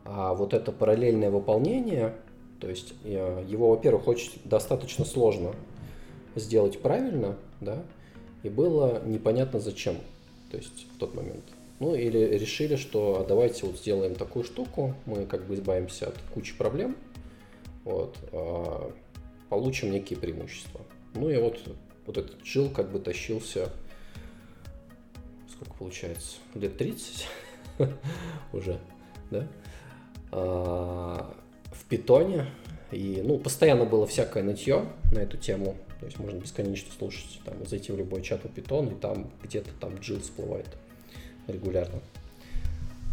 а 0.03 0.33
вот 0.33 0.53
это 0.53 0.71
параллельное 0.71 1.31
выполнение, 1.31 2.15
то 2.59 2.69
есть 2.69 2.93
э, 3.03 3.45
его, 3.47 3.69
во-первых, 3.69 4.07
очень 4.07 4.33
достаточно 4.43 5.05
сложно 5.05 5.53
сделать 6.35 6.81
правильно, 6.81 7.37
да, 7.61 7.81
и 8.43 8.49
было 8.49 9.01
непонятно 9.05 9.59
зачем 9.59 9.95
то 10.55 10.57
есть 10.57 10.87
в 10.95 10.97
тот 10.97 11.13
момент. 11.13 11.43
Ну 11.85 11.93
или 11.93 12.17
решили, 12.17 12.77
что 12.77 13.23
давайте 13.29 13.67
вот 13.67 13.77
сделаем 13.77 14.15
такую 14.15 14.43
штуку, 14.43 14.95
мы 15.05 15.27
как 15.27 15.45
бы 15.45 15.53
избавимся 15.53 16.07
от 16.07 16.17
кучи 16.33 16.57
проблем, 16.57 16.97
вот, 17.83 18.17
а 18.31 18.91
получим 19.49 19.91
некие 19.91 20.17
преимущества. 20.17 20.81
Ну 21.13 21.29
и 21.29 21.37
вот, 21.37 21.59
вот 22.07 22.17
этот 22.17 22.41
джил 22.41 22.71
как 22.71 22.91
бы 22.91 22.97
тащился, 22.97 23.69
сколько 25.47 25.75
получается, 25.75 26.37
лет 26.55 26.75
30 26.75 27.27
уже, 28.51 28.79
да, 29.29 29.47
а, 30.31 31.35
в 31.71 31.85
питоне. 31.85 32.47
И, 32.91 33.21
ну, 33.23 33.37
постоянно 33.37 33.85
было 33.85 34.07
всякое 34.07 34.41
нытье 34.41 34.87
на 35.11 35.19
эту 35.19 35.37
тему. 35.37 35.75
То 35.99 36.07
есть 36.07 36.17
можно 36.17 36.39
бесконечно 36.39 36.91
слушать, 36.97 37.39
там, 37.45 37.63
зайти 37.67 37.91
в 37.91 37.97
любой 37.97 38.23
чат 38.23 38.43
у 38.43 38.47
Python, 38.47 38.91
и 38.91 38.99
там 38.99 39.29
где-то 39.43 39.69
там 39.79 39.93
джил 39.97 40.19
всплывает 40.19 40.65
регулярно. 41.47 41.99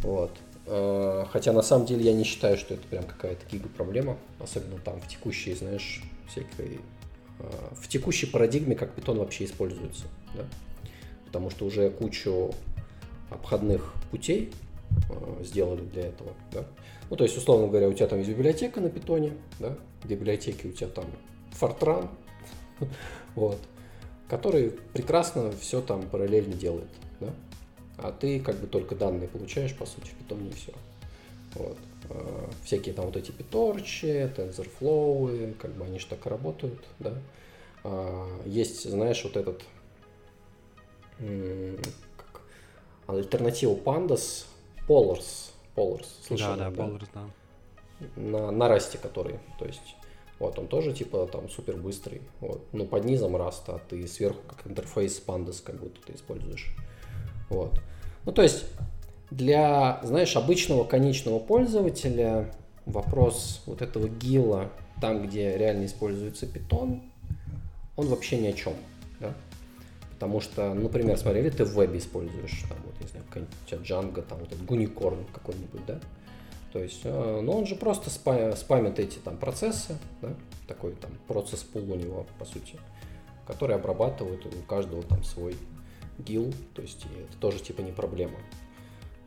Вот. 0.02 0.32
А, 0.66 1.26
хотя 1.30 1.52
на 1.52 1.62
самом 1.62 1.86
деле 1.86 2.04
я 2.04 2.12
не 2.12 2.24
считаю, 2.24 2.56
что 2.56 2.74
это 2.74 2.86
прям 2.88 3.04
какая-то 3.04 3.44
гига 3.50 3.68
проблема, 3.68 4.16
особенно 4.40 4.78
там 4.78 5.00
в 5.00 5.08
текущей, 5.08 5.54
знаешь, 5.54 6.02
всякой 6.28 6.80
а, 7.38 7.74
в 7.74 7.88
текущей 7.88 8.26
парадигме, 8.26 8.74
как 8.74 8.96
Python 8.96 9.18
вообще 9.18 9.44
используется, 9.44 10.04
да? 10.34 10.44
потому 11.26 11.50
что 11.50 11.64
уже 11.64 11.90
кучу 11.90 12.52
обходных 13.30 13.94
путей 14.10 14.52
э, 15.08 15.44
сделали 15.44 15.80
для 15.80 16.08
этого, 16.08 16.32
да? 16.52 16.66
Ну, 17.08 17.16
то 17.16 17.24
есть, 17.24 17.36
условно 17.38 17.68
говоря, 17.68 17.88
у 17.88 17.92
тебя 17.94 18.06
там 18.06 18.18
есть 18.18 18.30
библиотека 18.30 18.80
на 18.80 18.90
питоне, 18.90 19.32
да, 19.58 19.76
в 20.02 20.08
библиотеке 20.08 20.68
у 20.68 20.72
тебя 20.72 20.88
там 20.88 21.06
Fortran, 21.58 22.08
вот, 23.34 23.58
который 24.28 24.72
прекрасно 24.92 25.52
все 25.52 25.80
там 25.80 26.02
параллельно 26.02 26.52
делает, 26.52 26.90
да. 27.20 27.30
А 27.98 28.12
ты 28.12 28.40
как 28.40 28.56
бы 28.56 28.66
только 28.66 28.94
данные 28.94 29.28
получаешь, 29.28 29.74
по 29.76 29.86
сути, 29.86 30.06
в 30.06 30.14
питоне 30.14 30.50
и 30.50 30.52
все. 30.52 30.72
Вот. 31.54 31.76
А, 32.10 32.50
всякие 32.64 32.94
там 32.94 33.06
вот 33.06 33.16
эти 33.16 33.30
питорчи, 33.30 34.32
TensorFlow, 34.36 35.54
как 35.54 35.72
бы 35.72 35.84
они 35.84 35.98
же 35.98 36.06
так 36.06 36.26
и 36.26 36.28
работают, 36.28 36.82
да. 36.98 37.14
А, 37.84 38.40
есть, 38.46 38.88
знаешь, 38.88 39.22
вот 39.24 39.36
этот 39.36 39.62
как, 41.18 42.42
альтернатива 43.06 43.74
Pandas, 43.74 44.46
Polars. 44.88 45.50
Polars, 45.76 46.06
слышал? 46.26 46.56
Да, 46.56 46.56
да, 46.56 46.70
да? 46.70 46.82
Polars, 46.82 47.08
да. 47.14 47.30
На, 48.16 48.50
на 48.50 48.68
расте 48.68 48.98
который, 48.98 49.38
то 49.60 49.64
есть 49.64 49.94
вот, 50.42 50.58
он 50.58 50.66
тоже 50.66 50.92
типа 50.92 51.28
там 51.30 51.48
супер 51.48 51.76
быстрый. 51.76 52.20
Вот. 52.40 52.64
Ну, 52.72 52.84
под 52.84 53.04
низом 53.04 53.36
раста, 53.36 53.76
а 53.76 53.78
ты 53.78 54.08
сверху 54.08 54.40
как 54.48 54.66
интерфейс 54.66 55.22
Pandas 55.24 55.62
как 55.62 55.78
будто 55.78 56.04
ты 56.04 56.14
используешь. 56.14 56.74
Вот. 57.48 57.80
Ну, 58.24 58.32
то 58.32 58.42
есть, 58.42 58.64
для, 59.30 60.00
знаешь, 60.02 60.36
обычного 60.36 60.84
конечного 60.84 61.38
пользователя 61.38 62.52
вопрос 62.86 63.62
вот 63.66 63.82
этого 63.82 64.08
гила, 64.08 64.70
там, 65.00 65.26
где 65.26 65.56
реально 65.56 65.86
используется 65.86 66.46
питон, 66.46 67.02
он 67.96 68.06
вообще 68.06 68.38
ни 68.38 68.46
о 68.46 68.52
чем. 68.52 68.74
Да? 69.20 69.34
Потому 70.14 70.40
что, 70.40 70.72
например, 70.74 71.18
смотрели, 71.18 71.50
ты 71.50 71.64
в 71.64 71.74
вебе 71.74 71.98
используешь, 71.98 72.62
там, 72.68 72.78
вот, 72.84 73.00
не 73.00 73.08
знаю, 73.08 73.24
у 73.34 73.68
тебя 73.68 73.78
Django, 73.78 74.22
там, 74.22 74.38
вот 74.38 74.52
этот 74.52 74.64
Гуникорн 74.64 75.24
какой-нибудь, 75.32 75.84
да? 75.86 75.98
То 76.72 76.78
есть, 76.78 77.00
э, 77.04 77.40
ну, 77.42 77.52
он 77.52 77.66
же 77.66 77.74
просто 77.74 78.08
спамит 78.08 78.98
эти 78.98 79.18
там 79.18 79.36
процессы, 79.36 79.98
да? 80.22 80.34
Такой 80.68 80.92
там 80.92 81.10
процесс 81.26 81.60
пул 81.64 81.90
у 81.90 81.96
него, 81.96 82.26
по 82.38 82.44
сути, 82.44 82.78
который 83.46 83.76
обрабатывает 83.76 84.46
у 84.46 84.62
каждого 84.68 85.02
там 85.02 85.22
свой 85.24 85.56
гил, 86.24 86.52
то 86.74 86.82
есть 86.82 87.04
это 87.04 87.38
тоже 87.38 87.58
типа 87.60 87.80
не 87.80 87.92
проблема. 87.92 88.38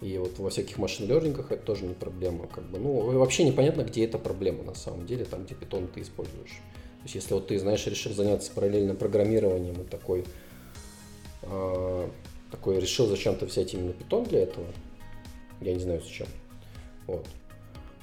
И 0.02 0.18
вот 0.18 0.38
во 0.40 0.50
всяких 0.50 0.78
машин-лернингах 0.78 1.52
это 1.52 1.64
тоже 1.64 1.86
не 1.86 1.94
проблема. 1.94 2.48
Как 2.48 2.64
бы, 2.66 2.80
ну, 2.80 3.18
вообще 3.18 3.44
непонятно, 3.44 3.82
где 3.82 4.06
эта 4.06 4.20
проблема 4.20 4.64
на 4.64 4.76
самом 4.76 5.06
деле, 5.06 5.26
там, 5.26 5.46
где 5.46 5.56
питон 5.56 5.88
ты 5.88 6.02
используешь. 6.02 6.52
То 6.52 7.04
есть, 7.04 7.16
если 7.16 7.34
вот 7.34 7.48
ты, 7.48 7.58
знаешь, 7.58 7.86
решил 7.88 8.14
заняться 8.14 8.52
параллельным 8.52 8.98
программированием 8.98 9.82
и 9.82 9.86
такой, 9.86 10.26
э, 11.44 12.10
такой 12.52 12.80
решил 12.80 13.08
зачем-то 13.08 13.46
взять 13.46 13.74
именно 13.74 13.94
питон 13.94 14.26
для 14.26 14.42
этого, 14.42 14.68
я 15.62 15.74
не 15.74 15.80
знаю 15.80 16.02
зачем. 16.02 16.28
Вот. 17.08 17.26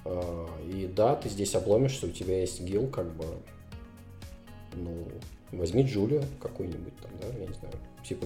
Э, 0.04 0.46
и 0.66 0.86
да, 0.86 1.14
ты 1.14 1.28
здесь 1.28 1.54
обломишься, 1.54 2.06
у 2.06 2.10
тебя 2.10 2.40
есть 2.40 2.60
гил, 2.62 2.88
как 2.88 3.12
бы, 3.14 3.26
ну, 4.74 5.06
возьми 5.52 5.82
Джулия 5.82 6.24
какой-нибудь 6.40 6.96
там, 6.96 7.10
да, 7.20 7.26
я 7.38 7.46
не 7.46 7.54
знаю, 7.54 7.74
C++, 8.04 8.16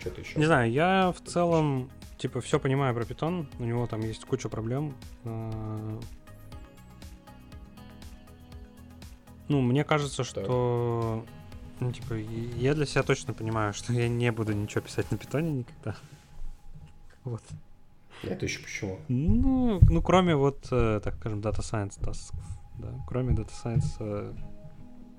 что-то 0.00 0.20
еще. 0.20 0.38
Не 0.38 0.46
знаю, 0.46 0.70
я 0.70 1.12
в 1.12 1.20
целом, 1.28 1.90
типа, 2.18 2.40
все 2.40 2.58
понимаю 2.58 2.94
про 2.94 3.04
питон, 3.04 3.48
у 3.58 3.64
него 3.64 3.86
там 3.86 4.00
есть 4.00 4.24
куча 4.24 4.48
проблем. 4.48 4.94
А, 5.24 6.00
ну, 9.48 9.60
мне 9.60 9.84
кажется, 9.84 10.24
что... 10.24 11.24
Ну, 11.80 11.92
типа, 11.92 12.14
я 12.14 12.74
для 12.74 12.86
себя 12.86 13.02
точно 13.02 13.34
понимаю, 13.34 13.72
что 13.74 13.92
я 13.92 14.08
не 14.08 14.30
буду 14.32 14.52
ничего 14.52 14.82
писать 14.82 15.10
на 15.10 15.18
питоне 15.18 15.52
никогда. 15.52 15.96
Вот. 17.24 17.42
Это 18.22 18.44
еще 18.44 18.62
почему? 18.62 18.98
Ну, 19.08 19.80
ну 19.82 20.02
кроме 20.02 20.36
вот, 20.36 20.68
э, 20.70 21.00
так 21.02 21.16
скажем, 21.16 21.40
Data 21.40 21.58
Science 21.58 22.00
тасков, 22.00 22.44
да, 22.78 22.88
кроме 23.08 23.34
Data 23.34 23.50
Science 23.50 23.96
э, 23.98 24.32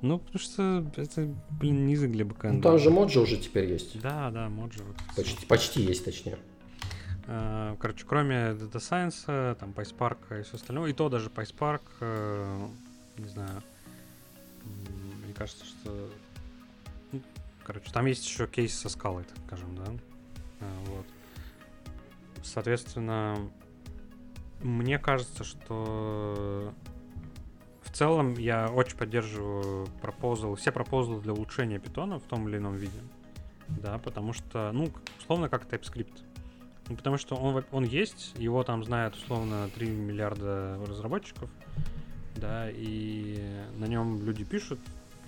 ну, 0.03 0.19
потому 0.19 0.39
что 0.39 0.85
это, 0.97 1.33
блин, 1.49 1.85
низы 1.85 2.09
для 2.09 2.25
бэкэнда. 2.25 2.57
Ну, 2.57 2.61
там 2.61 2.77
же 2.77 2.89
моджи 2.89 3.21
уже 3.21 3.37
теперь 3.37 3.71
есть. 3.71 4.01
Да, 4.01 4.29
да, 4.31 4.49
моджи. 4.49 4.83
Вот. 4.83 4.97
Почти, 5.15 5.45
почти 5.45 5.81
есть, 5.81 6.03
точнее. 6.03 6.37
А, 7.25 7.77
короче, 7.79 8.05
кроме 8.05 8.35
Data 8.35 8.79
Science, 8.79 9.55
там 9.55 9.71
PySpark 9.71 10.41
и 10.41 10.43
все 10.43 10.57
остальное, 10.57 10.89
и 10.89 10.93
то 10.93 11.07
даже 11.07 11.29
PySpark, 11.29 11.81
э, 12.01 12.67
не 13.17 13.29
знаю, 13.29 13.63
мне 15.23 15.33
кажется, 15.33 15.63
что... 15.63 16.09
Ну, 17.13 17.21
короче, 17.63 17.89
там 17.93 18.05
есть 18.05 18.27
еще 18.27 18.45
кейс 18.45 18.77
со 18.77 18.89
скалой, 18.89 19.23
так 19.23 19.37
скажем, 19.47 19.73
да? 19.77 19.85
Вот. 20.87 21.05
Соответственно, 22.43 23.37
мне 24.61 24.99
кажется, 24.99 25.45
что 25.45 26.73
целом 27.93 28.33
я 28.35 28.69
очень 28.69 28.97
поддерживаю 28.97 29.87
пропозал, 30.01 30.55
все 30.55 30.71
пропозалы 30.71 31.21
для 31.21 31.33
улучшения 31.33 31.79
питона 31.79 32.19
в 32.19 32.23
том 32.23 32.47
или 32.49 32.57
ином 32.57 32.75
виде. 32.75 32.99
Да, 33.67 33.97
потому 33.97 34.33
что, 34.33 34.71
ну, 34.73 34.91
условно, 35.19 35.49
как 35.49 35.65
TypeScript. 35.65 36.21
Ну, 36.89 36.97
потому 36.97 37.17
что 37.17 37.35
он, 37.35 37.63
он 37.71 37.85
есть, 37.85 38.33
его 38.37 38.63
там 38.63 38.83
знают 38.83 39.15
условно 39.15 39.69
3 39.75 39.87
миллиарда 39.87 40.79
разработчиков, 40.85 41.49
да, 42.35 42.69
и 42.69 43.39
на 43.77 43.85
нем 43.85 44.23
люди 44.25 44.43
пишут, 44.43 44.79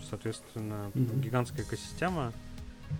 соответственно, 0.09 0.91
mm-hmm. 0.93 1.19
гигантская 1.21 1.65
экосистема, 1.65 2.33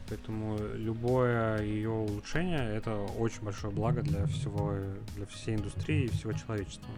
поэтому 0.08 0.58
любое 0.76 1.64
ее 1.64 1.90
улучшение 1.90 2.76
это 2.76 2.96
очень 2.96 3.42
большое 3.42 3.74
благо 3.74 4.02
для 4.02 4.26
всего, 4.28 4.74
для 5.16 5.26
всей 5.26 5.56
индустрии 5.56 6.06
и 6.06 6.10
всего 6.10 6.32
человечества. 6.32 6.94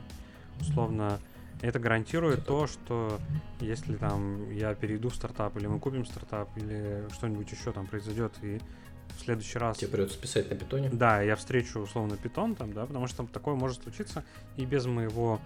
Условно, 0.61 1.19
это 1.61 1.79
гарантирует 1.79 2.45
то, 2.45 2.67
что 2.67 3.19
если 3.59 3.95
там 3.95 4.51
я 4.51 4.73
перейду 4.75 5.09
в 5.09 5.15
стартап, 5.15 5.57
или 5.57 5.67
мы 5.67 5.79
купим 5.79 6.05
стартап, 6.05 6.49
или 6.57 7.05
что-нибудь 7.13 7.51
еще 7.51 7.71
там 7.71 7.87
произойдет, 7.87 8.33
и 8.41 8.59
в 9.17 9.21
следующий 9.21 9.57
раз... 9.57 9.77
Тебе 9.77 9.91
придется 9.91 10.19
писать 10.19 10.49
на 10.49 10.55
питоне? 10.55 10.89
Да, 10.91 11.21
я 11.21 11.35
встречу 11.35 11.79
условно 11.79 12.17
питон 12.17 12.55
там, 12.55 12.73
да, 12.73 12.85
потому 12.85 13.07
что 13.07 13.17
там 13.17 13.27
такое 13.27 13.55
может 13.55 13.81
случиться 13.83 14.23
и 14.57 14.65
без 14.65 14.85
моего, 14.85 15.39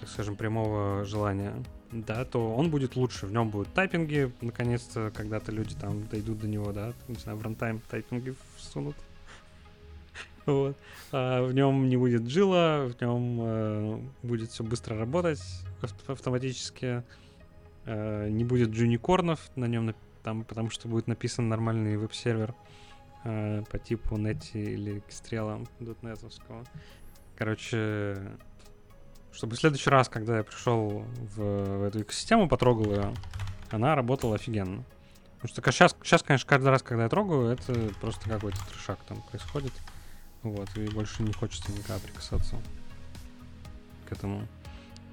так 0.00 0.08
скажем, 0.08 0.36
прямого 0.36 1.04
желания, 1.04 1.54
да, 1.92 2.24
то 2.24 2.54
он 2.54 2.70
будет 2.70 2.96
лучше, 2.96 3.26
в 3.26 3.32
нем 3.32 3.50
будут 3.50 3.72
тайпинги, 3.72 4.32
наконец-то, 4.40 5.12
когда-то 5.14 5.52
люди 5.52 5.74
там 5.74 6.06
дойдут 6.08 6.40
до 6.40 6.48
него, 6.48 6.72
да, 6.72 6.92
не 7.06 7.16
знаю, 7.16 7.38
в 7.38 7.42
runtime 7.42 7.80
тайпинги 7.90 8.34
всунут. 8.56 8.96
Вот. 10.46 10.76
А 11.12 11.44
в 11.44 11.52
нем 11.52 11.88
не 11.88 11.96
будет 11.96 12.22
джила, 12.22 12.90
в 12.92 13.00
нем 13.00 13.38
э, 13.40 14.00
будет 14.22 14.50
все 14.50 14.64
быстро 14.64 14.98
работать 14.98 15.40
автоматически. 16.06 17.04
Э, 17.84 18.28
не 18.28 18.44
будет 18.44 18.70
джуникорнов 18.70 19.40
на 19.56 19.66
нем, 19.66 19.94
там, 20.22 20.44
потому 20.44 20.70
что 20.70 20.88
будет 20.88 21.06
написан 21.06 21.48
нормальный 21.48 21.96
веб-сервер 21.96 22.54
э, 23.24 23.62
по 23.70 23.78
типу 23.78 24.16
Netty 24.16 24.62
или 24.62 25.02
Kestrel 25.08 25.68
.NET. 25.80 26.66
Короче, 27.36 28.18
чтобы 29.32 29.56
в 29.56 29.58
следующий 29.58 29.90
раз, 29.90 30.08
когда 30.08 30.38
я 30.38 30.44
пришел 30.44 31.04
в, 31.34 31.36
в 31.36 31.82
эту 31.84 32.02
экосистему, 32.02 32.48
потрогал 32.48 32.92
ее, 32.92 33.14
она 33.70 33.94
работала 33.94 34.36
офигенно. 34.36 34.84
Потому 35.40 35.48
что 35.48 35.72
сейчас, 35.72 35.96
сейчас, 36.04 36.22
конечно, 36.22 36.48
каждый 36.48 36.68
раз, 36.68 36.82
когда 36.82 37.04
я 37.04 37.08
трогаю, 37.08 37.48
это 37.48 37.74
просто 38.00 38.28
какой-то 38.28 38.58
трешак 38.72 39.00
там 39.08 39.22
происходит. 39.22 39.72
Вот, 40.42 40.68
и 40.76 40.86
больше 40.88 41.22
не 41.22 41.32
хочется 41.32 41.70
никогда 41.72 41.98
прикасаться 41.98 42.56
к 44.08 44.12
этому. 44.12 44.46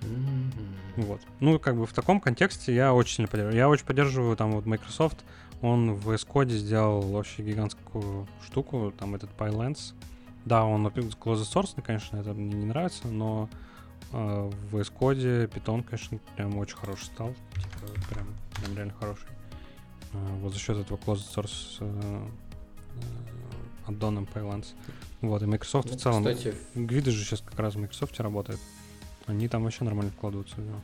Mm-hmm. 0.01 1.03
Вот. 1.03 1.21
Ну, 1.39 1.59
как 1.59 1.75
бы 1.75 1.85
в 1.85 1.93
таком 1.93 2.19
контексте 2.19 2.73
я 2.73 2.93
очень 2.93 3.15
сильно 3.15 3.27
поддерживаю. 3.27 3.57
Я 3.57 3.69
очень 3.69 3.85
поддерживаю 3.85 4.35
там 4.35 4.53
вот 4.53 4.65
Microsoft. 4.65 5.17
Он 5.61 5.93
в 5.93 6.09
VS 6.09 6.27
Code 6.27 6.49
сделал 6.49 7.01
вообще 7.01 7.43
гигантскую 7.43 8.27
штуку, 8.45 8.93
там 8.97 9.15
этот 9.15 9.29
PyLens. 9.37 9.93
Да, 10.45 10.63
он 10.63 10.87
closed 10.87 11.41
source, 11.41 11.79
конечно, 11.81 12.17
это 12.17 12.33
мне 12.33 12.53
не 12.53 12.65
нравится, 12.65 13.07
но 13.07 13.49
э, 14.13 14.49
в 14.49 14.75
VS 14.75 14.91
Code 14.97 15.51
Python, 15.51 15.83
конечно, 15.83 16.17
прям 16.35 16.57
очень 16.57 16.77
хороший 16.77 17.05
стал. 17.05 17.33
Типа, 17.55 17.91
прям, 18.09 18.27
прям 18.55 18.75
реально 18.75 18.93
хороший. 18.99 19.27
Э, 20.13 20.37
вот 20.41 20.53
за 20.53 20.59
счет 20.59 20.77
этого 20.77 20.97
closed 20.97 21.35
source 21.35 21.77
э, 21.81 22.27
э, 22.95 23.87
аддоном 23.87 24.27
PyLens. 24.33 24.67
Вот, 25.21 25.41
и 25.41 25.45
Microsoft 25.45 25.89
ну, 25.89 25.97
в 25.97 26.01
целом. 26.01 26.23
Кстати, 26.23 26.55
Гвиды 26.75 27.11
же 27.11 27.23
сейчас 27.23 27.41
как 27.41 27.59
раз 27.59 27.75
в 27.75 27.79
Microsoft 27.79 28.19
работает. 28.19 28.59
Они 29.25 29.47
там 29.47 29.63
вообще 29.63 29.83
нормально 29.83 30.11
вкладываются 30.11 30.55
в 30.55 30.65
него. 30.65 30.81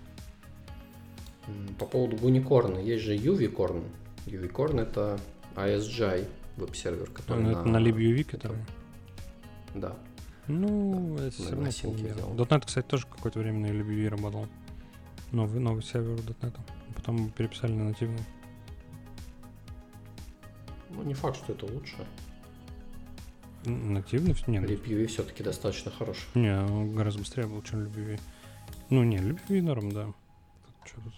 По 1.80 1.86
поводу 1.86 2.18
Гуникорна, 2.18 2.80
есть 2.80 3.04
же 3.04 3.16
UVcorn. 3.16 3.84
UVcorn 4.26 4.82
это 4.82 5.20
ISGI 5.56 6.28
веб-сервер, 6.58 7.10
который 7.12 7.44
ну, 7.44 7.52
на... 7.52 7.60
Это 7.60 7.70
на 7.70 7.78
LibUV, 7.78 8.24
который? 8.24 8.58
Да. 9.74 9.96
Ну, 10.48 11.16
да. 11.18 11.28
это 11.28 11.36
все 11.36 11.52
равно 11.52 11.66
.NET, 12.44 12.66
кстати, 12.66 12.86
тоже 12.86 13.08
какое-то 13.08 13.40
время 13.40 13.60
на 13.60 13.68
LibUV 13.68 14.10
работал. 14.10 14.48
Новый, 15.32 15.60
новый 15.60 15.84
сервер 15.84 16.20
.NET. 16.42 16.56
Потом 16.96 17.30
переписали 17.32 17.74
на 17.74 17.86
нативный. 17.86 18.24
Ну, 20.92 21.04
не 21.04 21.14
факт, 21.14 21.38
что 21.38 21.54
это 21.54 21.66
лучше. 21.66 21.96
Нативный? 23.66 24.36
Нет. 24.48 24.64
LibUV 24.64 25.08
все-таки 25.08 25.44
достаточно 25.44 25.92
хороший. 25.92 26.26
Не, 26.36 26.58
он 26.58 26.96
гораздо 26.96 27.20
быстрее 27.20 27.48
был, 27.48 27.62
чем 27.62 27.82
LibUV. 27.82 28.20
Ну, 28.90 29.04
не, 29.04 29.18
LibUV 29.18 29.62
норм, 29.62 29.92
да. 29.92 30.08
Что 30.86 31.02
тут? 31.02 31.14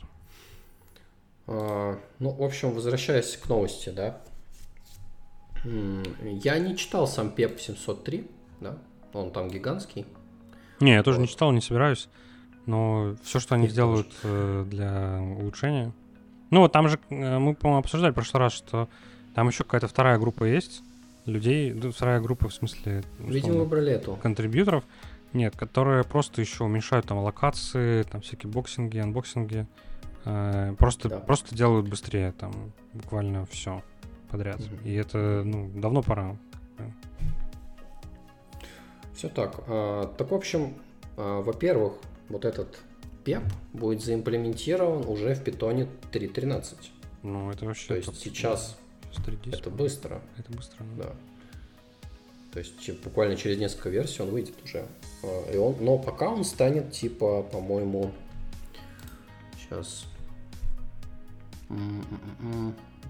А, 1.48 2.00
ну, 2.20 2.32
в 2.32 2.43
общем, 2.43 2.72
возвращаясь 2.72 3.38
к 3.38 3.48
новости, 3.50 3.89
да. 3.89 4.22
Я 5.64 6.60
не 6.60 6.78
читал 6.78 7.08
сам 7.08 7.34
PEP 7.36 7.60
703, 7.60 8.30
да, 8.62 8.78
он 9.14 9.32
там 9.32 9.50
гигантский. 9.50 10.06
Не, 10.80 10.93
я 10.93 11.04
тоже 11.04 11.18
вот. 11.18 11.24
не 11.24 11.30
читал, 11.30 11.52
не 11.52 11.62
собираюсь. 11.62 12.08
Но 12.66 13.16
все, 13.24 13.39
что 13.39 13.56
они 13.56 13.68
сделают 13.68 14.14
э, 14.24 14.66
для 14.68 15.22
улучшения. 15.22 15.93
Ну, 16.52 16.62
вот 16.62 16.72
там 16.74 16.89
же 16.89 17.00
э, 17.10 17.39
мы, 17.39 17.56
по-моему, 17.56 17.80
обсуждали 17.80 18.12
в 18.12 18.16
прошлый 18.16 18.41
раз, 18.41 18.54
что 18.54 18.89
там 19.34 19.48
еще 19.48 19.64
какая-то 19.64 19.88
вторая 19.88 20.18
группа 20.20 20.43
есть 20.43 20.84
людей, 21.28 21.73
ну, 21.73 21.91
вторая 21.91 22.19
группа 22.19 22.49
в 22.49 22.53
смысле... 22.53 23.03
Видимо, 23.19 23.59
выбрали 23.59 23.91
эту. 23.93 24.15
Контрибьюторов. 24.15 24.84
Нет, 25.34 25.55
которые 25.55 26.03
просто 26.03 26.41
еще 26.41 26.63
уменьшают 26.63 27.05
там 27.05 27.19
аллокации, 27.20 28.03
там 28.03 28.21
всякие 28.21 28.51
боксинги, 28.51 28.97
анбоксинги. 28.97 29.67
Э, 30.25 30.73
просто, 30.78 31.09
да. 31.09 31.19
просто 31.19 31.55
делают 31.55 31.88
быстрее 31.88 32.32
там 32.32 32.73
буквально 32.93 33.45
все 33.45 33.84
подряд. 34.30 34.59
Угу. 34.59 34.88
И 34.88 34.93
это, 34.93 35.43
ну, 35.45 35.69
давно 35.75 36.01
пора. 36.01 36.38
Все 39.13 39.30
так. 39.30 39.63
А, 39.67 40.13
так, 40.15 40.30
в 40.32 40.36
общем, 40.36 40.75
а, 41.17 41.41
во-первых, 41.41 41.93
вот 42.30 42.45
этот 42.45 42.80
PEP 43.25 43.41
будет 43.73 44.03
заимплементирован 44.03 45.07
уже 45.07 45.34
в 45.34 45.43
питоне 45.43 45.88
3.13. 46.11 46.75
Ну, 47.23 47.51
это 47.51 47.65
вообще... 47.65 47.88
То 47.88 47.95
есть 47.95 48.15
сейчас 48.19 48.78
это 49.26 49.70
быстро. 49.70 50.22
Это 50.38 50.51
быстро, 50.51 50.86
да. 50.97 51.03
да. 51.03 51.15
То 52.53 52.59
есть 52.59 53.03
буквально 53.03 53.36
через 53.36 53.57
несколько 53.57 53.89
версий 53.89 54.22
он 54.22 54.30
выйдет 54.30 54.55
уже. 54.63 54.86
А, 55.24 55.51
и 55.51 55.57
он, 55.57 55.76
но 55.80 55.97
пока 55.97 56.30
он 56.30 56.43
станет 56.43 56.91
типа, 56.91 57.43
по-моему, 57.43 58.11
сейчас. 59.57 60.05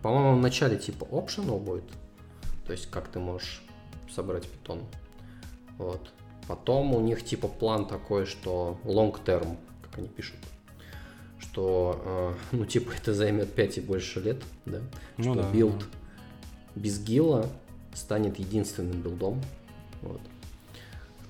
По-моему, 0.02 0.38
в 0.38 0.42
начале 0.42 0.78
типа 0.78 1.06
optional 1.06 1.60
будет. 1.60 1.86
То 2.66 2.74
есть 2.74 2.90
как 2.90 3.08
ты 3.08 3.20
можешь 3.20 3.64
собрать 4.14 4.48
питон. 4.48 4.84
Вот. 5.78 6.12
Потом 6.48 6.94
у 6.94 7.00
них 7.02 7.24
типа 7.24 7.48
план 7.48 7.88
такой, 7.88 8.26
что 8.26 8.80
long 8.84 9.16
term, 9.24 9.58
как 9.84 10.00
они 10.00 10.08
пишут, 10.08 10.38
что, 11.40 12.02
э, 12.06 12.34
ну, 12.56 12.66
типа, 12.66 12.92
это 12.92 13.14
займет 13.14 13.54
5 13.54 13.78
и 13.78 13.82
больше 13.82 14.20
лет, 14.20 14.42
да, 14.66 14.80
ну, 15.18 15.24
что 15.24 15.36
да, 15.36 15.52
билд 15.52 15.80
да. 15.80 15.86
Без 16.78 17.00
GIL 17.00 17.37
а 17.37 17.50
станет 17.94 18.40
единственным 18.40 19.02
билдом, 19.02 19.42
вот. 20.02 20.22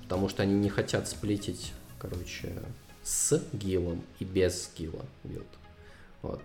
Потому 0.02 0.28
что 0.28 0.42
они 0.42 0.54
не 0.54 0.68
хотят 0.68 1.08
сплитить, 1.08 1.72
короче, 1.98 2.52
с 3.02 3.42
GIL 3.52 3.82
ом 3.82 4.02
и 4.18 4.24
без 4.24 4.70
GIL 4.76 4.97
а 4.97 5.04
билд. 5.24 5.46
Вот. 6.22 6.42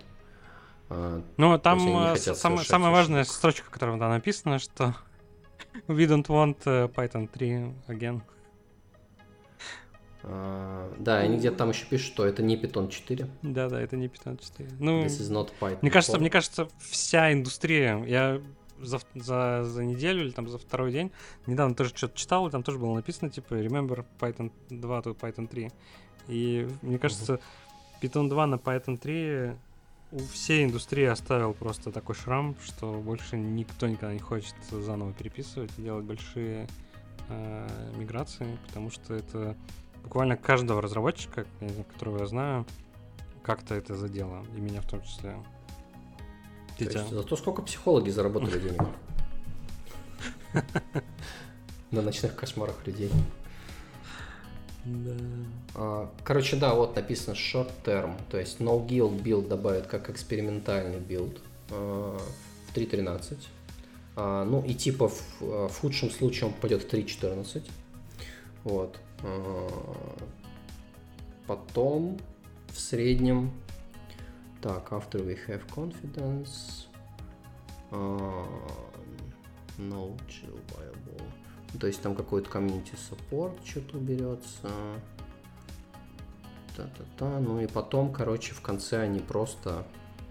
А, 0.89 1.21
ну, 1.37 1.57
там 1.59 2.13
э, 2.13 2.17
сам, 2.17 2.57
самая 2.59 2.91
важная 2.91 3.23
строчка, 3.23 3.69
которая 3.69 3.97
там 3.97 4.09
написана, 4.09 4.59
что 4.59 4.95
we 5.87 6.07
don't 6.07 6.27
want 6.27 6.57
э, 6.65 6.87
Python 6.87 7.27
3 7.27 7.49
again. 7.87 8.21
Uh, 10.23 10.95
да, 10.99 11.17
они 11.17 11.37
где-то 11.37 11.57
там 11.57 11.71
еще 11.71 11.85
пишут, 11.85 12.13
что 12.13 12.25
это 12.25 12.41
не 12.41 12.55
Python 12.55 12.89
4. 12.89 13.27
Да, 13.41 13.67
да, 13.67 13.81
это 13.81 13.97
не 13.97 14.07
Python 14.07 14.39
4. 14.41 14.69
Ну, 14.79 15.03
This 15.03 15.19
is 15.19 15.29
not 15.29 15.51
Python. 15.59 15.79
Мне 15.81 15.91
кажется, 15.91 16.17
мне 16.17 16.29
кажется, 16.29 16.69
вся 16.79 17.33
индустрия. 17.33 18.01
Я 18.05 18.41
за, 18.79 18.99
за, 19.15 19.63
за 19.63 19.83
неделю 19.83 20.21
или 20.21 20.31
там 20.31 20.47
за 20.47 20.57
второй 20.57 20.91
день 20.91 21.11
недавно 21.47 21.75
тоже 21.75 21.91
что-то 21.95 22.17
читал, 22.17 22.47
и 22.47 22.51
там 22.51 22.63
тоже 22.63 22.79
было 22.79 22.93
написано, 22.93 23.29
типа, 23.29 23.55
remember 23.55 24.05
Python 24.19 24.51
2 24.69 24.99
to 24.99 25.15
Python 25.15 25.47
3. 25.47 25.71
И 26.27 26.67
мне 26.81 26.99
кажется. 26.99 27.39
Python 28.01 28.27
2 28.27 28.47
на 28.47 28.55
Python 28.55 28.97
3 28.97 29.53
у 30.11 30.19
всей 30.19 30.65
индустрии 30.65 31.05
оставил 31.05 31.53
просто 31.53 31.91
такой 31.91 32.15
шрам, 32.15 32.55
что 32.63 32.93
больше 32.99 33.37
никто 33.37 33.87
никогда 33.87 34.13
не 34.13 34.19
хочет 34.19 34.55
заново 34.69 35.13
переписывать 35.13 35.71
и 35.77 35.81
делать 35.81 36.05
большие 36.05 36.67
э, 37.29 37.91
миграции, 37.97 38.59
потому 38.67 38.91
что 38.91 39.15
это 39.15 39.55
буквально 40.03 40.37
каждого 40.37 40.81
разработчика, 40.81 41.47
которого 41.93 42.19
я 42.19 42.25
знаю, 42.27 42.65
как-то 43.41 43.73
это 43.73 43.95
задело, 43.95 44.45
и 44.55 44.61
меня 44.61 44.81
в 44.81 44.87
том 44.87 45.01
числе. 45.01 45.35
То 46.77 46.83
есть, 46.85 47.09
зато 47.09 47.35
сколько 47.35 47.61
психологи 47.61 48.09
заработали 48.09 48.59
денег. 48.59 48.81
На 51.91 52.01
ночных 52.01 52.35
кошмарах 52.35 52.85
людей. 52.85 53.11
Да. 54.85 55.15
А, 55.75 56.11
короче, 56.23 56.57
да, 56.57 56.73
вот 56.73 56.95
написано 56.95 57.35
short 57.35 57.71
term, 57.85 58.15
то 58.29 58.37
есть 58.37 58.59
no 58.59 58.85
GIL 58.85 59.21
build 59.23 59.47
добавят 59.47 59.87
как 59.87 60.09
экспериментальный 60.09 60.99
билд 60.99 61.39
а, 61.69 62.17
в 62.67 62.75
3.13. 62.75 63.37
А, 64.15 64.43
ну 64.43 64.63
и 64.65 64.73
типа 64.73 65.07
в, 65.07 65.23
в 65.39 65.79
худшем 65.79 66.11
случае 66.11 66.47
он 66.47 66.53
пойдет 66.53 66.83
в 66.83 66.93
3.14. 66.93 67.63
Вот. 68.63 68.97
Потом 71.47 72.19
в 72.69 72.79
среднем 72.79 73.51
так, 74.63 74.93
after 74.93 75.19
we 75.25 75.37
have 75.47 75.61
confidence. 75.67 76.87
Uh, 77.91 78.45
no 79.77 80.15
chill 80.27 80.57
viable. 80.69 81.21
То 81.79 81.87
есть 81.87 82.01
там 82.01 82.15
какой-то 82.15 82.49
community 82.49 82.95
support 82.95 83.53
что-то 83.65 83.97
уберется. 83.97 84.69
Та-та-та. 86.77 87.39
Ну 87.39 87.59
и 87.59 87.67
потом 87.67 88.13
короче 88.13 88.53
в 88.53 88.61
конце 88.61 89.01
они 89.01 89.19
просто 89.19 89.85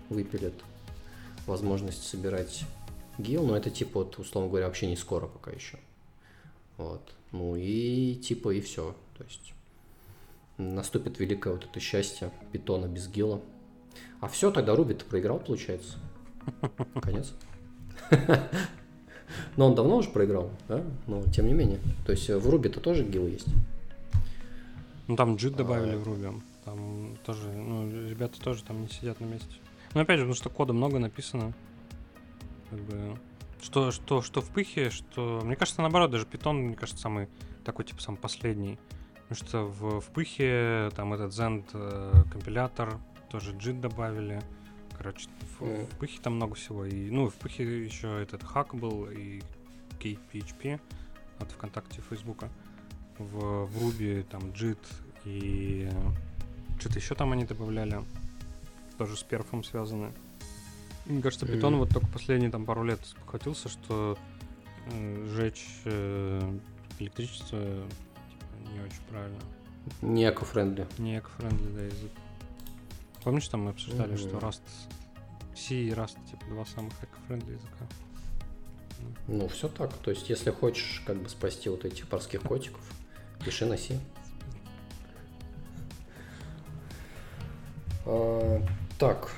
выпилят 0.09 0.55
возможность 1.47 2.05
собирать 2.05 2.64
гил. 3.18 3.47
Но 3.47 3.57
это 3.57 3.70
типа 3.70 4.01
вот 4.01 4.18
условно 4.18 4.49
говоря 4.49 4.66
вообще 4.66 4.87
не 4.87 4.97
скоро 4.97 5.26
пока 5.26 5.51
еще 5.51 5.78
вот. 6.78 7.12
Ну 7.33 7.55
и 7.57 8.14
типа 8.14 8.55
и 8.55 8.61
все. 8.62 8.97
То 9.18 9.24
есть 9.24 9.53
наступит 10.57 11.18
великое 11.18 11.53
вот 11.53 11.64
это 11.64 11.80
счастье 11.80 12.30
питона 12.51 12.87
без 12.87 13.09
гила. 13.09 13.43
А 14.20 14.28
все, 14.28 14.51
тогда 14.51 14.74
Руби 14.74 14.95
ты 14.95 15.05
проиграл, 15.05 15.38
получается. 15.38 15.97
Конец. 17.01 17.34
Но 19.57 19.66
он 19.66 19.74
давно 19.74 19.97
уже 19.97 20.11
проиграл, 20.11 20.51
да? 20.68 20.82
Но 21.07 21.22
тем 21.24 21.47
не 21.47 21.55
менее. 21.55 21.80
То 22.05 22.12
есть 22.12 22.28
в 22.28 22.49
Руби-то 22.49 22.80
тоже 22.80 23.05
гил 23.05 23.26
есть. 23.26 23.49
Ну 25.09 25.16
там 25.16 25.36
джит 25.36 25.57
добавили 25.57 25.95
а... 25.95 25.99
в 25.99 26.05
Руби. 26.05 26.28
Там 26.64 27.16
тоже, 27.24 27.51
ну, 27.51 27.90
ребята 28.09 28.40
тоже 28.40 28.62
там 28.62 28.82
не 28.82 28.88
сидят 28.88 29.20
на 29.20 29.24
месте. 29.24 29.55
Но 29.95 30.01
опять 30.01 30.18
же, 30.18 30.24
потому 30.24 30.36
что 30.36 30.49
кода 30.51 30.72
много 30.72 30.99
написано. 30.99 31.53
Как 32.70 32.80
бы 32.80 33.18
что, 33.62 33.90
что, 33.90 34.22
что 34.22 34.40
в 34.40 34.49
пыхе, 34.51 34.90
что... 34.90 35.40
Мне 35.45 35.57
кажется, 35.57 35.82
наоборот, 35.82 36.11
даже 36.11 36.26
питон, 36.26 36.57
мне 36.57 36.74
кажется, 36.74 37.01
самый 37.01 37.28
такой, 37.64 37.84
типа, 37.84 38.03
самый 38.03 38.16
последний. 38.16 38.78
Потому 39.28 39.49
что 39.49 39.64
в, 39.66 40.01
в 40.01 40.07
пыхе 40.11 40.90
там 40.97 41.14
этот 41.14 41.32
Zend 41.32 41.64
э, 41.72 42.24
компилятор, 42.30 42.99
тоже 43.33 43.53
JIT 43.53 43.80
добавили. 43.80 44.43
Короче, 44.97 45.28
в, 45.59 45.62
mm. 45.62 45.87
в 45.87 45.99
пыхе 45.99 46.20
там 46.22 46.37
много 46.37 46.55
всего. 46.55 46.85
И, 46.85 47.11
ну, 47.11 47.30
в 47.30 47.35
пыхе 47.35 47.85
еще 47.85 48.22
этот 48.22 48.45
хак 48.45 48.74
был 48.74 49.07
и 49.07 49.41
KPHP 49.99 50.78
от 51.39 51.51
ВКонтакте 51.51 52.03
Фейсбука. 52.03 52.51
В, 53.18 53.66
в 53.66 53.83
Ruby 53.83 54.22
там 54.24 54.43
JIT 54.51 54.78
и 55.24 55.91
что-то 56.78 56.99
еще 56.99 57.14
там 57.14 57.33
они 57.33 57.45
добавляли. 57.45 58.05
Тоже 58.99 59.16
с 59.16 59.22
перфом 59.22 59.64
связаны. 59.64 60.12
Мне 61.07 61.22
кажется, 61.22 61.47
питон 61.47 61.74
mm. 61.74 61.78
вот 61.78 61.89
только 61.89 62.07
последние 62.09 62.51
там 62.51 62.66
пару 62.66 62.85
лет 62.85 63.01
спохватился, 63.05 63.68
что 63.68 64.18
э, 64.93 65.26
сжечь 65.30 65.66
э, 65.87 66.59
электричество 66.99 67.59
типа, 67.59 68.72
не 68.72 68.80
очень 68.80 69.03
правильно. 69.09 69.41
Не 70.03 70.28
эко-френдли. 70.28 70.87
Не 70.99 71.18
эко-френдли, 71.18 71.74
да, 71.74 71.83
язык. 71.83 72.11
Помнишь, 73.25 73.49
там 73.49 73.62
мы 73.62 73.70
обсуждали, 73.70 74.14
mm-hmm. 74.14 74.29
что 74.29 74.39
Rust, 74.39 74.62
C 75.55 75.75
и 75.75 75.91
Rust, 75.91 76.16
типа, 76.29 76.45
два 76.47 76.64
самых 76.64 76.93
эко-френдли 77.03 77.53
языка? 77.53 77.87
Ну, 79.29 79.49
все 79.49 79.68
так. 79.68 79.93
То 79.99 80.11
есть, 80.11 80.29
если 80.29 80.51
хочешь 80.51 81.03
как 81.07 81.16
бы 81.16 81.29
спасти 81.29 81.68
вот 81.68 81.85
этих 81.85 82.09
парских 82.09 82.43
котиков, 82.43 82.83
пиши 83.45 83.66
на 83.66 83.77
C. 83.77 83.99
А, 88.07 88.62
так. 88.99 89.33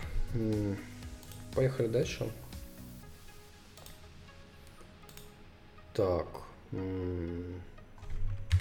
Поехали 1.54 1.88
дальше. 1.88 2.30
Так. 5.92 6.26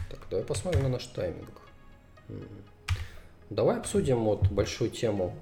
Так, 0.10 0.20
давай 0.30 0.46
посмотрим 0.46 0.84
на 0.84 0.90
наш 0.90 1.06
тайминг. 1.08 1.62
Давай 3.54 3.78
обсудим 3.78 4.24
вот 4.24 4.50
большую 4.50 4.90
тему 4.90 5.36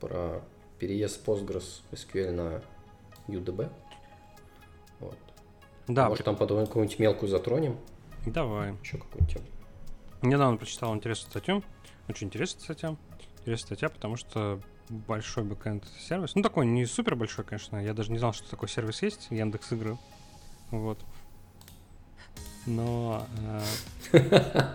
про 0.00 0.42
переезд 0.78 1.26
Postgres 1.26 1.80
SQL 1.92 2.30
на 2.30 2.62
UDB. 3.26 3.70
Вот. 5.00 5.16
Да. 5.86 6.10
Может, 6.10 6.26
там 6.26 6.36
потом 6.36 6.66
какую-нибудь 6.66 6.98
мелкую 6.98 7.30
затронем? 7.30 7.78
Давай. 8.26 8.74
Еще 8.82 8.98
какую-нибудь 8.98 9.34
тему. 9.34 9.46
Недавно 10.20 10.58
прочитал 10.58 10.94
интересную 10.94 11.30
статью. 11.30 11.64
Очень 12.06 12.26
интересная 12.26 12.62
статья. 12.62 12.96
Интересная 13.38 13.66
статья, 13.66 13.88
потому 13.88 14.16
что 14.16 14.60
большой 14.90 15.44
бэкэнд 15.44 15.86
сервис. 16.00 16.34
Ну, 16.34 16.42
такой 16.42 16.66
не 16.66 16.84
супер 16.84 17.16
большой, 17.16 17.46
конечно. 17.46 17.82
Я 17.82 17.94
даже 17.94 18.12
не 18.12 18.18
знал, 18.18 18.34
что 18.34 18.50
такой 18.50 18.68
сервис 18.68 19.00
есть. 19.00 19.28
Яндекс 19.30 19.72
игры 19.72 19.96
Вот. 20.70 20.98
Но... 22.66 23.26
э, 24.12 24.74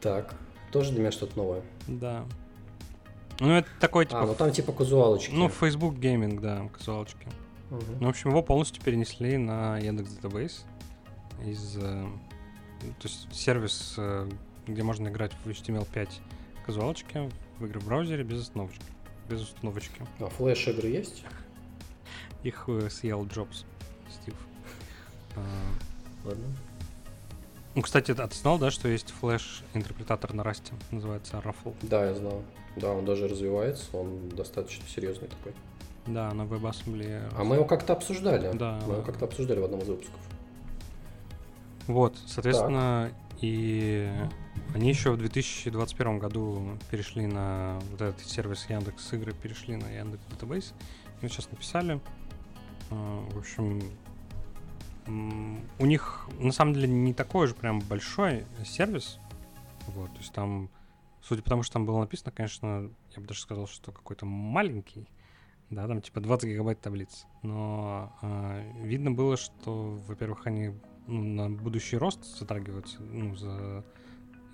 Так, 0.00 0.34
тоже 0.72 0.90
для 0.92 1.00
меня 1.00 1.12
что-то 1.12 1.36
новое. 1.36 1.62
да. 1.86 2.24
Ну, 3.40 3.50
это 3.54 3.68
такой, 3.80 4.04
типа, 4.04 4.22
А, 4.22 4.26
ну 4.26 4.34
там 4.34 4.52
типа 4.52 4.72
казуалочки. 4.72 5.32
ну, 5.34 5.48
Facebook 5.48 5.94
Gaming, 5.96 6.38
да, 6.38 6.68
казуалочки. 6.68 7.26
Мгм. 7.70 7.98
Ну, 8.00 8.06
в 8.06 8.10
общем, 8.10 8.30
его 8.30 8.42
полностью 8.42 8.82
перенесли 8.84 9.36
на 9.36 9.78
Яндекс 9.78 10.10
Database 10.10 10.60
из... 11.44 11.76
э, 11.78 11.80
то 11.80 13.08
есть 13.08 13.34
сервис, 13.34 13.94
э, 13.96 14.28
где 14.66 14.82
можно 14.84 15.08
играть 15.08 15.32
в 15.44 15.48
HTML5 15.48 16.08
казуалочки 16.66 17.30
в 17.58 17.64
игры 17.64 17.80
в 17.80 17.86
браузере 17.86 18.22
без 18.22 18.42
установочки. 18.42 18.84
Без 19.28 19.40
установочки. 19.40 20.02
А 20.20 20.26
флеш 20.28 20.68
игры 20.68 20.88
есть? 20.88 21.24
Их 22.44 22.64
э, 22.68 22.90
съел 22.90 23.26
Джобс, 23.26 23.64
Стив. 24.10 24.34
А, 25.34 25.40
Ладно. 26.28 26.44
Ну, 27.74 27.82
кстати, 27.82 28.10
а 28.10 28.28
ты 28.28 28.36
знал, 28.36 28.58
да, 28.58 28.70
что 28.70 28.88
есть 28.88 29.10
флеш-интерпретатор 29.20 30.34
на 30.34 30.44
расте, 30.44 30.74
называется 30.90 31.36
Ruffle? 31.38 31.74
Да, 31.82 32.04
я 32.06 32.14
знал. 32.14 32.42
Да, 32.76 32.92
он 32.92 33.04
даже 33.04 33.28
развивается, 33.28 33.84
он 33.96 34.28
достаточно 34.28 34.86
серьезный 34.88 35.28
такой. 35.28 35.52
Да, 36.06 36.32
на 36.32 36.42
WebAssembly. 36.42 37.32
А 37.36 37.44
мы 37.44 37.56
его 37.56 37.64
как-то 37.64 37.92
обсуждали. 37.94 38.56
Да. 38.56 38.80
Мы 38.86 38.94
его 38.94 39.02
как-то 39.02 39.24
обсуждали 39.24 39.60
в 39.60 39.64
одном 39.64 39.80
из 39.80 39.88
выпусков. 39.88 40.20
Вот, 41.86 42.16
соответственно, 42.26 43.12
и 43.40 44.10
они 44.74 44.88
еще 44.88 45.12
в 45.12 45.16
2021 45.16 46.18
году 46.18 46.78
перешли 46.90 47.26
на 47.26 47.78
вот 47.90 48.00
этот 48.00 48.26
сервис 48.26 48.66
Яндекс 48.68 49.12
игры, 49.12 49.32
перешли 49.32 49.76
на 49.76 49.88
Яндекс 49.88 50.22
Database. 50.30 50.72
И 51.20 51.22
вот 51.22 51.32
сейчас 51.32 51.50
написали. 51.50 52.00
А, 52.90 53.24
В 53.30 53.38
общем, 53.38 53.82
у 55.06 55.86
них 55.86 56.28
на 56.38 56.52
самом 56.52 56.74
деле 56.74 56.88
не 56.88 57.14
такой 57.14 57.46
же 57.46 57.54
прям 57.54 57.80
большой 57.80 58.44
сервис. 58.64 59.18
Вот, 59.88 60.12
то 60.12 60.18
есть 60.18 60.32
там, 60.32 60.70
судя 61.22 61.42
по 61.42 61.50
тому, 61.50 61.62
что 61.62 61.74
там 61.74 61.86
было 61.86 62.00
написано, 62.00 62.30
конечно, 62.30 62.90
я 63.14 63.20
бы 63.20 63.26
даже 63.26 63.40
сказал, 63.40 63.66
что 63.66 63.92
какой-то 63.92 64.26
маленький. 64.26 65.08
Да, 65.70 65.88
там 65.88 66.02
типа 66.02 66.20
20 66.20 66.50
гигабайт 66.50 66.80
таблиц. 66.80 67.24
Но 67.42 68.12
а, 68.20 68.62
видно 68.82 69.10
было, 69.10 69.36
что, 69.38 69.98
во-первых, 70.06 70.46
они 70.46 70.72
ну, 71.06 71.22
на 71.22 71.50
будущий 71.50 71.96
рост 71.96 72.38
затрагиваются, 72.38 73.02
ну, 73.02 73.34
за, 73.34 73.82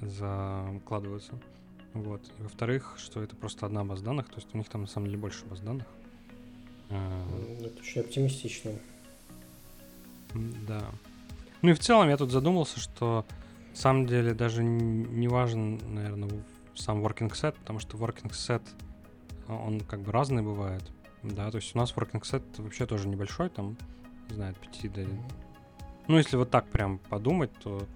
закладываются. 0.01 1.41
Вот. 1.93 2.23
И 2.39 2.43
во-вторых, 2.43 2.95
что 2.99 3.23
это 3.23 3.35
просто 3.35 3.67
одна 3.67 3.85
база 3.85 4.05
данных, 4.05 4.29
то 4.29 4.37
есть 4.37 4.55
у 4.55 4.59
них 4.59 4.69
там 4.69 4.83
на 4.83 4.87
самом 4.87 5.07
деле 5.07 5.19
больше 5.19 5.45
баз 5.47 5.61
данных. 5.61 5.87
А, 6.91 7.27
М, 7.29 7.65
Это 7.65 7.81
очень 7.81 8.01
оптимистично. 8.01 8.73
Да. 10.35 10.85
Ну 11.63 11.71
и 11.71 11.73
в 11.73 11.79
целом 11.81 12.09
я 12.09 12.17
тут 12.17 12.31
задумался, 12.31 12.79
что 12.81 13.25
на 13.71 13.77
самом 13.77 14.07
деле 14.07 14.35
даже 14.35 14.63
не 14.63 15.29
важен, 15.29 15.81
наверное, 15.95 16.29
сам 16.75 17.05
working 17.05 17.31
set, 17.31 17.55
потому 17.59 17.79
что 17.79 17.97
working 17.97 18.31
set, 18.31 18.63
а, 19.49 19.57
он 19.57 19.81
как 19.81 20.01
бы 20.01 20.13
разный 20.13 20.43
бывает. 20.43 20.83
Да, 21.23 21.51
то 21.51 21.57
есть 21.57 21.75
у 21.75 21.79
нас 21.79 21.93
working 21.95 22.23
set 22.23 22.43
вообще 22.63 22.87
тоже 22.87 23.09
небольшой, 23.09 23.49
там, 23.49 23.77
не 24.29 24.37
знаю, 24.37 24.53
от 24.53 24.59
5 24.59 24.93
до... 24.93 25.07
Ну, 26.07 26.17
если 26.17 26.37
вот 26.37 26.51
так 26.51 26.67
прям 26.69 26.99
подумать, 26.99 27.53
то 27.63 27.87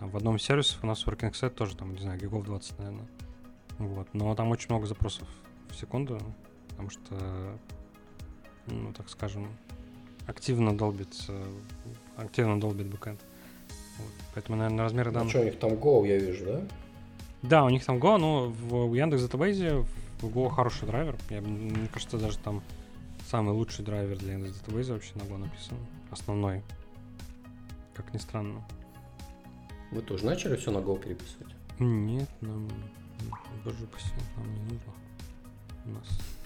там, 0.00 0.10
в 0.10 0.16
одном 0.16 0.36
из 0.36 0.42
сервисов 0.42 0.82
у 0.82 0.86
нас 0.86 1.04
working 1.06 1.32
set 1.32 1.50
тоже, 1.50 1.76
там, 1.76 1.92
не 1.94 2.00
знаю, 2.00 2.20
гигов 2.20 2.44
20, 2.44 2.78
наверное. 2.78 3.08
Вот. 3.78 4.08
Но 4.12 4.34
там 4.34 4.50
очень 4.50 4.70
много 4.70 4.86
запросов 4.86 5.28
в 5.68 5.74
секунду, 5.74 6.20
потому 6.70 6.90
что, 6.90 7.58
ну, 8.66 8.92
так 8.92 9.08
скажем, 9.08 9.48
активно 10.28 10.76
долбится, 10.76 11.32
активно 12.16 12.60
долбит 12.60 12.86
бэкэнд. 12.86 13.20
Вот. 13.98 14.12
Поэтому, 14.34 14.58
наверное, 14.58 14.84
размеры 14.84 15.10
А 15.10 15.14
данных... 15.14 15.30
что 15.30 15.40
у 15.40 15.44
них 15.44 15.58
там 15.58 15.72
Go, 15.72 16.06
я 16.06 16.18
вижу, 16.18 16.44
да? 16.44 16.62
Да, 17.42 17.64
у 17.64 17.68
них 17.70 17.84
там 17.84 17.98
Go, 17.98 18.16
но 18.18 18.48
в 18.48 18.94
Яндекс 18.94 19.22
Database 19.24 19.84
в 20.20 20.26
Go 20.26 20.50
хороший 20.50 20.86
драйвер. 20.86 21.16
Я, 21.30 21.40
мне 21.40 21.88
кажется, 21.92 22.18
даже 22.18 22.38
там 22.38 22.62
самый 23.26 23.54
лучший 23.54 23.84
драйвер 23.84 24.18
для 24.18 24.34
Яндекс 24.34 24.60
Database 24.60 24.92
вообще 24.92 25.12
на 25.14 25.22
Go 25.22 25.38
написан. 25.38 25.78
Основной. 26.10 26.62
Как 27.94 28.12
ни 28.14 28.18
странно. 28.18 28.62
Вы 29.90 30.02
тоже 30.02 30.24
начали 30.24 30.56
все 30.56 30.70
на 30.70 30.78
Go 30.78 31.02
переписывать? 31.02 31.54
Нет, 31.78 32.28
нам... 32.40 32.68
Боже 33.64 33.82
упаси, 33.82 34.12
нам 34.36 34.54
не 34.54 34.60
нужно. 34.60 34.92
У 35.86 35.90
нас 35.90 36.37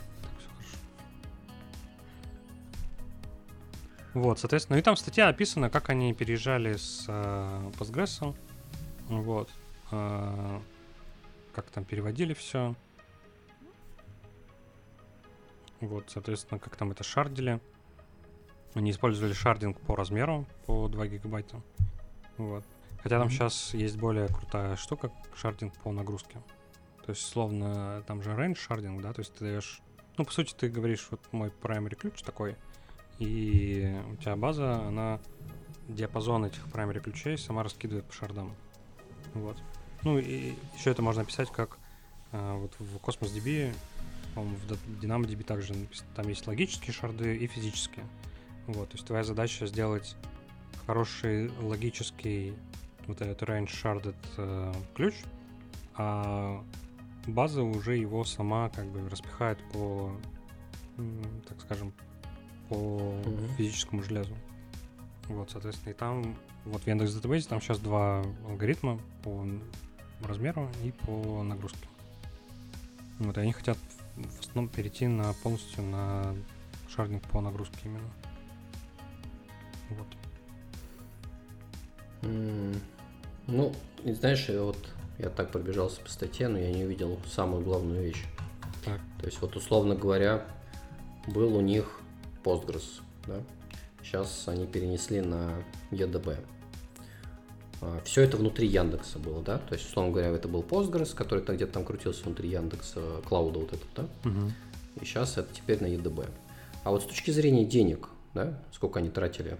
Вот, 4.14 4.38
соответственно, 4.38 4.76
и 4.76 4.82
там 4.82 4.96
статья 4.96 5.28
описана, 5.28 5.70
как 5.70 5.88
они 5.88 6.12
переезжали 6.12 6.76
с 6.76 7.06
э, 7.08 7.70
Postgres. 7.78 8.36
Вот. 9.08 9.50
э, 9.90 10.60
как 11.54 11.70
там 11.70 11.84
переводили 11.84 12.34
все. 12.34 12.74
Вот, 15.80 16.10
соответственно, 16.10 16.58
как 16.60 16.76
там 16.76 16.92
это 16.92 17.04
шардили. 17.04 17.60
Они 18.74 18.90
использовали 18.90 19.32
шардинг 19.32 19.78
по 19.80 19.96
размеру, 19.96 20.46
по 20.66 20.88
2 20.88 21.06
гигабайта. 21.08 21.60
Вот. 22.38 22.64
Хотя 23.02 23.18
там 23.18 23.26
Мгм. 23.26 23.30
сейчас 23.30 23.74
есть 23.74 23.96
более 23.98 24.28
крутая 24.28 24.76
штука, 24.76 25.10
шардинг 25.34 25.74
по 25.78 25.92
нагрузке. 25.92 26.40
То 27.04 27.10
есть, 27.10 27.22
словно, 27.26 28.02
там 28.06 28.22
же 28.22 28.30
range 28.30 28.54
шардинг, 28.56 29.02
да, 29.02 29.12
то 29.12 29.20
есть 29.20 29.34
ты 29.34 29.44
даешь... 29.44 29.82
Ну, 30.16 30.24
по 30.24 30.32
сути, 30.32 30.54
ты 30.54 30.68
говоришь, 30.68 31.08
вот 31.10 31.20
мой 31.32 31.50
primary 31.50 31.96
ключ 31.96 32.22
такой, 32.22 32.56
и 33.18 33.94
у 34.12 34.16
тебя 34.16 34.36
база, 34.36 34.86
она 34.86 35.20
диапазон 35.88 36.46
этих 36.46 36.66
primary 36.66 37.00
ключей 37.00 37.38
сама 37.38 37.62
раскидывает 37.62 38.04
по 38.06 38.12
шардам. 38.12 38.54
Вот. 39.34 39.56
Ну, 40.02 40.18
и 40.18 40.54
еще 40.76 40.90
это 40.90 41.02
можно 41.02 41.22
описать 41.22 41.50
как 41.50 41.78
а, 42.32 42.56
вот 42.56 42.74
в 42.78 42.96
Cosmos 42.96 43.34
DB, 43.34 43.72
в 44.34 44.72
DynamoDB 45.00 45.44
также 45.44 45.74
там 46.16 46.28
есть 46.28 46.46
логические 46.46 46.92
шарды 46.92 47.36
и 47.36 47.46
физические. 47.46 48.06
Вот, 48.66 48.88
то 48.90 48.94
есть 48.94 49.06
твоя 49.06 49.24
задача 49.24 49.66
сделать 49.66 50.16
хороший 50.86 51.50
логический 51.60 52.54
вот 53.06 53.20
этот 53.20 53.42
range 53.48 53.70
sharded 53.70 54.16
э, 54.38 54.72
ключ, 54.94 55.14
а 55.96 56.64
база 57.26 57.62
уже 57.62 57.96
его 57.96 58.24
сама 58.24 58.70
как 58.70 58.86
бы 58.86 59.08
распихает 59.08 59.58
по, 59.72 60.16
так 61.48 61.60
скажем, 61.60 61.92
по 62.68 62.74
Мгм. 63.24 63.48
физическому 63.56 64.02
железу. 64.02 64.34
Вот, 65.28 65.50
соответственно, 65.50 65.92
и 65.92 65.94
там, 65.96 66.36
вот 66.64 66.82
в 66.82 66.86
Яндекс 66.86 67.12
Database 67.14 67.48
там 67.48 67.60
сейчас 67.60 67.78
два 67.78 68.24
алгоритма 68.48 68.98
по 69.22 69.46
размеру 70.22 70.68
и 70.84 70.92
по 71.06 71.42
нагрузке. 71.42 71.86
Вот, 73.18 73.36
и 73.36 73.40
они 73.40 73.52
хотят 73.52 73.78
в 74.16 74.40
основном 74.40 74.68
перейти 74.68 75.06
на 75.06 75.32
полностью 75.42 75.82
на 75.84 76.34
шардинг 76.88 77.22
по 77.28 77.40
нагрузке 77.40 77.76
именно. 77.84 78.10
Вот. 79.90 80.06
М, 82.22 82.74
Ну, 83.48 83.74
и 84.04 84.12
знаешь, 84.12 84.48
я 84.48 84.62
вот 84.62 84.78
я 85.18 85.28
так 85.28 85.50
пробежался 85.50 86.00
по 86.00 86.08
статье, 86.08 86.46
но 86.48 86.58
я 86.58 86.70
не 86.72 86.84
увидел 86.84 87.18
самую 87.26 87.64
главную 87.64 88.02
вещь. 88.02 88.24
Так. 88.84 89.00
То 89.18 89.26
есть 89.26 89.40
вот 89.40 89.56
условно 89.56 89.94
говоря, 89.96 90.44
был 91.26 91.56
у 91.56 91.60
них 91.60 92.00
Postgres, 92.42 93.00
да? 93.26 93.40
Сейчас 94.02 94.48
они 94.48 94.66
перенесли 94.66 95.20
на 95.20 95.62
EDB. 95.90 96.38
Все 98.04 98.22
это 98.22 98.36
внутри 98.36 98.68
Яндекса 98.68 99.18
было, 99.18 99.42
да? 99.42 99.58
То 99.58 99.74
есть, 99.74 99.88
условно 99.88 100.12
говоря, 100.12 100.28
это 100.28 100.48
был 100.48 100.62
Postgres, 100.62 101.14
который 101.14 101.42
там 101.42 101.56
где-то 101.56 101.72
там 101.72 101.84
крутился 101.84 102.24
внутри 102.24 102.48
Яндекса, 102.48 103.00
клауда 103.28 103.60
вот 103.60 103.72
этот, 103.72 103.88
да? 103.94 104.06
И 105.00 105.04
сейчас 105.04 105.38
это 105.38 105.52
теперь 105.54 105.80
на 105.80 105.86
EDB. 105.86 106.28
А 106.84 106.90
вот 106.90 107.02
с 107.02 107.06
точки 107.06 107.30
зрения 107.30 107.64
денег, 107.64 108.08
да, 108.34 108.58
сколько 108.72 108.98
они 108.98 109.08
тратили, 109.08 109.56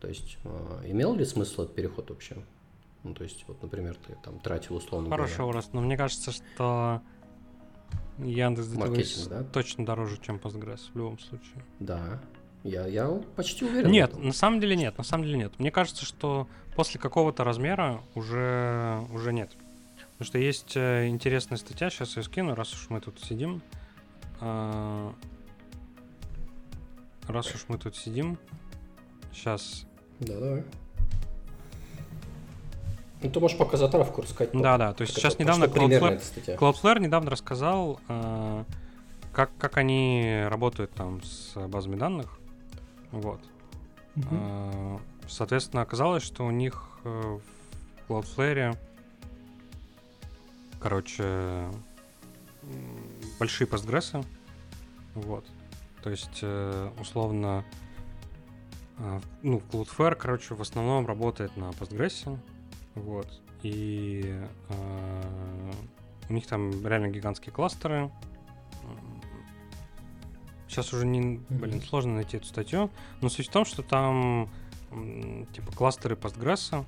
то 0.00 0.08
есть 0.08 0.38
э, 0.44 0.82
имел 0.86 1.14
ли 1.14 1.24
смысл 1.24 1.62
этот 1.62 1.74
переход 1.74 2.10
вообще? 2.10 2.36
Ну, 3.02 3.14
то 3.14 3.24
есть, 3.24 3.44
вот, 3.48 3.62
например, 3.62 3.96
ты 4.06 4.16
там 4.22 4.38
тратил 4.40 4.76
условно 4.76 5.08
Хороший 5.08 5.38
говоря, 5.38 5.46
вопрос, 5.46 5.70
но 5.72 5.80
мне 5.80 5.96
кажется, 5.96 6.32
что 6.32 7.00
Яндекс 8.18 8.74
Маркетинг, 8.74 9.28
да? 9.28 9.44
точно 9.44 9.86
дороже, 9.86 10.18
чем 10.20 10.36
Postgres 10.36 10.80
в 10.92 10.96
любом 10.96 11.18
случае. 11.18 11.64
Да, 11.78 12.20
я, 12.64 12.86
я 12.86 13.08
почти 13.36 13.64
уверен. 13.64 13.90
Нет, 13.90 14.16
на 14.16 14.32
самом 14.32 14.60
деле 14.60 14.76
нет, 14.76 14.98
на 14.98 15.04
самом 15.04 15.24
деле 15.24 15.38
нет. 15.38 15.52
Мне 15.58 15.70
кажется, 15.70 16.04
что 16.04 16.48
после 16.74 17.00
какого-то 17.00 17.44
размера 17.44 18.02
уже, 18.14 19.06
уже 19.12 19.32
нет. 19.32 19.50
Потому 20.12 20.26
что 20.26 20.38
есть 20.38 20.76
э, 20.76 21.06
интересная 21.06 21.58
статья, 21.58 21.90
сейчас 21.90 22.16
я 22.16 22.22
скину, 22.24 22.56
раз 22.56 22.72
уж 22.72 22.90
мы 22.90 23.00
тут 23.00 23.20
сидим. 23.20 23.62
А, 24.40 25.14
Раз 27.28 27.54
уж 27.54 27.66
мы 27.68 27.76
тут 27.76 27.94
сидим, 27.94 28.38
сейчас... 29.34 29.86
Да, 30.18 30.40
давай. 30.40 30.64
Ну, 33.20 33.30
ты 33.30 33.40
можешь 33.40 33.58
пока 33.58 33.76
затравку 33.76 34.22
рассказать. 34.22 34.52
Да-да, 34.52 34.92
то 34.94 35.02
есть 35.02 35.14
сейчас 35.14 35.34
это- 35.34 35.42
недавно 35.42 35.64
Cloudflare. 35.64 36.56
Cloudflare 36.56 37.00
недавно 37.00 37.30
рассказал, 37.30 38.00
э, 38.08 38.64
как, 39.32 39.50
как 39.58 39.76
они 39.76 40.44
работают 40.48 40.92
там 40.92 41.22
с 41.22 41.54
базами 41.68 41.96
данных. 41.96 42.38
Вот. 43.10 43.40
Угу. 44.16 45.00
Соответственно, 45.28 45.82
оказалось, 45.82 46.22
что 46.22 46.44
у 46.44 46.50
них 46.50 47.00
в 47.04 47.40
Cloudflare, 48.08 48.76
короче, 50.80 51.68
большие 53.38 53.66
постгрессы. 53.66 54.22
Вот. 55.14 55.44
То 56.02 56.10
есть, 56.10 56.38
э, 56.42 56.90
условно, 57.00 57.64
э, 58.98 59.20
ну, 59.42 59.60
Cloudflare, 59.72 60.14
короче, 60.14 60.54
в 60.54 60.62
основном 60.62 61.06
работает 61.06 61.56
на 61.56 61.70
Postgres. 61.70 62.38
Вот. 62.98 63.28
И 63.62 64.40
э, 64.68 65.72
у 66.28 66.32
них 66.32 66.46
там 66.46 66.86
реально 66.86 67.08
гигантские 67.08 67.52
кластеры. 67.52 68.10
Сейчас 70.68 70.92
уже 70.92 71.06
не, 71.06 71.40
блин, 71.48 71.80
сложно 71.82 72.14
найти 72.14 72.36
эту 72.36 72.46
статью. 72.46 72.90
Но 73.20 73.28
суть 73.28 73.48
в 73.48 73.52
том, 73.52 73.64
что 73.64 73.82
там 73.82 74.48
типа 75.52 75.72
кластеры 75.72 76.14
Postgres 76.14 76.84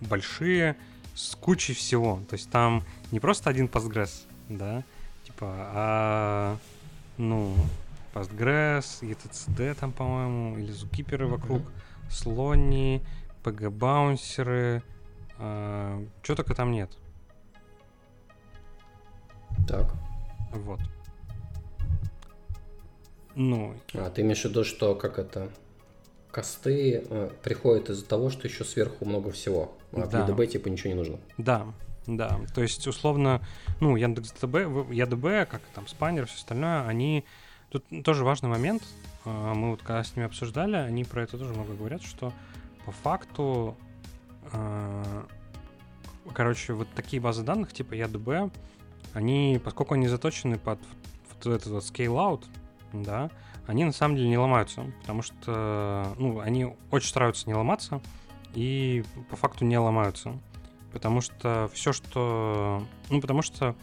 большие, 0.00 0.76
с 1.14 1.34
кучей 1.34 1.74
всего. 1.74 2.20
То 2.28 2.34
есть 2.34 2.50
там 2.50 2.82
не 3.12 3.20
просто 3.20 3.50
один 3.50 3.66
Postgres, 3.66 4.26
да, 4.48 4.82
типа, 5.24 5.46
а, 5.48 6.56
ну, 7.16 7.54
Postgres, 8.14 9.00
etcd 9.02 9.74
там, 9.74 9.92
по-моему, 9.92 10.58
или 10.58 10.72
зукиперы 10.72 11.26
вокруг, 11.26 11.62
mm-hmm. 11.62 11.89
Слони, 12.10 13.02
pg-баунсеры, 13.42 14.82
а, 15.38 16.04
что 16.22 16.36
только 16.36 16.54
там 16.54 16.72
нет. 16.72 16.90
Так. 19.66 19.92
Вот. 20.52 20.80
Ну. 23.34 23.74
А, 23.94 24.10
ты 24.10 24.22
имеешь 24.22 24.42
в 24.42 24.44
виду, 24.46 24.64
что 24.64 24.94
как 24.94 25.18
это 25.18 25.50
косты 26.30 27.04
э, 27.08 27.30
приходят 27.42 27.90
из-за 27.90 28.04
того, 28.04 28.30
что 28.30 28.46
еще 28.46 28.64
сверху 28.64 29.04
много 29.04 29.30
всего. 29.30 29.76
А 29.92 30.06
да. 30.06 30.24
в 30.24 30.30
EDB 30.30 30.46
типа 30.46 30.68
ничего 30.68 30.90
не 30.90 30.96
нужно. 30.96 31.18
Да, 31.38 31.66
да. 32.06 32.40
То 32.54 32.62
есть, 32.62 32.86
условно, 32.86 33.44
ну, 33.80 33.96
Яндекс.ДБ, 33.96 34.92
ЯДБ, 34.92 35.48
как 35.50 35.62
там, 35.74 35.86
спанер, 35.86 36.26
все 36.26 36.36
остальное, 36.36 36.86
они... 36.86 37.24
Тут 37.70 37.84
тоже 38.04 38.24
важный 38.24 38.48
момент. 38.48 38.82
Э, 39.24 39.52
мы 39.54 39.70
вот 39.70 39.82
когда 39.82 40.02
с 40.02 40.14
ними 40.16 40.26
обсуждали, 40.26 40.76
они 40.76 41.04
про 41.04 41.22
это 41.22 41.38
тоже 41.38 41.54
много 41.54 41.74
говорят, 41.74 42.02
что 42.02 42.32
по 42.84 42.92
факту, 42.92 43.76
э, 44.52 45.24
короче, 46.32 46.72
вот 46.72 46.88
такие 46.94 47.20
базы 47.22 47.42
данных 47.42 47.72
типа 47.72 47.94
ЯДБ, 47.94 48.50
они, 49.14 49.60
поскольку 49.62 49.94
они 49.94 50.08
заточены 50.08 50.58
под 50.58 50.78
вот 51.28 51.46
этот 51.46 51.68
вот 51.68 51.84
scale-out, 51.84 52.44
да, 52.92 53.30
они 53.66 53.84
на 53.84 53.92
самом 53.92 54.16
деле 54.16 54.28
не 54.28 54.38
ломаются, 54.38 54.84
потому 55.00 55.22
что, 55.22 56.14
ну, 56.18 56.40
они 56.40 56.74
очень 56.90 57.08
стараются 57.08 57.48
не 57.48 57.54
ломаться 57.54 58.00
и 58.54 59.04
по 59.30 59.36
факту 59.36 59.64
не 59.64 59.78
ломаются. 59.78 60.38
Потому 60.92 61.20
что 61.20 61.70
все, 61.72 61.92
что... 61.92 62.84
Ну, 63.10 63.20
потому 63.20 63.42
что 63.42 63.76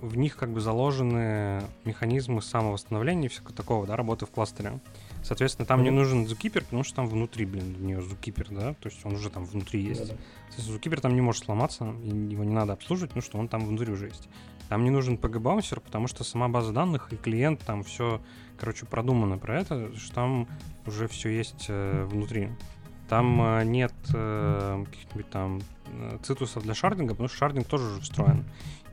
в 0.00 0.16
них 0.16 0.36
как 0.36 0.50
бы 0.50 0.60
заложены 0.60 1.62
механизмы 1.84 2.42
самовосстановления 2.42 3.26
и 3.26 3.28
всякого 3.28 3.54
такого, 3.54 3.86
да, 3.86 3.96
работы 3.96 4.26
в 4.26 4.30
кластере. 4.30 4.80
Соответственно, 5.22 5.66
там 5.66 5.80
mm-hmm. 5.80 5.84
не 5.84 5.90
нужен 5.90 6.24
Zookeeper, 6.24 6.64
потому 6.64 6.84
что 6.84 6.96
там 6.96 7.08
внутри, 7.08 7.46
блин, 7.46 7.76
у 7.80 7.84
нее 7.84 7.98
Zookeeper, 7.98 8.54
да, 8.54 8.74
то 8.74 8.88
есть 8.88 9.04
он 9.04 9.14
уже 9.14 9.30
там 9.30 9.44
внутри 9.44 9.82
есть. 9.82 10.02
Mm-hmm. 10.02 10.18
Соответственно, 10.50 10.78
Zookeeper 10.78 11.00
там 11.00 11.14
не 11.14 11.20
может 11.20 11.44
сломаться, 11.44 11.84
его 11.84 12.44
не 12.44 12.54
надо 12.54 12.74
обслуживать, 12.74 13.14
ну 13.14 13.22
что 13.22 13.38
он 13.38 13.48
там 13.48 13.66
внутри 13.66 13.92
уже 13.92 14.06
есть. 14.06 14.28
Там 14.68 14.84
не 14.84 14.90
нужен 14.90 15.14
PG-баунсер, 15.14 15.80
потому 15.80 16.08
что 16.08 16.24
сама 16.24 16.48
база 16.48 16.72
данных 16.72 17.12
и 17.12 17.16
клиент 17.16 17.60
там 17.60 17.84
все 17.84 18.20
короче, 18.56 18.86
продумано 18.86 19.38
про 19.38 19.60
это, 19.60 19.94
что 19.96 20.14
там 20.14 20.48
уже 20.86 21.08
все 21.08 21.30
есть 21.30 21.66
э, 21.68 22.04
внутри. 22.04 22.50
Там 23.08 23.40
э, 23.40 23.64
нет 23.64 23.92
э, 24.14 24.84
каких-нибудь 24.86 25.30
там 25.30 25.60
э, 25.86 26.18
цитусов 26.22 26.62
для 26.62 26.74
шардинга, 26.74 27.14
потому 27.14 27.28
что 27.28 27.38
шардинг 27.38 27.66
тоже 27.66 27.86
уже 27.86 28.00
встроен. 28.00 28.44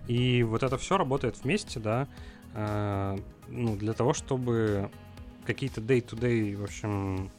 И 0.08 0.44
вот 0.44 0.64
это 0.64 0.78
все 0.78 0.98
работает 0.98 1.44
вместе, 1.44 1.80
да, 1.80 2.08
э, 2.54 3.18
ну, 3.48 3.76
для 3.76 3.94
того, 3.94 4.14
чтобы 4.14 4.92
какие-то 5.46 5.82
day-to-day, 5.82 6.56
в 6.56 6.64
общем, 6.64 7.32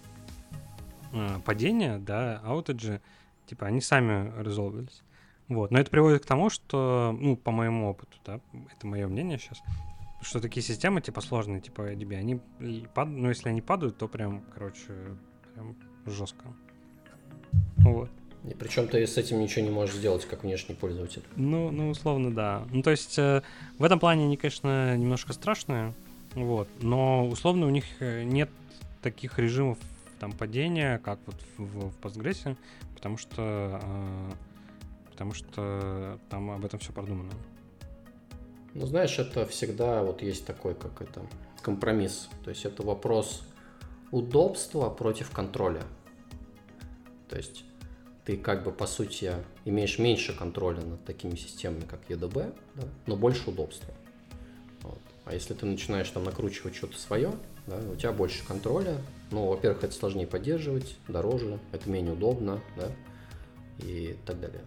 э, 1.13 1.41
падения, 1.45 1.99
да, 1.99 2.41
аутеджи, 2.45 3.01
типа, 3.47 3.67
они 3.67 3.81
сами 3.81 4.33
резолвились. 4.43 5.03
Вот. 5.49 5.71
Но 5.71 5.79
это 5.79 5.91
приводит 5.91 6.23
к 6.23 6.27
тому, 6.27 6.49
что, 6.49 7.17
ну, 7.19 7.37
по 7.37 7.51
моему 7.51 7.91
опыту, 7.91 8.17
да, 8.25 8.41
это 8.73 8.87
мое 8.87 9.07
мнение 9.07 9.39
сейчас, 9.39 9.63
что 10.23 10.41
такие 10.41 10.63
системы, 10.63 11.03
типа, 11.03 11.21
сложные, 11.21 11.61
типа 11.61 11.93
DB, 11.93 12.17
они 12.17 12.41
падают, 12.95 13.21
ну, 13.21 13.29
если 13.29 13.51
они 13.51 13.61
падают, 13.61 13.99
то 13.99 14.09
прям, 14.09 14.43
короче, 14.55 15.17
прям 15.55 15.77
жестко. 16.07 16.47
Вот. 17.79 18.11
И 18.49 18.55
причем 18.55 18.89
ты 18.89 19.07
с 19.07 19.17
этим 19.17 19.41
ничего 19.41 19.65
не 19.65 19.71
можешь 19.71 19.95
сделать, 19.95 20.27
как 20.27 20.43
внешний 20.43 20.75
пользователь. 20.75 21.23
Ну, 21.37 21.71
ну 21.71 21.91
условно, 21.91 22.35
да. 22.35 22.67
Ну, 22.71 22.83
то 22.83 22.91
есть, 22.91 23.19
э, 23.19 23.43
в 23.79 23.85
этом 23.85 23.99
плане 23.99 24.25
они, 24.25 24.37
конечно, 24.37 24.97
немножко 24.97 25.33
страшные, 25.33 25.95
вот, 26.35 26.69
но 26.81 27.27
условно 27.27 27.67
у 27.67 27.71
них 27.71 27.85
э, 28.01 28.23
нет 28.25 28.51
таких 29.01 29.39
режимов 29.39 29.79
там 30.21 30.33
падения, 30.33 30.99
как 30.99 31.19
вот 31.27 31.37
в, 31.57 31.91
в 31.91 32.01
Postgres, 32.03 32.57
потому 32.95 33.17
что 33.17 33.81
э, 33.83 34.33
потому 35.11 35.33
что 35.33 36.19
там 36.29 36.51
об 36.51 36.65
этом 36.65 36.81
все 36.81 36.93
продумано. 36.93 37.33
Ну, 38.75 38.87
знаешь, 38.87 39.19
это 39.19 39.47
всегда 39.47 40.03
вот 40.03 40.23
есть 40.23 40.45
такой, 40.45 40.75
как 40.75 41.01
это, 41.01 41.23
компромисс. 41.63 42.29
То 42.43 42.51
есть 42.51 42.65
это 42.65 42.83
вопрос 42.83 43.47
удобства 44.11 44.91
против 44.91 45.31
контроля. 45.31 45.83
То 47.29 47.37
есть 47.37 47.65
ты 48.25 48.37
как 48.37 48.65
бы 48.65 48.73
по 48.73 48.87
сути 48.87 49.33
имеешь 49.65 49.99
меньше 49.99 50.33
контроля 50.33 50.81
над 50.83 51.05
такими 51.05 51.37
системами, 51.37 51.83
как 51.83 52.01
EDB, 52.09 52.55
да, 52.75 52.83
но 53.07 53.17
больше 53.17 53.51
удобства. 53.51 53.93
Вот. 54.83 54.99
А 55.25 55.35
если 55.35 55.55
ты 55.55 55.67
начинаешь 55.67 56.09
там 56.11 56.25
накручивать 56.25 56.75
что-то 56.75 56.99
свое, 56.99 57.33
да, 57.67 57.77
у 57.77 57.97
тебя 57.97 58.13
больше 58.13 58.45
контроля. 58.47 58.99
Ну, 59.31 59.47
во-первых, 59.49 59.85
это 59.85 59.93
сложнее 59.93 60.27
поддерживать, 60.27 60.97
дороже, 61.09 61.59
это 61.73 61.89
менее 61.91 62.13
удобно, 62.13 62.61
да, 62.77 62.89
и 63.79 64.17
так 64.27 64.41
далее. 64.41 64.63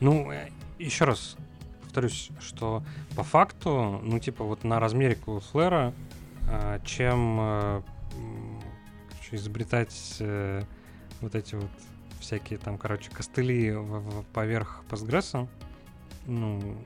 Ну, 0.00 0.30
э, 0.30 0.48
еще 0.78 1.04
раз, 1.04 1.36
повторюсь, 1.82 2.30
что 2.40 2.82
по 3.16 3.22
факту, 3.22 4.00
ну, 4.02 4.18
типа, 4.18 4.44
вот 4.44 4.64
на 4.64 4.80
размере 4.80 5.16
Cloudflare, 5.24 5.94
а, 6.48 6.80
чем 6.80 7.38
а, 7.40 7.82
изобретать 9.30 10.16
э, 10.20 10.62
вот 11.20 11.34
эти 11.34 11.54
вот 11.54 11.70
всякие 12.24 12.58
там, 12.58 12.78
короче, 12.78 13.10
костыли 13.10 13.72
в, 13.72 14.00
в, 14.00 14.24
поверх 14.32 14.82
Postgres, 14.90 15.46
ну, 16.26 16.76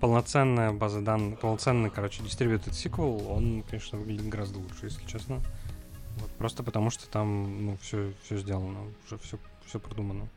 полноценная 0.00 0.72
база 0.72 1.00
данных, 1.00 1.38
полноценный, 1.38 1.90
короче, 1.90 2.22
distributed 2.22 2.70
SQL, 2.70 3.28
он, 3.28 3.62
конечно, 3.68 3.98
выглядит 3.98 4.28
гораздо 4.28 4.58
лучше, 4.58 4.86
если 4.86 5.06
честно. 5.06 5.40
Вот, 6.18 6.30
просто 6.32 6.62
потому 6.62 6.90
что 6.90 7.08
там, 7.08 7.66
ну, 7.66 7.76
все, 7.80 8.12
все 8.24 8.36
сделано, 8.38 8.80
уже 9.06 9.18
все, 9.18 9.38
все 9.64 9.78
продумано. 9.78 10.28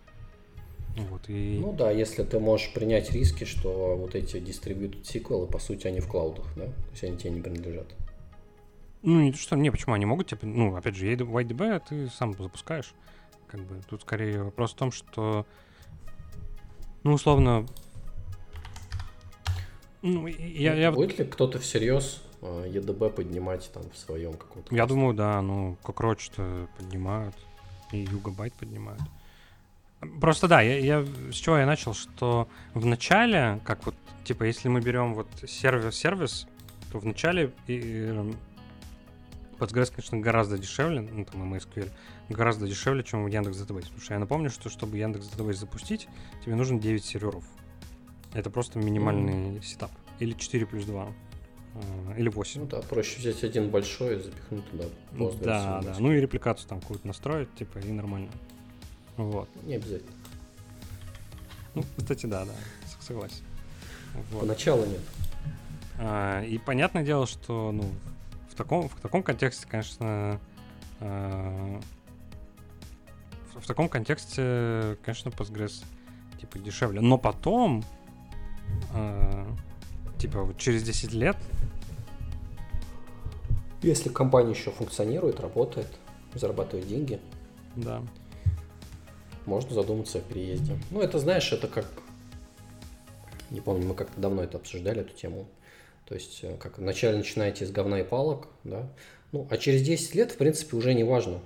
Вот, 0.95 1.23
и... 1.27 1.59
Ну 1.59 1.73
да, 1.73 1.91
если 1.91 2.23
ты 2.23 2.39
можешь 2.39 2.71
принять 2.73 3.11
риски, 3.11 3.43
что 3.43 3.97
вот 3.97 4.15
эти 4.15 4.37
distributed 4.37 5.01
SQL, 5.01 5.47
по 5.47 5.59
сути, 5.59 5.87
они 5.87 5.99
в 5.99 6.07
клаудах, 6.07 6.45
да? 6.55 6.65
То 6.65 6.91
есть 6.91 7.03
они 7.03 7.17
тебе 7.17 7.31
не 7.31 7.41
принадлежат. 7.41 7.87
Ну, 9.01 9.21
не 9.21 9.31
то, 9.31 9.37
что, 9.37 9.55
не, 9.55 9.71
почему 9.71 9.93
они 9.93 10.05
могут, 10.05 10.27
тебе, 10.27 10.39
ну, 10.43 10.75
опять 10.75 10.95
же, 10.95 11.11
YDB 11.11 11.81
ты 11.87 12.07
сам 12.09 12.33
запускаешь, 12.33 12.93
как 13.47 13.61
бы, 13.61 13.81
тут 13.89 14.01
скорее 14.01 14.43
вопрос 14.43 14.73
в 14.73 14.75
том, 14.75 14.91
что, 14.91 15.45
ну, 17.03 17.13
условно, 17.13 17.65
ну, 20.01 20.27
я, 20.27 20.75
я... 20.75 20.91
Будет 20.91 21.17
ли 21.17 21.25
кто-то 21.25 21.59
всерьез 21.59 22.21
EDB 22.41 23.09
поднимать 23.09 23.71
там 23.73 23.83
в 23.89 23.97
своем 23.97 24.33
каком-то... 24.33 24.75
Я 24.75 24.85
думаю, 24.85 25.15
да, 25.15 25.41
ну, 25.41 25.77
Cockroach-то 25.83 26.67
поднимают, 26.77 27.35
и 27.91 27.99
Югабайт 27.99 28.53
поднимают. 28.53 29.01
Просто 30.21 30.47
да, 30.47 30.61
я, 30.61 30.77
я 30.77 31.05
с 31.31 31.35
чего 31.35 31.57
я 31.57 31.65
начал, 31.65 31.93
что 31.93 32.47
в 32.73 32.85
начале, 32.85 33.59
как 33.63 33.85
вот, 33.85 33.95
типа, 34.23 34.43
если 34.43 34.67
мы 34.69 34.81
берем 34.81 35.15
вот 35.15 35.27
сервис-сервис, 35.47 36.47
то 36.91 36.99
в 36.99 37.05
начале 37.05 37.51
и, 37.65 37.73
и, 37.73 38.35
Postgres, 39.59 39.89
конечно, 39.89 40.19
гораздо 40.19 40.57
дешевле, 40.57 41.01
ну, 41.01 41.25
там, 41.25 41.53
MySQL, 41.53 41.89
гораздо 42.29 42.67
дешевле, 42.67 43.03
чем 43.03 43.23
в 43.23 43.27
Яндекс 43.27 43.57
Database. 43.57 43.83
Потому 43.83 44.01
что 44.01 44.13
я 44.13 44.19
напомню, 44.19 44.49
что 44.49 44.69
чтобы 44.69 44.97
Яндекс 44.97 45.27
Database 45.27 45.53
запустить, 45.53 46.07
тебе 46.43 46.55
нужно 46.55 46.79
9 46.79 47.03
серверов. 47.03 47.45
Это 48.33 48.49
просто 48.49 48.79
минимальный 48.79 49.57
mm. 49.57 49.63
сетап. 49.63 49.91
Или 50.19 50.33
4 50.33 50.65
плюс 50.65 50.85
2. 50.85 51.07
А, 51.75 52.13
или 52.17 52.29
8. 52.29 52.61
Ну 52.61 52.67
да, 52.67 52.81
проще 52.81 53.19
взять 53.19 53.43
один 53.43 53.69
большой 53.69 54.17
и 54.17 54.21
запихнуть 54.21 54.69
туда 54.71 54.85
Postgres. 55.13 55.43
Да, 55.43 55.81
да. 55.81 55.95
Ну 55.99 56.11
и 56.11 56.19
репликацию 56.19 56.67
там 56.67 56.81
какую-то 56.81 57.07
настроить, 57.07 57.53
типа, 57.55 57.79
и 57.79 57.91
нормально. 57.91 58.29
Вот. 59.17 59.49
Не 59.63 59.75
обязательно. 59.75 60.11
Ну, 61.75 61.83
кстати, 61.97 62.25
да, 62.25 62.45
да, 62.45 62.53
согласен. 62.99 63.43
Вот. 64.31 64.41
Поначалу 64.41 64.85
нет. 64.85 65.01
А, 65.97 66.43
и 66.43 66.57
понятное 66.57 67.03
дело, 67.03 67.27
что 67.27 67.71
ну, 67.71 67.89
в 68.55 68.57
таком, 68.57 68.87
в 68.87 69.01
таком 69.01 69.21
контексте, 69.21 69.67
конечно, 69.67 70.39
э, 71.01 71.79
в, 73.53 73.59
в 73.59 73.67
таком 73.67 73.89
контексте, 73.89 74.97
конечно, 75.03 75.27
Postgres 75.27 75.83
типа 76.39 76.59
дешевле. 76.59 77.01
Но 77.01 77.17
потом, 77.17 77.83
э, 78.93 79.45
типа 80.17 80.43
вот 80.43 80.57
через 80.57 80.83
10 80.83 81.11
лет, 81.11 81.35
Если 83.81 84.07
компания 84.07 84.51
еще 84.51 84.71
функционирует, 84.71 85.41
работает, 85.41 85.87
зарабатывает 86.33 86.87
деньги, 86.87 87.19
да. 87.75 88.01
можно 89.45 89.75
задуматься 89.75 90.19
о 90.19 90.21
переезде. 90.21 90.79
Ну, 90.91 91.01
это, 91.01 91.19
знаешь, 91.19 91.51
это 91.51 91.67
как... 91.67 91.85
Не 93.51 93.59
помню, 93.59 93.85
мы 93.85 93.93
как-то 93.93 94.19
давно 94.19 94.41
это 94.43 94.57
обсуждали, 94.57 95.01
эту 95.01 95.13
тему. 95.13 95.45
То 96.05 96.13
есть, 96.13 96.39
э, 96.43 96.55
как 96.57 96.77
вначале 96.77 97.17
начинаете 97.17 97.65
с 97.65 97.71
говна 97.71 97.99
и 97.99 98.03
палок, 98.03 98.47
да, 98.63 98.87
ну, 99.31 99.47
а 99.49 99.57
через 99.57 99.81
10 99.81 100.15
лет, 100.15 100.31
в 100.31 100.37
принципе, 100.37 100.77
уже 100.77 100.93
не 100.93 101.03
важно. 101.03 101.39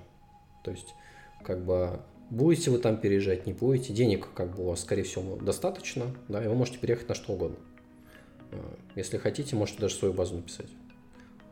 То 0.64 0.70
есть, 0.70 0.94
как 1.42 1.64
бы, 1.64 2.00
будете 2.28 2.70
вы 2.70 2.78
там 2.78 2.98
переезжать, 2.98 3.46
не 3.46 3.52
будете, 3.52 3.92
денег, 3.92 4.28
как 4.34 4.54
бы, 4.54 4.64
у 4.64 4.66
вас, 4.68 4.80
скорее 4.82 5.02
всего, 5.04 5.36
достаточно, 5.36 6.14
да, 6.28 6.44
и 6.44 6.48
вы 6.48 6.54
можете 6.54 6.78
переехать 6.78 7.08
на 7.08 7.14
что 7.14 7.32
угодно. 7.32 7.56
Э, 8.52 8.56
Если 8.96 9.16
хотите, 9.16 9.56
можете 9.56 9.80
даже 9.80 9.94
свою 9.94 10.12
базу 10.12 10.36
написать, 10.36 10.68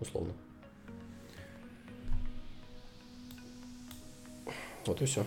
условно. 0.00 0.34
Вот 4.84 5.00
и 5.02 5.06
все. 5.06 5.26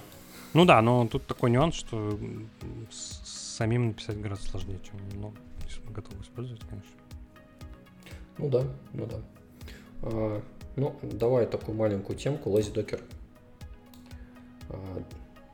Ну 0.54 0.66
да, 0.66 0.82
но 0.82 1.08
тут 1.08 1.26
такой 1.28 1.50
нюанс, 1.50 1.76
что 1.76 2.20
самим 2.92 3.88
написать 3.88 4.20
гораздо 4.20 4.48
сложнее, 4.48 4.80
чем 4.84 5.00
ну, 5.14 5.34
готовы 5.92 6.22
использовать, 6.22 6.62
конечно. 6.68 7.01
Ну 8.38 8.50
да, 8.50 8.64
ну 8.94 9.06
да. 9.06 9.16
А, 10.04 10.42
ну, 10.76 10.96
давай 11.02 11.46
такую 11.46 11.78
маленькую 11.78 12.18
темку, 12.18 12.50
Lazy 12.50 12.74
Docker. 12.74 13.02
А, 14.70 15.04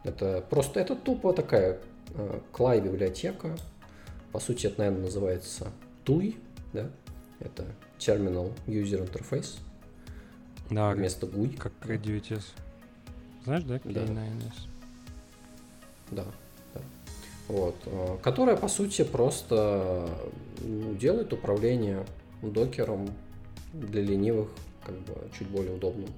это 0.03 0.45
просто, 0.49 0.79
это 0.79 0.95
тупо 0.95 1.33
такая 1.33 1.79
а, 2.15 2.41
клай 2.51 2.79
библиотека. 2.81 3.55
По 4.31 4.39
сути, 4.39 4.67
это, 4.67 4.79
наверное, 4.79 5.03
называется 5.03 5.71
TUI, 6.05 6.35
да? 6.73 6.89
Это 7.39 7.65
Terminal 7.99 8.51
User 8.67 9.07
Interface 9.09 9.57
Да, 10.69 10.91
вместо 10.91 11.25
GUI. 11.27 11.57
как 11.57 11.73
K9S. 11.83 12.43
Знаешь, 13.43 13.63
да, 13.63 13.79
Да. 13.83 14.01
K9S? 14.01 14.53
Да, 16.11 16.25
да. 16.73 16.81
Вот. 17.47 17.75
а, 17.85 18.17
Которая, 18.21 18.57
по 18.57 18.67
сути, 18.67 19.03
просто 19.03 20.09
ну, 20.61 20.93
делает 20.95 21.33
управление 21.33 22.05
докером 22.41 23.09
для 23.73 24.01
ленивых 24.01 24.49
как 24.85 24.97
бы 24.99 25.29
чуть 25.37 25.47
более 25.47 25.75
удобным 25.75 26.09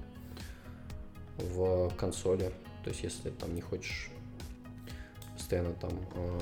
в 1.38 1.90
консоли. 1.96 2.52
То 2.84 2.90
есть, 2.90 3.02
если 3.02 3.30
там 3.30 3.54
не 3.54 3.60
хочешь 3.60 4.10
постоянно 5.34 5.72
там 5.74 5.90
а, 6.14 6.38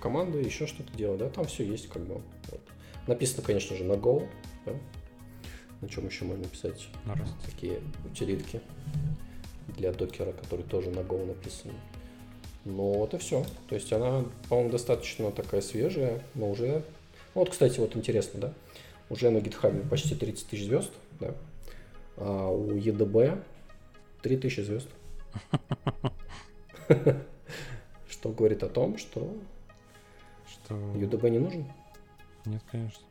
команды, 0.00 0.38
еще 0.38 0.66
что-то 0.66 0.96
делать, 0.96 1.18
да, 1.18 1.28
там 1.28 1.44
все 1.46 1.64
есть 1.64 1.88
как 1.88 2.02
бы. 2.02 2.14
вот. 2.50 2.60
Написано, 3.06 3.42
конечно 3.42 3.76
же, 3.76 3.84
на 3.84 3.94
Go, 3.94 4.26
да? 4.64 4.72
на 5.80 5.88
чем 5.88 6.06
еще 6.06 6.24
можно 6.24 6.44
писать 6.44 6.88
На 7.04 7.12
Rust. 7.12 7.32
такие 7.44 7.80
утилитки 8.04 8.60
для 9.76 9.92
докера, 9.92 10.32
которые 10.32 10.66
тоже 10.66 10.90
на 10.90 11.00
Go 11.00 11.26
написаны. 11.26 11.74
Но 12.64 13.04
это 13.04 13.18
все. 13.18 13.44
То 13.68 13.74
есть 13.74 13.92
она, 13.92 14.24
по-моему, 14.48 14.70
достаточно 14.70 15.30
такая 15.30 15.60
свежая, 15.60 16.22
но 16.34 16.50
уже... 16.50 16.84
Ну, 17.34 17.40
вот, 17.40 17.50
кстати, 17.50 17.78
вот 17.78 17.94
интересно, 17.96 18.40
да? 18.40 18.54
Уже 19.10 19.30
на 19.30 19.38
GitHub 19.38 19.88
почти 19.88 20.14
30 20.14 20.46
тысяч 20.48 20.64
звезд, 20.64 20.92
да? 21.20 21.34
А 22.16 22.48
у 22.48 22.70
EDB 22.72 23.42
3 24.22 24.36
тысячи 24.38 24.60
звезд. 24.60 24.88
Что 28.08 28.30
говорит 28.30 28.62
о 28.62 28.68
том, 28.68 28.96
что 28.98 29.36
Что... 30.46 30.74
UDB 30.74 31.30
не 31.30 31.38
нужен. 31.38 31.66
Нет, 32.46 32.62
конечно. 32.70 33.02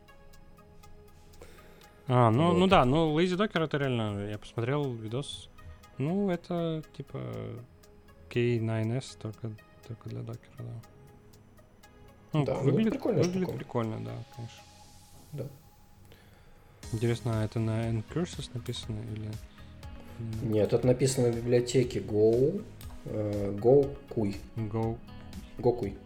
А, 2.07 2.29
ну, 2.31 2.49
Вот. 2.49 2.57
ну 2.57 2.67
да, 2.67 2.85
ну 2.85 3.17
Lazy 3.17 3.37
Docker 3.37 3.63
это 3.63 3.77
реально, 3.77 4.27
я 4.29 4.37
посмотрел 4.37 4.91
видос. 4.93 5.49
Ну, 5.97 6.29
это 6.29 6.83
типа 6.97 7.21
K9S 8.29 9.17
только, 9.21 9.51
только 9.87 10.09
для 10.09 10.21
докера, 10.21 10.57
да. 10.57 10.81
Ну, 12.33 12.45
Да, 12.45 12.55
выглядит, 12.55 12.93
прикольная 12.93 13.23
выглядит 13.23 13.43
штука. 13.47 13.57
прикольно, 13.57 13.99
да, 14.03 14.11
конечно. 14.35 14.63
Да. 15.33 15.47
Интересно, 16.93 17.41
а 17.41 17.45
это 17.45 17.59
на 17.59 17.89
Ncurses 17.89 18.49
написано 18.53 18.97
или... 19.15 19.29
Нет, 20.43 20.71
это 20.71 20.85
написано 20.85 21.31
в 21.31 21.35
библиотеке 21.35 21.99
Go, 21.99 22.63
э, 23.05 23.57
Go 23.59 23.89
Kui. 24.09 24.35
Go? 24.55 24.97
Гокуй. 25.57 25.97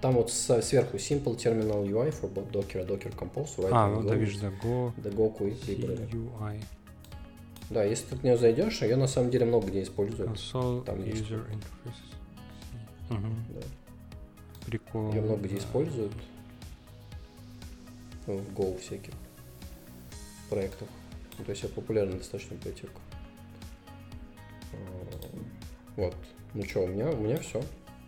Там 0.00 0.14
вот 0.14 0.30
сверху 0.30 0.96
Simple 0.96 1.36
Terminal 1.36 1.84
UI 1.86 2.10
for 2.10 2.32
both 2.32 2.50
Docker 2.50 2.86
Docker 2.86 3.14
Compose. 3.14 3.56
Right 3.58 3.70
А, 3.72 3.88
ну 3.88 4.02
да, 4.08 4.14
Go 4.14 4.18
вижу, 4.18 4.38
да, 4.40 4.48
Go 4.48 4.92
The 4.96 5.14
Gokui 5.14 5.58
library. 5.66 6.10
CUI. 6.10 6.62
Да, 7.70 7.84
если 7.84 8.06
ты 8.06 8.16
в 8.16 8.22
нее 8.22 8.36
зайдешь, 8.36 8.82
ее 8.82 8.96
на 8.96 9.06
самом 9.06 9.30
деле 9.30 9.46
много 9.46 9.66
где 9.66 9.82
используют. 9.82 10.30
Console 10.30 10.84
Там 10.84 11.04
есть. 11.04 11.22
User 11.22 11.44
Interfaces. 11.50 12.14
Мгм. 13.10 13.34
Да. 13.48 13.60
Прикольно. 14.66 15.14
Ее 15.14 15.22
много 15.22 15.42
где 15.42 15.56
да. 15.56 15.60
используют. 15.60 16.12
Ну, 18.26 18.38
В 18.38 18.52
Go 18.52 18.78
всяких 18.78 19.12
проектах. 20.48 20.88
Ну, 21.38 21.44
то 21.44 21.50
есть 21.50 21.64
это 21.64 21.74
популярная 21.74 22.18
достаточно 22.18 22.54
библиотека. 22.54 23.00
Вот. 25.96 26.16
Ну 26.54 26.64
что, 26.64 26.80
у 26.80 26.86
меня, 26.86 27.10
у 27.10 27.16
меня 27.16 27.36
все. 27.38 27.62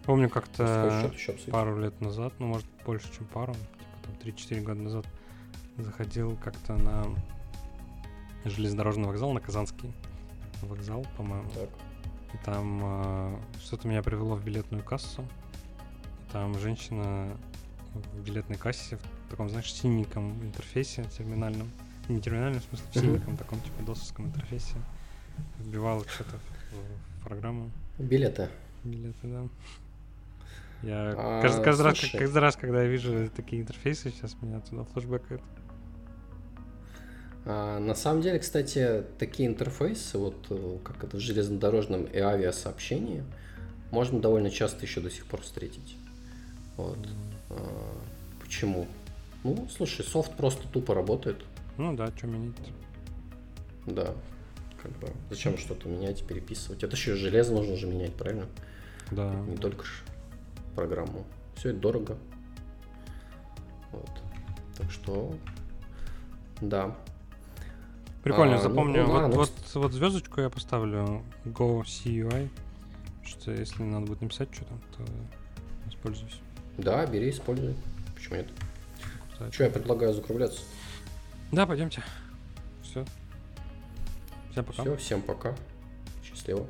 Помню, 0.05 0.29
как-то 0.29 1.11
пару 1.51 1.79
лет 1.81 1.99
назад, 2.01 2.35
ну, 2.39 2.47
может, 2.47 2.67
больше, 2.85 3.11
чем 3.17 3.27
пару, 3.27 3.55
типа 3.55 3.97
там 4.03 4.15
3-4 4.23 4.61
года 4.63 4.81
назад, 4.81 5.07
заходил 5.79 6.37
как-то 6.37 6.75
на 6.75 7.07
железнодорожный 8.45 9.07
вокзал, 9.07 9.33
на 9.33 9.41
Казанский 9.41 9.93
вокзал, 10.63 11.07
по-моему. 11.17 11.49
Так. 11.55 11.71
И 12.35 12.45
там 12.45 12.81
э, 12.83 13.39
что-то 13.61 13.89
меня 13.89 14.03
привело 14.03 14.35
в 14.35 14.45
билетную 14.45 14.83
кассу. 14.85 15.23
И 15.23 16.33
там 16.33 16.59
женщина 16.59 17.37
в 17.95 18.21
билетной 18.21 18.57
кассе 18.57 18.99
таком, 19.35 19.49
знаешь, 19.49 19.73
синеньком 19.73 20.41
интерфейсе 20.45 21.05
терминальном. 21.17 21.69
Не 22.09 22.21
терминальном, 22.21 22.61
в 22.61 22.65
смысле, 22.65 22.87
в 22.91 22.95
синеньком 22.95 23.37
таком, 23.37 23.61
типа, 23.61 23.83
досовском 23.85 24.27
интерфейсе. 24.27 24.77
Вбивала 25.59 26.05
что-то 26.07 26.39
в, 26.71 27.21
в 27.21 27.25
программу. 27.25 27.71
Билеты. 27.99 28.49
Билеты, 28.85 29.19
да. 29.25 29.43
Я 30.83 31.15
А, 31.17 31.43
каждый, 31.43 31.65
каждый 31.65 31.83
раз, 31.83 31.99
слушай. 31.99 32.19
каждый 32.19 32.39
раз, 32.39 32.57
когда 32.57 32.83
я 32.83 32.89
вижу 32.89 33.29
такие 33.35 33.63
интерфейсы, 33.63 34.11
сейчас 34.11 34.37
меня 34.41 34.61
туда 34.61 34.85
флешбэкает. 34.85 35.41
А, 37.45 37.81
на 37.81 37.95
самом 37.97 38.23
деле, 38.23 38.39
кстати, 38.39 39.03
такие 39.19 39.49
интерфейсы, 39.49 40.17
вот 40.17 40.47
э, 40.51 40.79
как 40.85 41.03
это 41.03 41.17
в 41.17 41.21
железнодорожном 41.21 42.05
и 42.05 42.19
авиасообщении, 42.19 43.25
можно 43.91 44.21
довольно 44.21 44.51
часто 44.51 44.85
еще 44.87 45.01
до 45.01 45.11
сих 45.11 45.27
пор 45.27 45.41
встретить. 45.41 45.97
Вот. 46.77 46.99
А, 47.51 47.99
почему? 48.41 48.87
Ну, 49.45 49.69
слушай, 49.71 50.05
софт 50.05 50.37
просто 50.37 50.67
тупо 50.69 50.95
работает. 50.95 51.45
Ну 51.77 51.95
да, 51.95 52.09
что 52.17 52.27
менять? 52.27 52.57
Да. 53.87 54.15
Как 54.83 54.91
бы, 54.99 55.09
зачем 55.31 55.57
что-то 55.59 55.89
менять, 55.89 56.27
переписывать? 56.27 56.83
Это 56.83 56.97
еще 56.97 57.13
и 57.13 57.17
железо 57.17 57.53
нужно 57.53 57.77
же 57.77 57.87
менять, 57.87 58.15
правильно? 58.15 58.47
Да. 59.11 59.33
Не 59.47 59.57
только 59.57 59.85
программу. 60.75 61.25
Все 61.57 61.71
это 61.71 61.79
дорого. 61.79 62.17
Вот. 63.93 64.11
Так 64.77 64.91
что, 64.91 65.35
да. 66.61 66.97
Прикольно, 68.23 68.55
А, 68.55 68.57
ну, 68.57 68.63
запомню. 68.63 69.03
ну 69.07 69.13
вот, 69.13 69.29
ну, 69.29 69.37
вот, 69.37 69.51
вот 69.75 69.93
звездочку 69.93 70.41
я 70.41 70.49
поставлю 70.49 71.23
Go 71.45 71.83
CUI, 71.83 72.49
что 73.25 73.53
если 73.53 73.83
надо 73.83 74.07
будет 74.07 74.23
написать 74.23 74.49
что-то, 74.55 74.75
то 74.97 75.05
используюсь. 75.91 76.41
Да, 76.79 77.05
бери, 77.07 77.29
используй. 77.31 77.75
Почему 78.15 78.37
нет? 78.37 78.49
Что, 79.51 79.65
я 79.65 79.71
предлагаю 79.71 80.13
закругляться. 80.13 80.61
Да, 81.53 81.67
пойдемте. 81.67 82.03
Все. 82.83 83.05
Всем 84.51 84.65
пока. 84.65 84.83
Все, 84.83 84.97
всем 84.97 85.23
пока. 85.23 85.55
Счастливо. 86.25 86.67